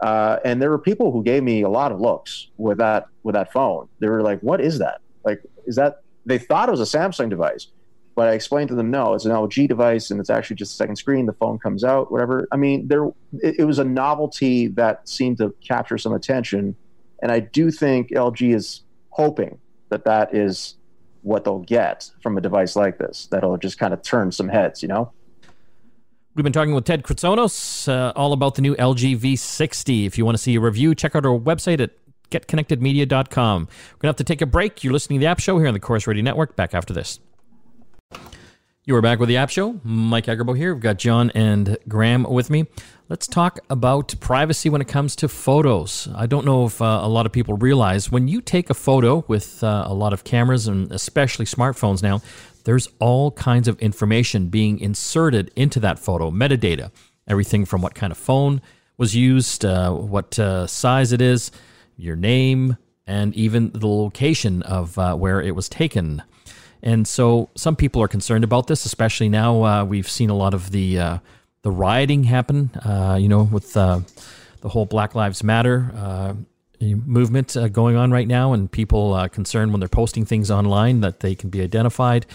Uh, 0.00 0.38
and 0.44 0.60
there 0.60 0.70
were 0.70 0.78
people 0.78 1.12
who 1.12 1.22
gave 1.22 1.42
me 1.42 1.62
a 1.62 1.68
lot 1.68 1.92
of 1.92 2.00
looks 2.00 2.48
with 2.56 2.78
that 2.78 3.06
with 3.22 3.34
that 3.34 3.52
phone. 3.52 3.88
They 4.00 4.08
were 4.08 4.22
like, 4.22 4.40
"What 4.40 4.60
is 4.60 4.78
that? 4.78 5.00
Like, 5.24 5.42
is 5.66 5.76
that?" 5.76 6.02
They 6.26 6.38
thought 6.38 6.68
it 6.68 6.72
was 6.72 6.80
a 6.80 6.98
Samsung 6.98 7.28
device, 7.28 7.68
but 8.16 8.28
I 8.28 8.32
explained 8.32 8.68
to 8.68 8.74
them, 8.74 8.90
"No, 8.90 9.14
it's 9.14 9.24
an 9.24 9.32
LG 9.32 9.68
device, 9.68 10.10
and 10.10 10.18
it's 10.18 10.30
actually 10.30 10.56
just 10.56 10.72
a 10.72 10.76
second 10.76 10.96
screen. 10.96 11.26
The 11.26 11.32
phone 11.34 11.58
comes 11.58 11.84
out, 11.84 12.10
whatever." 12.10 12.48
I 12.50 12.56
mean, 12.56 12.88
there 12.88 13.06
it, 13.42 13.60
it 13.60 13.64
was 13.64 13.78
a 13.78 13.84
novelty 13.84 14.68
that 14.68 15.08
seemed 15.08 15.38
to 15.38 15.54
capture 15.66 15.98
some 15.98 16.12
attention, 16.12 16.74
and 17.22 17.30
I 17.30 17.40
do 17.40 17.70
think 17.70 18.10
LG 18.10 18.54
is 18.54 18.82
hoping 19.12 19.58
that 19.90 20.04
that 20.04 20.34
is 20.34 20.76
what 21.22 21.44
they'll 21.44 21.60
get 21.60 22.10
from 22.20 22.36
a 22.36 22.40
device 22.40 22.76
like 22.76 22.98
this. 22.98 23.28
That'll 23.30 23.56
just 23.56 23.78
kind 23.78 23.94
of 23.94 24.02
turn 24.02 24.32
some 24.32 24.48
heads, 24.48 24.82
you 24.82 24.88
know? 24.88 25.12
We've 26.34 26.44
been 26.44 26.52
talking 26.52 26.74
with 26.74 26.84
Ted 26.84 27.02
Kritsonos 27.02 27.88
uh, 27.88 28.12
all 28.16 28.32
about 28.32 28.54
the 28.54 28.62
new 28.62 28.74
LG 28.76 29.18
V60. 29.18 30.06
If 30.06 30.16
you 30.16 30.24
want 30.24 30.36
to 30.36 30.42
see 30.42 30.54
a 30.54 30.60
review, 30.60 30.94
check 30.94 31.14
out 31.14 31.26
our 31.26 31.38
website 31.38 31.80
at 31.80 31.90
getconnectedmedia.com. 32.30 33.60
We're 33.60 33.66
going 33.66 34.00
to 34.00 34.06
have 34.06 34.16
to 34.16 34.24
take 34.24 34.40
a 34.40 34.46
break. 34.46 34.82
You're 34.82 34.94
listening 34.94 35.20
to 35.20 35.24
the 35.24 35.30
App 35.30 35.40
Show 35.40 35.58
here 35.58 35.68
on 35.68 35.74
the 35.74 35.80
Corus 35.80 36.06
Radio 36.06 36.24
Network. 36.24 36.56
Back 36.56 36.74
after 36.74 36.94
this. 36.94 37.20
You 38.84 38.96
are 38.96 39.02
back 39.02 39.20
with 39.20 39.28
the 39.28 39.36
App 39.36 39.50
Show. 39.50 39.78
Mike 39.84 40.26
Agerbo 40.26 40.56
here. 40.56 40.74
We've 40.74 40.82
got 40.82 40.98
John 40.98 41.30
and 41.34 41.76
Graham 41.86 42.24
with 42.24 42.50
me. 42.50 42.66
Let's 43.12 43.26
talk 43.26 43.58
about 43.68 44.14
privacy 44.20 44.70
when 44.70 44.80
it 44.80 44.88
comes 44.88 45.14
to 45.16 45.28
photos. 45.28 46.08
I 46.14 46.24
don't 46.24 46.46
know 46.46 46.64
if 46.64 46.80
uh, 46.80 47.00
a 47.02 47.08
lot 47.08 47.26
of 47.26 47.32
people 47.32 47.58
realize 47.58 48.10
when 48.10 48.26
you 48.26 48.40
take 48.40 48.70
a 48.70 48.74
photo 48.74 49.22
with 49.28 49.62
uh, 49.62 49.84
a 49.86 49.92
lot 49.92 50.14
of 50.14 50.24
cameras 50.24 50.66
and 50.66 50.90
especially 50.90 51.44
smartphones 51.44 52.02
now, 52.02 52.22
there's 52.64 52.88
all 53.00 53.30
kinds 53.32 53.68
of 53.68 53.78
information 53.80 54.48
being 54.48 54.78
inserted 54.78 55.50
into 55.56 55.78
that 55.80 55.98
photo, 55.98 56.30
metadata, 56.30 56.90
everything 57.28 57.66
from 57.66 57.82
what 57.82 57.94
kind 57.94 58.12
of 58.12 58.16
phone 58.16 58.62
was 58.96 59.14
used, 59.14 59.66
uh, 59.66 59.92
what 59.92 60.38
uh, 60.38 60.66
size 60.66 61.12
it 61.12 61.20
is, 61.20 61.50
your 61.98 62.16
name, 62.16 62.78
and 63.06 63.34
even 63.34 63.72
the 63.72 63.88
location 63.88 64.62
of 64.62 64.98
uh, 64.98 65.14
where 65.14 65.42
it 65.42 65.54
was 65.54 65.68
taken. 65.68 66.22
And 66.82 67.06
so 67.06 67.50
some 67.56 67.76
people 67.76 68.02
are 68.02 68.08
concerned 68.08 68.42
about 68.42 68.68
this, 68.68 68.86
especially 68.86 69.28
now 69.28 69.62
uh, 69.64 69.84
we've 69.84 70.08
seen 70.08 70.30
a 70.30 70.34
lot 70.34 70.54
of 70.54 70.70
the 70.70 71.20
the 71.62 71.70
rioting 71.70 72.24
happen. 72.24 72.70
Uh, 72.84 73.18
you 73.20 73.28
know, 73.28 73.44
with 73.44 73.76
uh, 73.76 74.00
the 74.60 74.68
whole 74.68 74.86
Black 74.86 75.14
Lives 75.14 75.42
Matter 75.42 75.90
uh, 75.96 76.34
movement 76.80 77.56
uh, 77.56 77.68
going 77.68 77.96
on 77.96 78.10
right 78.10 78.28
now, 78.28 78.52
and 78.52 78.70
people 78.70 79.28
concerned 79.30 79.72
when 79.72 79.80
they're 79.80 79.88
posting 79.88 80.24
things 80.24 80.50
online 80.50 81.00
that 81.00 81.20
they 81.20 81.34
can 81.34 81.50
be 81.50 81.62
identified, 81.62 82.26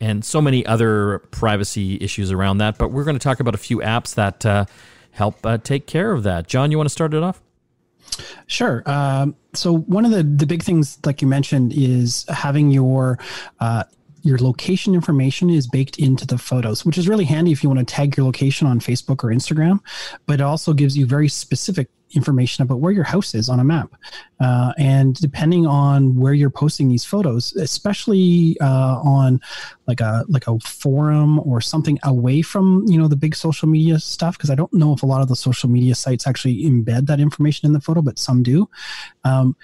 and 0.00 0.24
so 0.24 0.40
many 0.40 0.64
other 0.66 1.20
privacy 1.30 1.98
issues 2.00 2.30
around 2.30 2.58
that. 2.58 2.78
But 2.78 2.92
we're 2.92 3.04
going 3.04 3.18
to 3.18 3.22
talk 3.22 3.40
about 3.40 3.54
a 3.54 3.58
few 3.58 3.78
apps 3.78 4.14
that 4.14 4.68
help 5.10 5.46
take 5.64 5.86
care 5.86 6.12
of 6.12 6.22
that. 6.22 6.46
John, 6.46 6.70
you 6.70 6.76
want 6.76 6.88
to 6.88 6.92
start 6.92 7.14
it 7.14 7.22
off? 7.22 7.40
Sure. 8.46 8.82
Um, 8.86 9.36
so 9.52 9.76
one 9.76 10.04
of 10.04 10.10
the 10.10 10.22
the 10.22 10.46
big 10.46 10.62
things, 10.62 10.98
like 11.04 11.22
you 11.22 11.28
mentioned, 11.28 11.72
is 11.74 12.24
having 12.28 12.70
your 12.70 13.18
uh, 13.60 13.84
your 14.26 14.38
location 14.38 14.94
information 14.94 15.50
is 15.50 15.66
baked 15.66 15.98
into 15.98 16.26
the 16.26 16.38
photos, 16.38 16.84
which 16.84 16.98
is 16.98 17.08
really 17.08 17.24
handy 17.24 17.52
if 17.52 17.62
you 17.62 17.68
want 17.68 17.78
to 17.78 17.94
tag 17.94 18.16
your 18.16 18.26
location 18.26 18.66
on 18.66 18.80
Facebook 18.80 19.22
or 19.24 19.28
Instagram. 19.28 19.80
But 20.26 20.40
it 20.40 20.42
also 20.42 20.72
gives 20.72 20.96
you 20.96 21.06
very 21.06 21.28
specific 21.28 21.88
information 22.14 22.62
about 22.62 22.78
where 22.78 22.92
your 22.92 23.04
house 23.04 23.34
is 23.34 23.48
on 23.48 23.58
a 23.58 23.64
map. 23.64 23.94
Uh, 24.40 24.72
and 24.78 25.14
depending 25.16 25.66
on 25.66 26.14
where 26.14 26.34
you're 26.34 26.50
posting 26.50 26.88
these 26.88 27.04
photos, 27.04 27.54
especially 27.56 28.56
uh, 28.60 29.00
on 29.02 29.40
like 29.86 30.00
a 30.00 30.24
like 30.28 30.46
a 30.46 30.58
forum 30.60 31.38
or 31.40 31.60
something 31.60 31.98
away 32.04 32.42
from 32.42 32.84
you 32.86 32.98
know 32.98 33.08
the 33.08 33.16
big 33.16 33.34
social 33.34 33.68
media 33.68 33.98
stuff, 33.98 34.36
because 34.36 34.50
I 34.50 34.54
don't 34.54 34.72
know 34.72 34.92
if 34.92 35.02
a 35.02 35.06
lot 35.06 35.22
of 35.22 35.28
the 35.28 35.36
social 35.36 35.68
media 35.68 35.94
sites 35.94 36.26
actually 36.26 36.64
embed 36.64 37.06
that 37.06 37.20
information 37.20 37.66
in 37.66 37.72
the 37.72 37.80
photo, 37.80 38.02
but 38.02 38.18
some 38.18 38.42
do. 38.42 38.68
Um, 39.24 39.56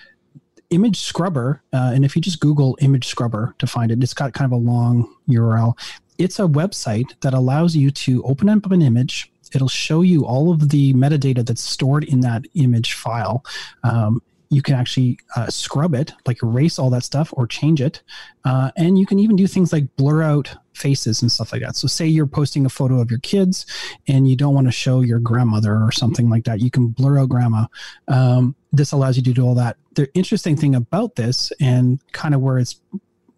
image 0.73 1.01
scrubber 1.01 1.63
uh, 1.73 1.93
and 1.95 2.05
if 2.05 2.17
you 2.17 2.23
just 2.23 2.41
google 2.41 2.77
image 2.81 3.07
scrubber 3.07 3.55
to 3.59 3.67
find 3.67 3.91
it 3.91 4.03
it's 4.03 4.15
got 4.15 4.33
kind 4.33 4.51
of 4.51 4.59
a 4.59 4.63
long 4.63 5.15
url 5.31 5.79
it's 6.19 6.39
a 6.39 6.43
website 6.43 7.19
that 7.21 7.35
allows 7.35 7.75
you 7.75 7.91
to 7.91 8.23
open 8.25 8.49
up 8.49 8.71
an 8.71 8.83
image 8.83 9.33
it'll 9.55 9.69
show 9.69 10.03
you 10.03 10.25
all 10.25 10.53
of 10.53 10.71
the 10.71 10.93
metadata 10.95 11.45
that's 11.45 11.63
stored 11.63 12.05
in 12.05 12.21
that 12.21 12.45
image 12.55 12.95
file. 12.95 13.45
Um, 13.85 14.23
you 14.51 14.61
can 14.61 14.75
actually 14.75 15.19
uh, 15.35 15.49
scrub 15.49 15.95
it, 15.95 16.13
like 16.27 16.43
erase 16.43 16.79
all 16.79 16.91
that 16.91 17.05
stuff 17.05 17.33
or 17.33 17.47
change 17.47 17.81
it. 17.81 18.03
Uh, 18.45 18.71
and 18.77 18.99
you 18.99 19.07
can 19.07 19.19
even 19.19 19.35
do 19.35 19.47
things 19.47 19.73
like 19.73 19.85
blur 19.97 20.23
out 20.23 20.55
faces 20.75 21.23
and 21.23 21.33
stuff 21.33 21.53
like 21.53 21.63
that. 21.63 21.75
So, 21.75 21.89
say 21.89 22.07
you're 22.07 22.27
posting 22.27 22.67
a 22.67 22.69
photo 22.69 23.01
of 23.01 23.11
your 23.11 23.21
kids 23.21 23.65
and 24.09 24.29
you 24.29 24.37
don't 24.37 24.55
want 24.55 24.67
to 24.67 24.73
show 24.73 25.01
your 25.01 25.21
grandmother 25.21 25.75
or 25.83 25.91
something 25.91 26.29
like 26.29 26.45
that, 26.45 26.61
you 26.61 26.71
can 26.71 26.89
blur 26.89 27.19
out 27.19 27.31
grandma. 27.31 27.67
Um, 28.09 28.55
this 28.73 28.93
allows 28.93 29.17
you 29.17 29.23
to 29.23 29.33
do 29.33 29.45
all 29.45 29.55
that. 29.55 29.77
The 29.95 30.13
interesting 30.15 30.57
thing 30.57 30.75
about 30.75 31.17
this, 31.17 31.53
and 31.61 32.01
kind 32.13 32.35
of 32.35 32.41
where 32.41 32.59
it's 32.59 32.81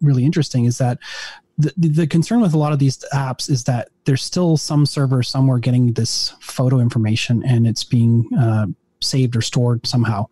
really 0.01 0.25
interesting, 0.25 0.65
is 0.65 0.77
that 0.77 0.99
the, 1.57 1.73
the 1.77 2.07
concern 2.07 2.41
with 2.41 2.53
a 2.53 2.57
lot 2.57 2.73
of 2.73 2.79
these 2.79 3.03
apps 3.13 3.49
is 3.49 3.63
that 3.65 3.89
there's 4.05 4.23
still 4.23 4.57
some 4.57 4.85
server 4.85 5.23
somewhere 5.23 5.59
getting 5.59 5.93
this 5.93 6.33
photo 6.41 6.79
information 6.79 7.43
and 7.45 7.65
it's 7.65 7.83
being 7.83 8.27
uh, 8.37 8.67
saved 9.01 9.35
or 9.35 9.41
stored 9.41 9.85
somehow. 9.85 10.25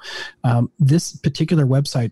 Um, 0.44 0.72
this 0.80 1.16
particular 1.18 1.66
website 1.66 2.12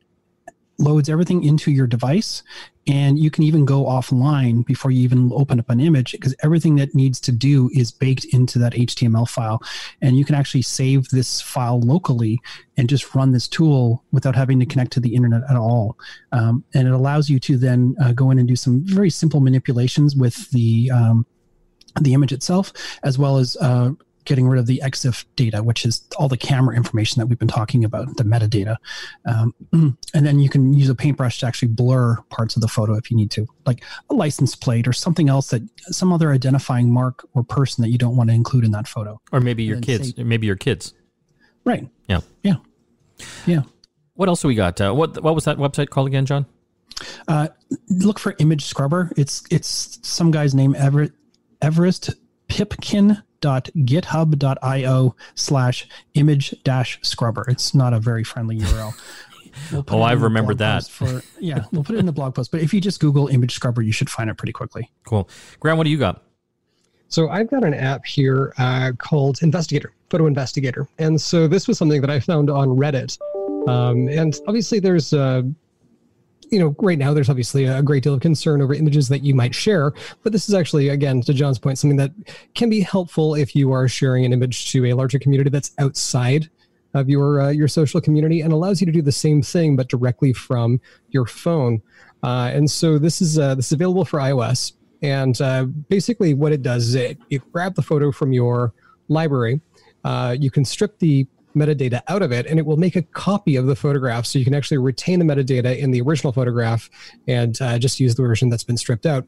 loads 0.82 1.10
everything 1.10 1.44
into 1.44 1.72
your 1.72 1.88
device 1.88 2.44
and 2.88 3.20
you 3.20 3.30
can 3.30 3.44
even 3.44 3.64
go 3.64 3.86
offline 3.86 4.66
before 4.66 4.90
you 4.90 5.04
even 5.04 5.32
open 5.34 5.60
up 5.60 5.70
an 5.70 5.80
image 5.80 6.14
because 6.14 6.36
everything 6.44 6.76
that 6.78 6.96
needs 6.96 7.20
to 7.20 7.32
do 7.32 7.70
is 7.74 7.92
baked 7.92 8.26
into 8.26 8.58
that 8.58 8.74
html 8.74 9.30
file. 9.30 9.62
And 10.02 10.18
you 10.18 10.26
can 10.26 10.36
actually 10.36 10.64
save 10.64 11.08
this 11.10 11.40
file 11.42 11.80
locally 11.80 12.40
and 12.78 12.90
just 12.90 13.14
run 13.14 13.32
this 13.32 13.48
tool 13.48 14.04
without 14.12 14.36
having 14.36 14.60
to 14.60 14.66
connect 14.66 14.92
to 14.94 15.00
the 15.00 15.14
internet 15.14 15.44
at 15.50 15.56
all. 15.56 15.98
Um, 16.32 16.64
and 16.74 16.88
it 16.88 16.94
allows 16.94 17.30
you 17.30 17.40
to 17.42 17.58
then 17.58 17.96
uh, 18.02 18.14
go 18.14 18.32
in 18.32 18.40
and 18.40 18.48
do 18.48 18.56
some 18.56 18.82
very 18.84 19.10
simple 19.10 19.42
manipulations 19.42 20.16
with 20.16 20.50
the 20.52 20.90
um, 20.92 21.26
the 22.00 22.14
image 22.14 22.32
itself 22.32 22.72
as 23.04 23.20
well 23.20 23.38
as 23.38 23.58
uh, 23.58 23.92
getting 24.26 24.48
rid 24.48 24.60
of 24.60 24.66
the 24.66 24.82
EXIF 24.84 25.26
data, 25.36 25.64
which 25.64 25.86
is 25.86 26.04
all 26.18 26.28
the 26.28 26.38
camera 26.38 26.76
information 26.76 27.20
that 27.20 27.28
we've 27.28 27.40
been 27.40 27.48
talking 27.48 27.84
about, 27.84 28.18
the 28.18 28.24
metadata. 28.24 28.78
Um, 29.26 29.54
and 30.14 30.26
then 30.26 30.40
you 30.40 30.50
can 30.50 30.74
use 30.74 30.90
a 30.90 30.96
paintbrush 30.96 31.40
to 31.40 31.48
actually 31.48 31.70
blur 31.70 32.18
parts 32.30 32.56
of 32.56 32.62
the 32.62 32.68
photo 32.68 32.96
if 32.96 33.12
you 33.12 33.18
need 33.18 33.32
to, 33.32 33.48
like 33.66 33.84
a 34.10 34.14
license 34.14 34.56
plate 34.56 34.88
or 34.88 34.94
something 34.94 35.30
else 35.30 35.50
that 35.50 35.64
some 35.94 36.12
other 36.14 36.32
identifying 36.32 36.92
mark 36.92 37.28
or 37.34 37.44
person 37.44 37.82
that 37.82 37.90
you 37.90 37.98
don't 37.98 38.16
want 38.16 38.30
to 38.30 38.34
include 38.34 38.64
in 38.64 38.72
that 38.72 38.88
photo. 38.88 39.20
Or 39.32 39.40
maybe 39.40 39.64
your 39.64 39.80
kids. 39.80 40.16
Say, 40.16 40.24
maybe 40.24 40.48
your 40.48 40.56
kids. 40.56 40.94
Right. 41.64 41.88
Yeah. 42.08 42.22
Yeah. 42.44 42.56
Yeah. 43.46 43.62
What 44.16 44.30
else 44.30 44.42
do 44.42 44.48
we 44.48 44.56
got? 44.56 44.80
Uh, 44.80 44.94
what 44.94 45.22
What 45.24 45.36
was 45.36 45.46
that 45.46 45.58
website 45.58 45.90
called 45.90 46.08
again, 46.08 46.26
John? 46.26 46.46
Uh, 47.28 47.48
look 47.90 48.20
for 48.20 48.36
Image 48.40 48.66
Scrubber. 48.66 49.12
It's 49.18 49.44
it's 49.50 50.00
some 50.08 50.32
guy's 50.32 50.54
name, 50.54 50.76
Everett 50.76 51.14
Everest 51.62 52.12
Pipkin 52.48 53.22
github.io 53.42 55.16
slash 55.36 55.88
image 56.14 56.56
dash 56.64 57.00
scrubber. 57.02 57.46
It's 57.48 57.74
not 57.74 57.94
a 57.94 58.00
very 58.00 58.24
friendly 58.24 58.58
URL. 58.58 58.94
We'll 59.70 59.84
oh, 59.90 60.02
I've 60.02 60.22
remembered 60.22 60.60
that. 60.60 60.88
For, 60.88 61.22
yeah, 61.38 61.66
we'll 61.74 61.84
put 61.84 61.96
it 61.96 62.00
in 62.00 62.06
the 62.06 62.14
blog 62.14 62.36
post. 62.36 62.52
But 62.52 62.62
if 62.62 62.74
you 62.74 62.80
just 62.80 63.02
Google 63.02 63.28
image 63.28 63.54
scrubber, 63.54 63.82
you 63.82 63.92
should 63.92 64.10
find 64.10 64.30
it 64.30 64.38
pretty 64.38 64.54
quickly. 64.54 64.90
Cool. 65.06 65.30
Graham, 65.60 65.78
what 65.78 65.84
do 65.84 65.90
you 65.90 65.98
got? 65.98 66.24
So 67.10 67.28
I've 67.28 67.50
got 67.50 67.66
an 67.66 67.74
app 67.74 68.06
here 68.06 68.54
uh, 68.58 68.94
called 68.98 69.44
Investigator, 69.44 69.92
Photo 70.10 70.26
Investigator. 70.26 70.88
And 71.00 71.20
so 71.20 71.50
this 71.50 71.68
was 71.68 71.78
something 71.78 72.00
that 72.00 72.10
I 72.10 72.22
found 72.22 72.50
on 72.50 72.70
Reddit. 72.70 73.20
Um, 73.68 74.08
and 74.08 74.40
obviously 74.48 74.80
there's 74.80 75.12
uh, 75.12 75.42
you 76.52 76.60
know, 76.60 76.76
right 76.80 76.98
now 76.98 77.14
there's 77.14 77.30
obviously 77.30 77.64
a 77.66 77.82
great 77.82 78.04
deal 78.04 78.14
of 78.14 78.20
concern 78.20 78.62
over 78.62 78.74
images 78.74 79.08
that 79.08 79.24
you 79.24 79.34
might 79.34 79.56
share, 79.56 79.94
but 80.22 80.34
this 80.34 80.50
is 80.50 80.54
actually, 80.54 80.90
again, 80.90 81.22
to 81.22 81.34
John's 81.34 81.58
point, 81.58 81.80
something 81.80 81.98
that 81.98 82.12
can 82.54 82.70
be 82.70 82.82
helpful 82.82 83.36
if 83.36 83.56
you 83.56 83.72
are 83.72 83.88
sharing 83.88 84.26
an 84.26 84.34
image 84.34 84.70
to 84.72 84.86
a 84.86 84.94
larger 84.94 85.18
community 85.18 85.50
that's 85.50 85.72
outside 85.80 86.50
of 86.94 87.10
your 87.10 87.42
uh, 87.42 87.50
your 87.50 87.70
social 87.70 88.02
community 88.02 88.42
and 88.42 88.52
allows 88.52 88.82
you 88.82 88.86
to 88.86 88.92
do 88.92 89.02
the 89.02 89.14
same 89.14 89.42
thing 89.42 89.78
but 89.78 89.88
directly 89.88 90.34
from 90.34 90.82
your 91.10 91.26
phone. 91.26 91.82
Uh, 92.22 92.52
and 92.54 92.70
so 92.70 93.00
this 93.00 93.22
is 93.22 93.40
uh, 93.40 93.56
this 93.56 93.68
is 93.68 93.72
available 93.72 94.04
for 94.04 94.20
iOS. 94.20 94.74
And 95.02 95.40
uh, 95.42 95.66
basically, 95.66 96.34
what 96.34 96.52
it 96.52 96.62
does 96.62 96.90
is 96.90 96.96
it 96.96 97.18
you 97.30 97.40
grab 97.54 97.76
the 97.76 97.82
photo 97.82 98.12
from 98.12 98.34
your 98.34 98.74
library. 99.08 99.62
Uh, 100.04 100.36
you 100.40 100.52
can 100.52 100.66
strip 100.66 101.00
the 101.00 101.26
metadata 101.56 102.02
out 102.08 102.22
of 102.22 102.32
it 102.32 102.46
and 102.46 102.58
it 102.58 102.66
will 102.66 102.78
make 102.78 102.96
a 102.96 103.02
copy 103.02 103.56
of 103.56 103.66
the 103.66 103.76
photograph 103.76 104.26
so 104.26 104.40
you 104.40 104.46
can 104.46 104.54
actually 104.54 104.78
retain 104.78 105.20
the 105.20 105.26
metadata 105.26 105.78
in 105.78 105.92
the 105.92 106.02
original 106.02 106.32
photograph 106.32 106.90
and 107.28 107.62
uh, 107.62 107.78
just 107.78 108.00
use 108.00 108.16
the 108.16 108.22
version 108.22 108.50
that's 108.50 108.64
been 108.64 108.78
stripped 108.78 109.06
out. 109.06 109.28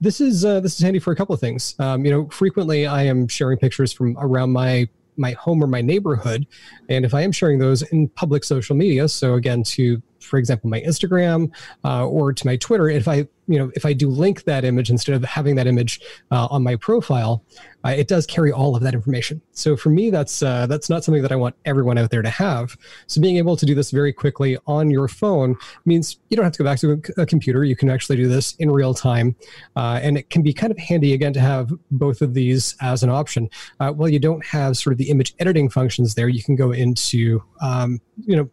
This 0.00 0.20
is 0.20 0.44
uh, 0.44 0.60
this 0.60 0.74
is 0.74 0.80
handy 0.80 0.98
for 0.98 1.12
a 1.12 1.16
couple 1.16 1.34
of 1.34 1.40
things. 1.40 1.74
Um, 1.78 2.04
you 2.04 2.10
know 2.10 2.28
frequently 2.28 2.86
i 2.86 3.02
am 3.02 3.28
sharing 3.28 3.58
pictures 3.58 3.92
from 3.92 4.16
around 4.18 4.50
my 4.50 4.88
my 5.16 5.32
home 5.32 5.62
or 5.62 5.66
my 5.66 5.80
neighborhood 5.80 6.46
and 6.88 7.04
if 7.04 7.14
i 7.14 7.20
am 7.20 7.32
sharing 7.32 7.58
those 7.58 7.82
in 7.82 8.08
public 8.08 8.44
social 8.44 8.76
media 8.76 9.08
so 9.08 9.34
again 9.34 9.62
to 9.62 10.02
for 10.20 10.38
example, 10.38 10.70
my 10.70 10.80
Instagram 10.80 11.50
uh, 11.84 12.06
or 12.06 12.32
to 12.32 12.46
my 12.46 12.56
Twitter, 12.56 12.88
if 12.88 13.08
I, 13.08 13.26
you 13.46 13.58
know, 13.58 13.70
if 13.74 13.84
I 13.84 13.92
do 13.92 14.08
link 14.08 14.44
that 14.44 14.64
image 14.64 14.90
instead 14.90 15.14
of 15.14 15.24
having 15.24 15.56
that 15.56 15.66
image 15.66 16.00
uh, 16.30 16.46
on 16.50 16.62
my 16.62 16.76
profile, 16.76 17.44
uh, 17.84 17.90
it 17.90 18.08
does 18.08 18.26
carry 18.26 18.52
all 18.52 18.76
of 18.76 18.82
that 18.82 18.94
information. 18.94 19.40
So 19.52 19.76
for 19.76 19.90
me, 19.90 20.10
that's 20.10 20.42
uh, 20.42 20.66
that's 20.66 20.90
not 20.90 21.02
something 21.02 21.22
that 21.22 21.32
I 21.32 21.36
want 21.36 21.56
everyone 21.64 21.98
out 21.98 22.10
there 22.10 22.22
to 22.22 22.30
have. 22.30 22.76
So 23.06 23.20
being 23.20 23.38
able 23.38 23.56
to 23.56 23.66
do 23.66 23.74
this 23.74 23.90
very 23.90 24.12
quickly 24.12 24.58
on 24.66 24.90
your 24.90 25.08
phone 25.08 25.56
means 25.84 26.18
you 26.28 26.36
don't 26.36 26.44
have 26.44 26.52
to 26.52 26.58
go 26.58 26.64
back 26.64 26.78
to 26.80 27.02
a, 27.16 27.26
computer. 27.26 27.64
You 27.64 27.76
can 27.76 27.88
actually 27.88 28.16
do 28.16 28.28
this 28.28 28.54
in 28.56 28.70
real 28.70 28.92
time, 28.92 29.36
uh, 29.76 30.00
and 30.02 30.18
it 30.18 30.30
can 30.30 30.42
be 30.42 30.52
kind 30.52 30.70
of 30.70 30.78
handy 30.78 31.14
again 31.14 31.32
to 31.32 31.40
have 31.40 31.72
both 31.90 32.22
of 32.22 32.34
these 32.34 32.76
as 32.80 33.02
an 33.02 33.10
option. 33.10 33.48
Uh, 33.78 33.90
while 33.90 34.08
you 34.08 34.18
don't 34.18 34.44
have 34.44 34.76
sort 34.76 34.92
of 34.92 34.98
the 34.98 35.10
image 35.10 35.34
editing 35.38 35.68
functions 35.68 36.14
there, 36.14 36.28
you 36.28 36.42
can 36.42 36.56
go 36.56 36.72
into 36.72 37.42
um, 37.62 38.00
you 38.26 38.36
know 38.36 38.50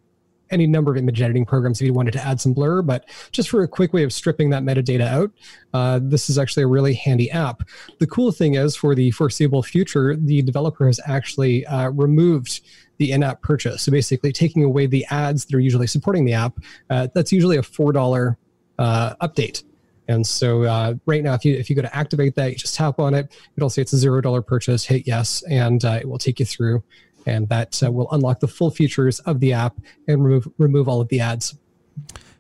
any 0.52 0.68
number 0.68 0.92
of 0.92 0.98
image 0.98 1.22
editing 1.22 1.46
programs 1.46 1.82
if 1.82 1.86
you 1.86 1.94
wanted 1.94 2.14
to 2.14 2.26
add 2.26 2.40
some 2.40 2.54
blur, 2.54 2.82
but 2.82 3.06
just 3.32 3.50
for 3.50 3.64
a 3.64 3.68
quick 3.68 3.94
way 3.94 4.04
of 4.04 4.14
stripping 4.14 4.50
that 4.50 4.64
metadata 4.64 5.08
out, 5.08 5.32
uh, 5.74 6.00
this 6.02 6.30
is 6.30 6.38
actually 6.38 6.64
a 6.64 6.68
really 6.68 6.94
handy 6.94 7.30
app. 7.32 7.64
The 8.00 8.08
cool 8.08 8.32
thing 8.32 8.56
is, 8.56 8.76
for 8.76 8.96
the 8.96 9.12
foreseeable 9.12 9.64
future, 9.64 10.16
the 10.16 10.42
developer 10.42 10.88
has 10.88 11.00
actually 11.06 11.66
uh, 11.66 11.90
removed 11.90 12.62
the 12.98 13.12
in-app 13.12 13.42
purchase. 13.42 13.84
So 13.84 13.92
basically, 13.92 14.32
taking 14.32 14.64
away 14.64 14.88
the 14.88 15.06
ads 15.10 15.46
that 15.46 15.56
are 15.56 15.60
usually 15.60 15.88
supporting 15.88 16.26
the 16.26 16.34
app. 16.34 16.58
Uh, 16.90 17.08
that's 17.14 17.32
usually 17.32 17.58
a 17.58 17.64
four 17.64 17.92
dollar 17.92 18.38
uh, 18.80 19.16
update. 19.22 19.64
And 20.10 20.26
so 20.26 20.64
uh, 20.64 20.94
right 21.06 21.22
now, 21.22 21.34
if 21.34 21.44
you 21.44 21.56
if 21.56 21.70
you 21.70 21.76
go 21.76 21.82
to 21.82 21.96
activate 21.96 22.36
that, 22.36 22.52
you 22.52 22.56
just 22.56 22.76
tap 22.76 23.00
on 23.00 23.14
it. 23.14 23.36
It'll 23.58 23.70
say 23.70 23.82
it's 23.82 23.94
a 23.94 23.98
zero 23.98 24.22
dollar 24.22 24.42
purchase. 24.42 24.86
Hit 24.86 25.06
yes, 25.06 25.44
and 25.50 25.84
uh, 25.84 26.00
it 26.02 26.08
will 26.08 26.18
take 26.18 26.40
you 26.40 26.46
through 26.46 26.84
and 27.28 27.48
that 27.50 27.84
uh, 27.84 27.92
will 27.92 28.10
unlock 28.12 28.40
the 28.40 28.48
full 28.48 28.72
features 28.72 29.20
of 29.20 29.40
the 29.40 29.54
app 29.54 29.78
and 30.08 30.24
remove 30.24 30.48
remove 30.58 30.88
all 30.88 31.02
of 31.02 31.10
the 31.10 31.20
ads. 31.20 31.56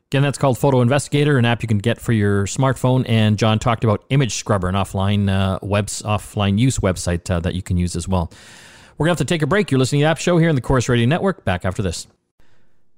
Again, 0.09 0.23
that's 0.23 0.37
called 0.37 0.57
Photo 0.57 0.79
Investigator, 0.81 1.37
an 1.37 1.43
app 1.43 1.61
you 1.61 1.67
can 1.67 1.79
get 1.79 1.99
for 1.99 2.13
your 2.13 2.45
smartphone. 2.45 3.03
And 3.09 3.37
John 3.37 3.59
talked 3.59 3.83
about 3.83 4.05
Image 4.09 4.35
Scrubber, 4.35 4.69
an 4.69 4.75
offline 4.75 5.29
uh, 5.29 5.59
webs 5.61 6.01
offline 6.01 6.57
use 6.57 6.79
website 6.79 7.29
uh, 7.29 7.41
that 7.41 7.55
you 7.55 7.61
can 7.61 7.75
use 7.75 7.95
as 7.95 8.07
well. 8.07 8.31
We're 8.97 9.05
gonna 9.05 9.11
have 9.11 9.17
to 9.17 9.25
take 9.25 9.41
a 9.41 9.47
break. 9.47 9.69
You're 9.69 9.79
listening 9.79 10.01
to 10.01 10.05
the 10.05 10.09
App 10.09 10.17
Show 10.17 10.37
here 10.37 10.49
in 10.49 10.55
the 10.55 10.61
Corus 10.61 10.87
Radio 10.87 11.05
Network. 11.05 11.43
Back 11.43 11.65
after 11.65 11.83
this. 11.83 12.07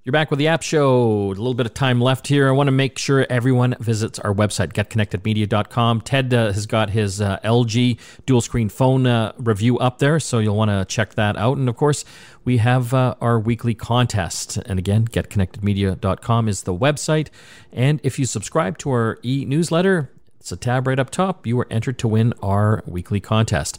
You're 0.05 0.13
back 0.13 0.29
with 0.29 0.39
the 0.39 0.47
App 0.47 0.61
Show. 0.61 1.25
A 1.25 1.35
little 1.35 1.53
bit 1.53 1.65
of 1.65 1.73
time 1.73 1.99
left 1.99 2.27
here. 2.27 2.47
I 2.47 2.51
want 2.51 2.67
to 2.67 2.71
make 2.71 2.97
sure 2.97 3.27
everyone 3.29 3.75
visits 3.81 4.17
our 4.19 4.33
website, 4.33 4.71
getconnectedmedia.com. 4.71 6.01
Ted 6.01 6.33
uh, 6.33 6.53
has 6.53 6.65
got 6.65 6.91
his 6.91 7.19
uh, 7.19 7.37
LG 7.43 7.99
dual 8.25 8.39
screen 8.39 8.69
phone 8.69 9.05
uh, 9.05 9.33
review 9.37 9.77
up 9.77 9.99
there, 9.99 10.21
so 10.21 10.39
you'll 10.39 10.55
want 10.55 10.71
to 10.71 10.85
check 10.85 11.15
that 11.15 11.35
out. 11.35 11.57
And 11.57 11.67
of 11.67 11.75
course, 11.75 12.05
we 12.45 12.57
have 12.57 12.93
uh, 12.93 13.15
our 13.19 13.37
weekly 13.37 13.75
contest. 13.75 14.55
And 14.55 14.79
again, 14.79 15.05
getconnectedmedia.com 15.05 16.47
is 16.47 16.63
the 16.63 16.73
website. 16.73 17.27
And 17.73 17.99
if 18.01 18.17
you 18.17 18.25
subscribe 18.25 18.77
to 18.77 18.91
our 18.91 19.19
e 19.21 19.43
newsletter, 19.43 20.11
it's 20.39 20.53
a 20.53 20.57
tab 20.57 20.87
right 20.87 20.97
up 20.97 21.09
top. 21.09 21.45
You 21.45 21.59
are 21.59 21.67
entered 21.69 21.99
to 21.99 22.07
win 22.07 22.33
our 22.41 22.83
weekly 22.87 23.19
contest. 23.19 23.77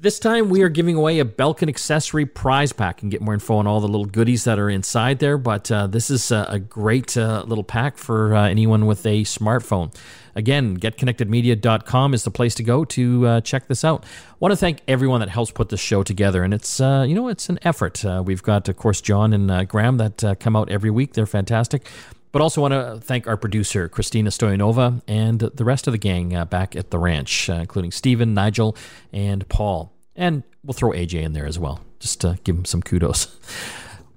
This 0.00 0.20
time 0.20 0.48
we 0.48 0.62
are 0.62 0.68
giving 0.68 0.94
away 0.94 1.18
a 1.18 1.24
Belkin 1.24 1.68
accessory 1.68 2.24
prize 2.24 2.72
pack. 2.72 3.02
and 3.02 3.10
get 3.10 3.20
more 3.20 3.34
info 3.34 3.56
on 3.56 3.66
all 3.66 3.80
the 3.80 3.88
little 3.88 4.06
goodies 4.06 4.44
that 4.44 4.56
are 4.56 4.70
inside 4.70 5.18
there. 5.18 5.36
But 5.36 5.72
uh, 5.72 5.88
this 5.88 6.08
is 6.08 6.30
a, 6.30 6.46
a 6.50 6.60
great 6.60 7.16
uh, 7.16 7.42
little 7.48 7.64
pack 7.64 7.98
for 7.98 8.32
uh, 8.32 8.48
anyone 8.48 8.86
with 8.86 9.04
a 9.04 9.24
smartphone. 9.24 9.92
Again, 10.36 10.76
getconnectedmedia.com 10.76 12.14
is 12.14 12.22
the 12.22 12.30
place 12.30 12.54
to 12.54 12.62
go 12.62 12.84
to 12.84 13.26
uh, 13.26 13.40
check 13.40 13.66
this 13.66 13.84
out. 13.84 14.04
I 14.04 14.36
want 14.38 14.52
to 14.52 14.56
thank 14.56 14.82
everyone 14.86 15.18
that 15.18 15.30
helps 15.30 15.50
put 15.50 15.68
this 15.68 15.80
show 15.80 16.04
together, 16.04 16.44
and 16.44 16.54
it's 16.54 16.80
uh, 16.80 17.04
you 17.08 17.16
know 17.16 17.26
it's 17.26 17.48
an 17.48 17.58
effort. 17.62 18.04
Uh, 18.04 18.22
we've 18.24 18.44
got 18.44 18.68
of 18.68 18.76
course 18.76 19.00
John 19.00 19.32
and 19.32 19.68
Graham 19.68 19.96
that 19.96 20.36
come 20.38 20.54
out 20.54 20.70
every 20.70 20.90
week. 20.90 21.14
They're 21.14 21.26
fantastic. 21.26 21.88
But 22.30 22.42
also 22.42 22.60
want 22.60 22.72
to 22.72 23.00
thank 23.00 23.26
our 23.26 23.36
producer, 23.36 23.88
Christina 23.88 24.30
Stoyanova, 24.30 25.02
and 25.08 25.40
the 25.40 25.64
rest 25.64 25.86
of 25.86 25.92
the 25.92 25.98
gang 25.98 26.36
uh, 26.36 26.44
back 26.44 26.76
at 26.76 26.90
the 26.90 26.98
ranch, 26.98 27.48
uh, 27.48 27.54
including 27.54 27.90
Stephen, 27.90 28.34
Nigel, 28.34 28.76
and 29.12 29.48
Paul. 29.48 29.92
And 30.14 30.42
we'll 30.62 30.74
throw 30.74 30.90
AJ 30.90 31.22
in 31.22 31.32
there 31.32 31.46
as 31.46 31.58
well, 31.58 31.80
just 32.00 32.20
to 32.20 32.38
give 32.44 32.56
him 32.56 32.64
some 32.64 32.82
kudos. 32.82 33.34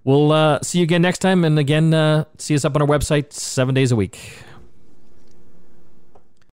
We'll 0.03 0.31
uh, 0.31 0.59
see 0.63 0.79
you 0.79 0.83
again 0.83 1.03
next 1.03 1.19
time. 1.19 1.45
And 1.45 1.59
again, 1.59 1.93
uh, 1.93 2.25
see 2.37 2.55
us 2.55 2.65
up 2.65 2.75
on 2.75 2.81
our 2.81 2.87
website 2.87 3.33
seven 3.33 3.75
days 3.75 3.91
a 3.91 3.95
week. 3.95 4.35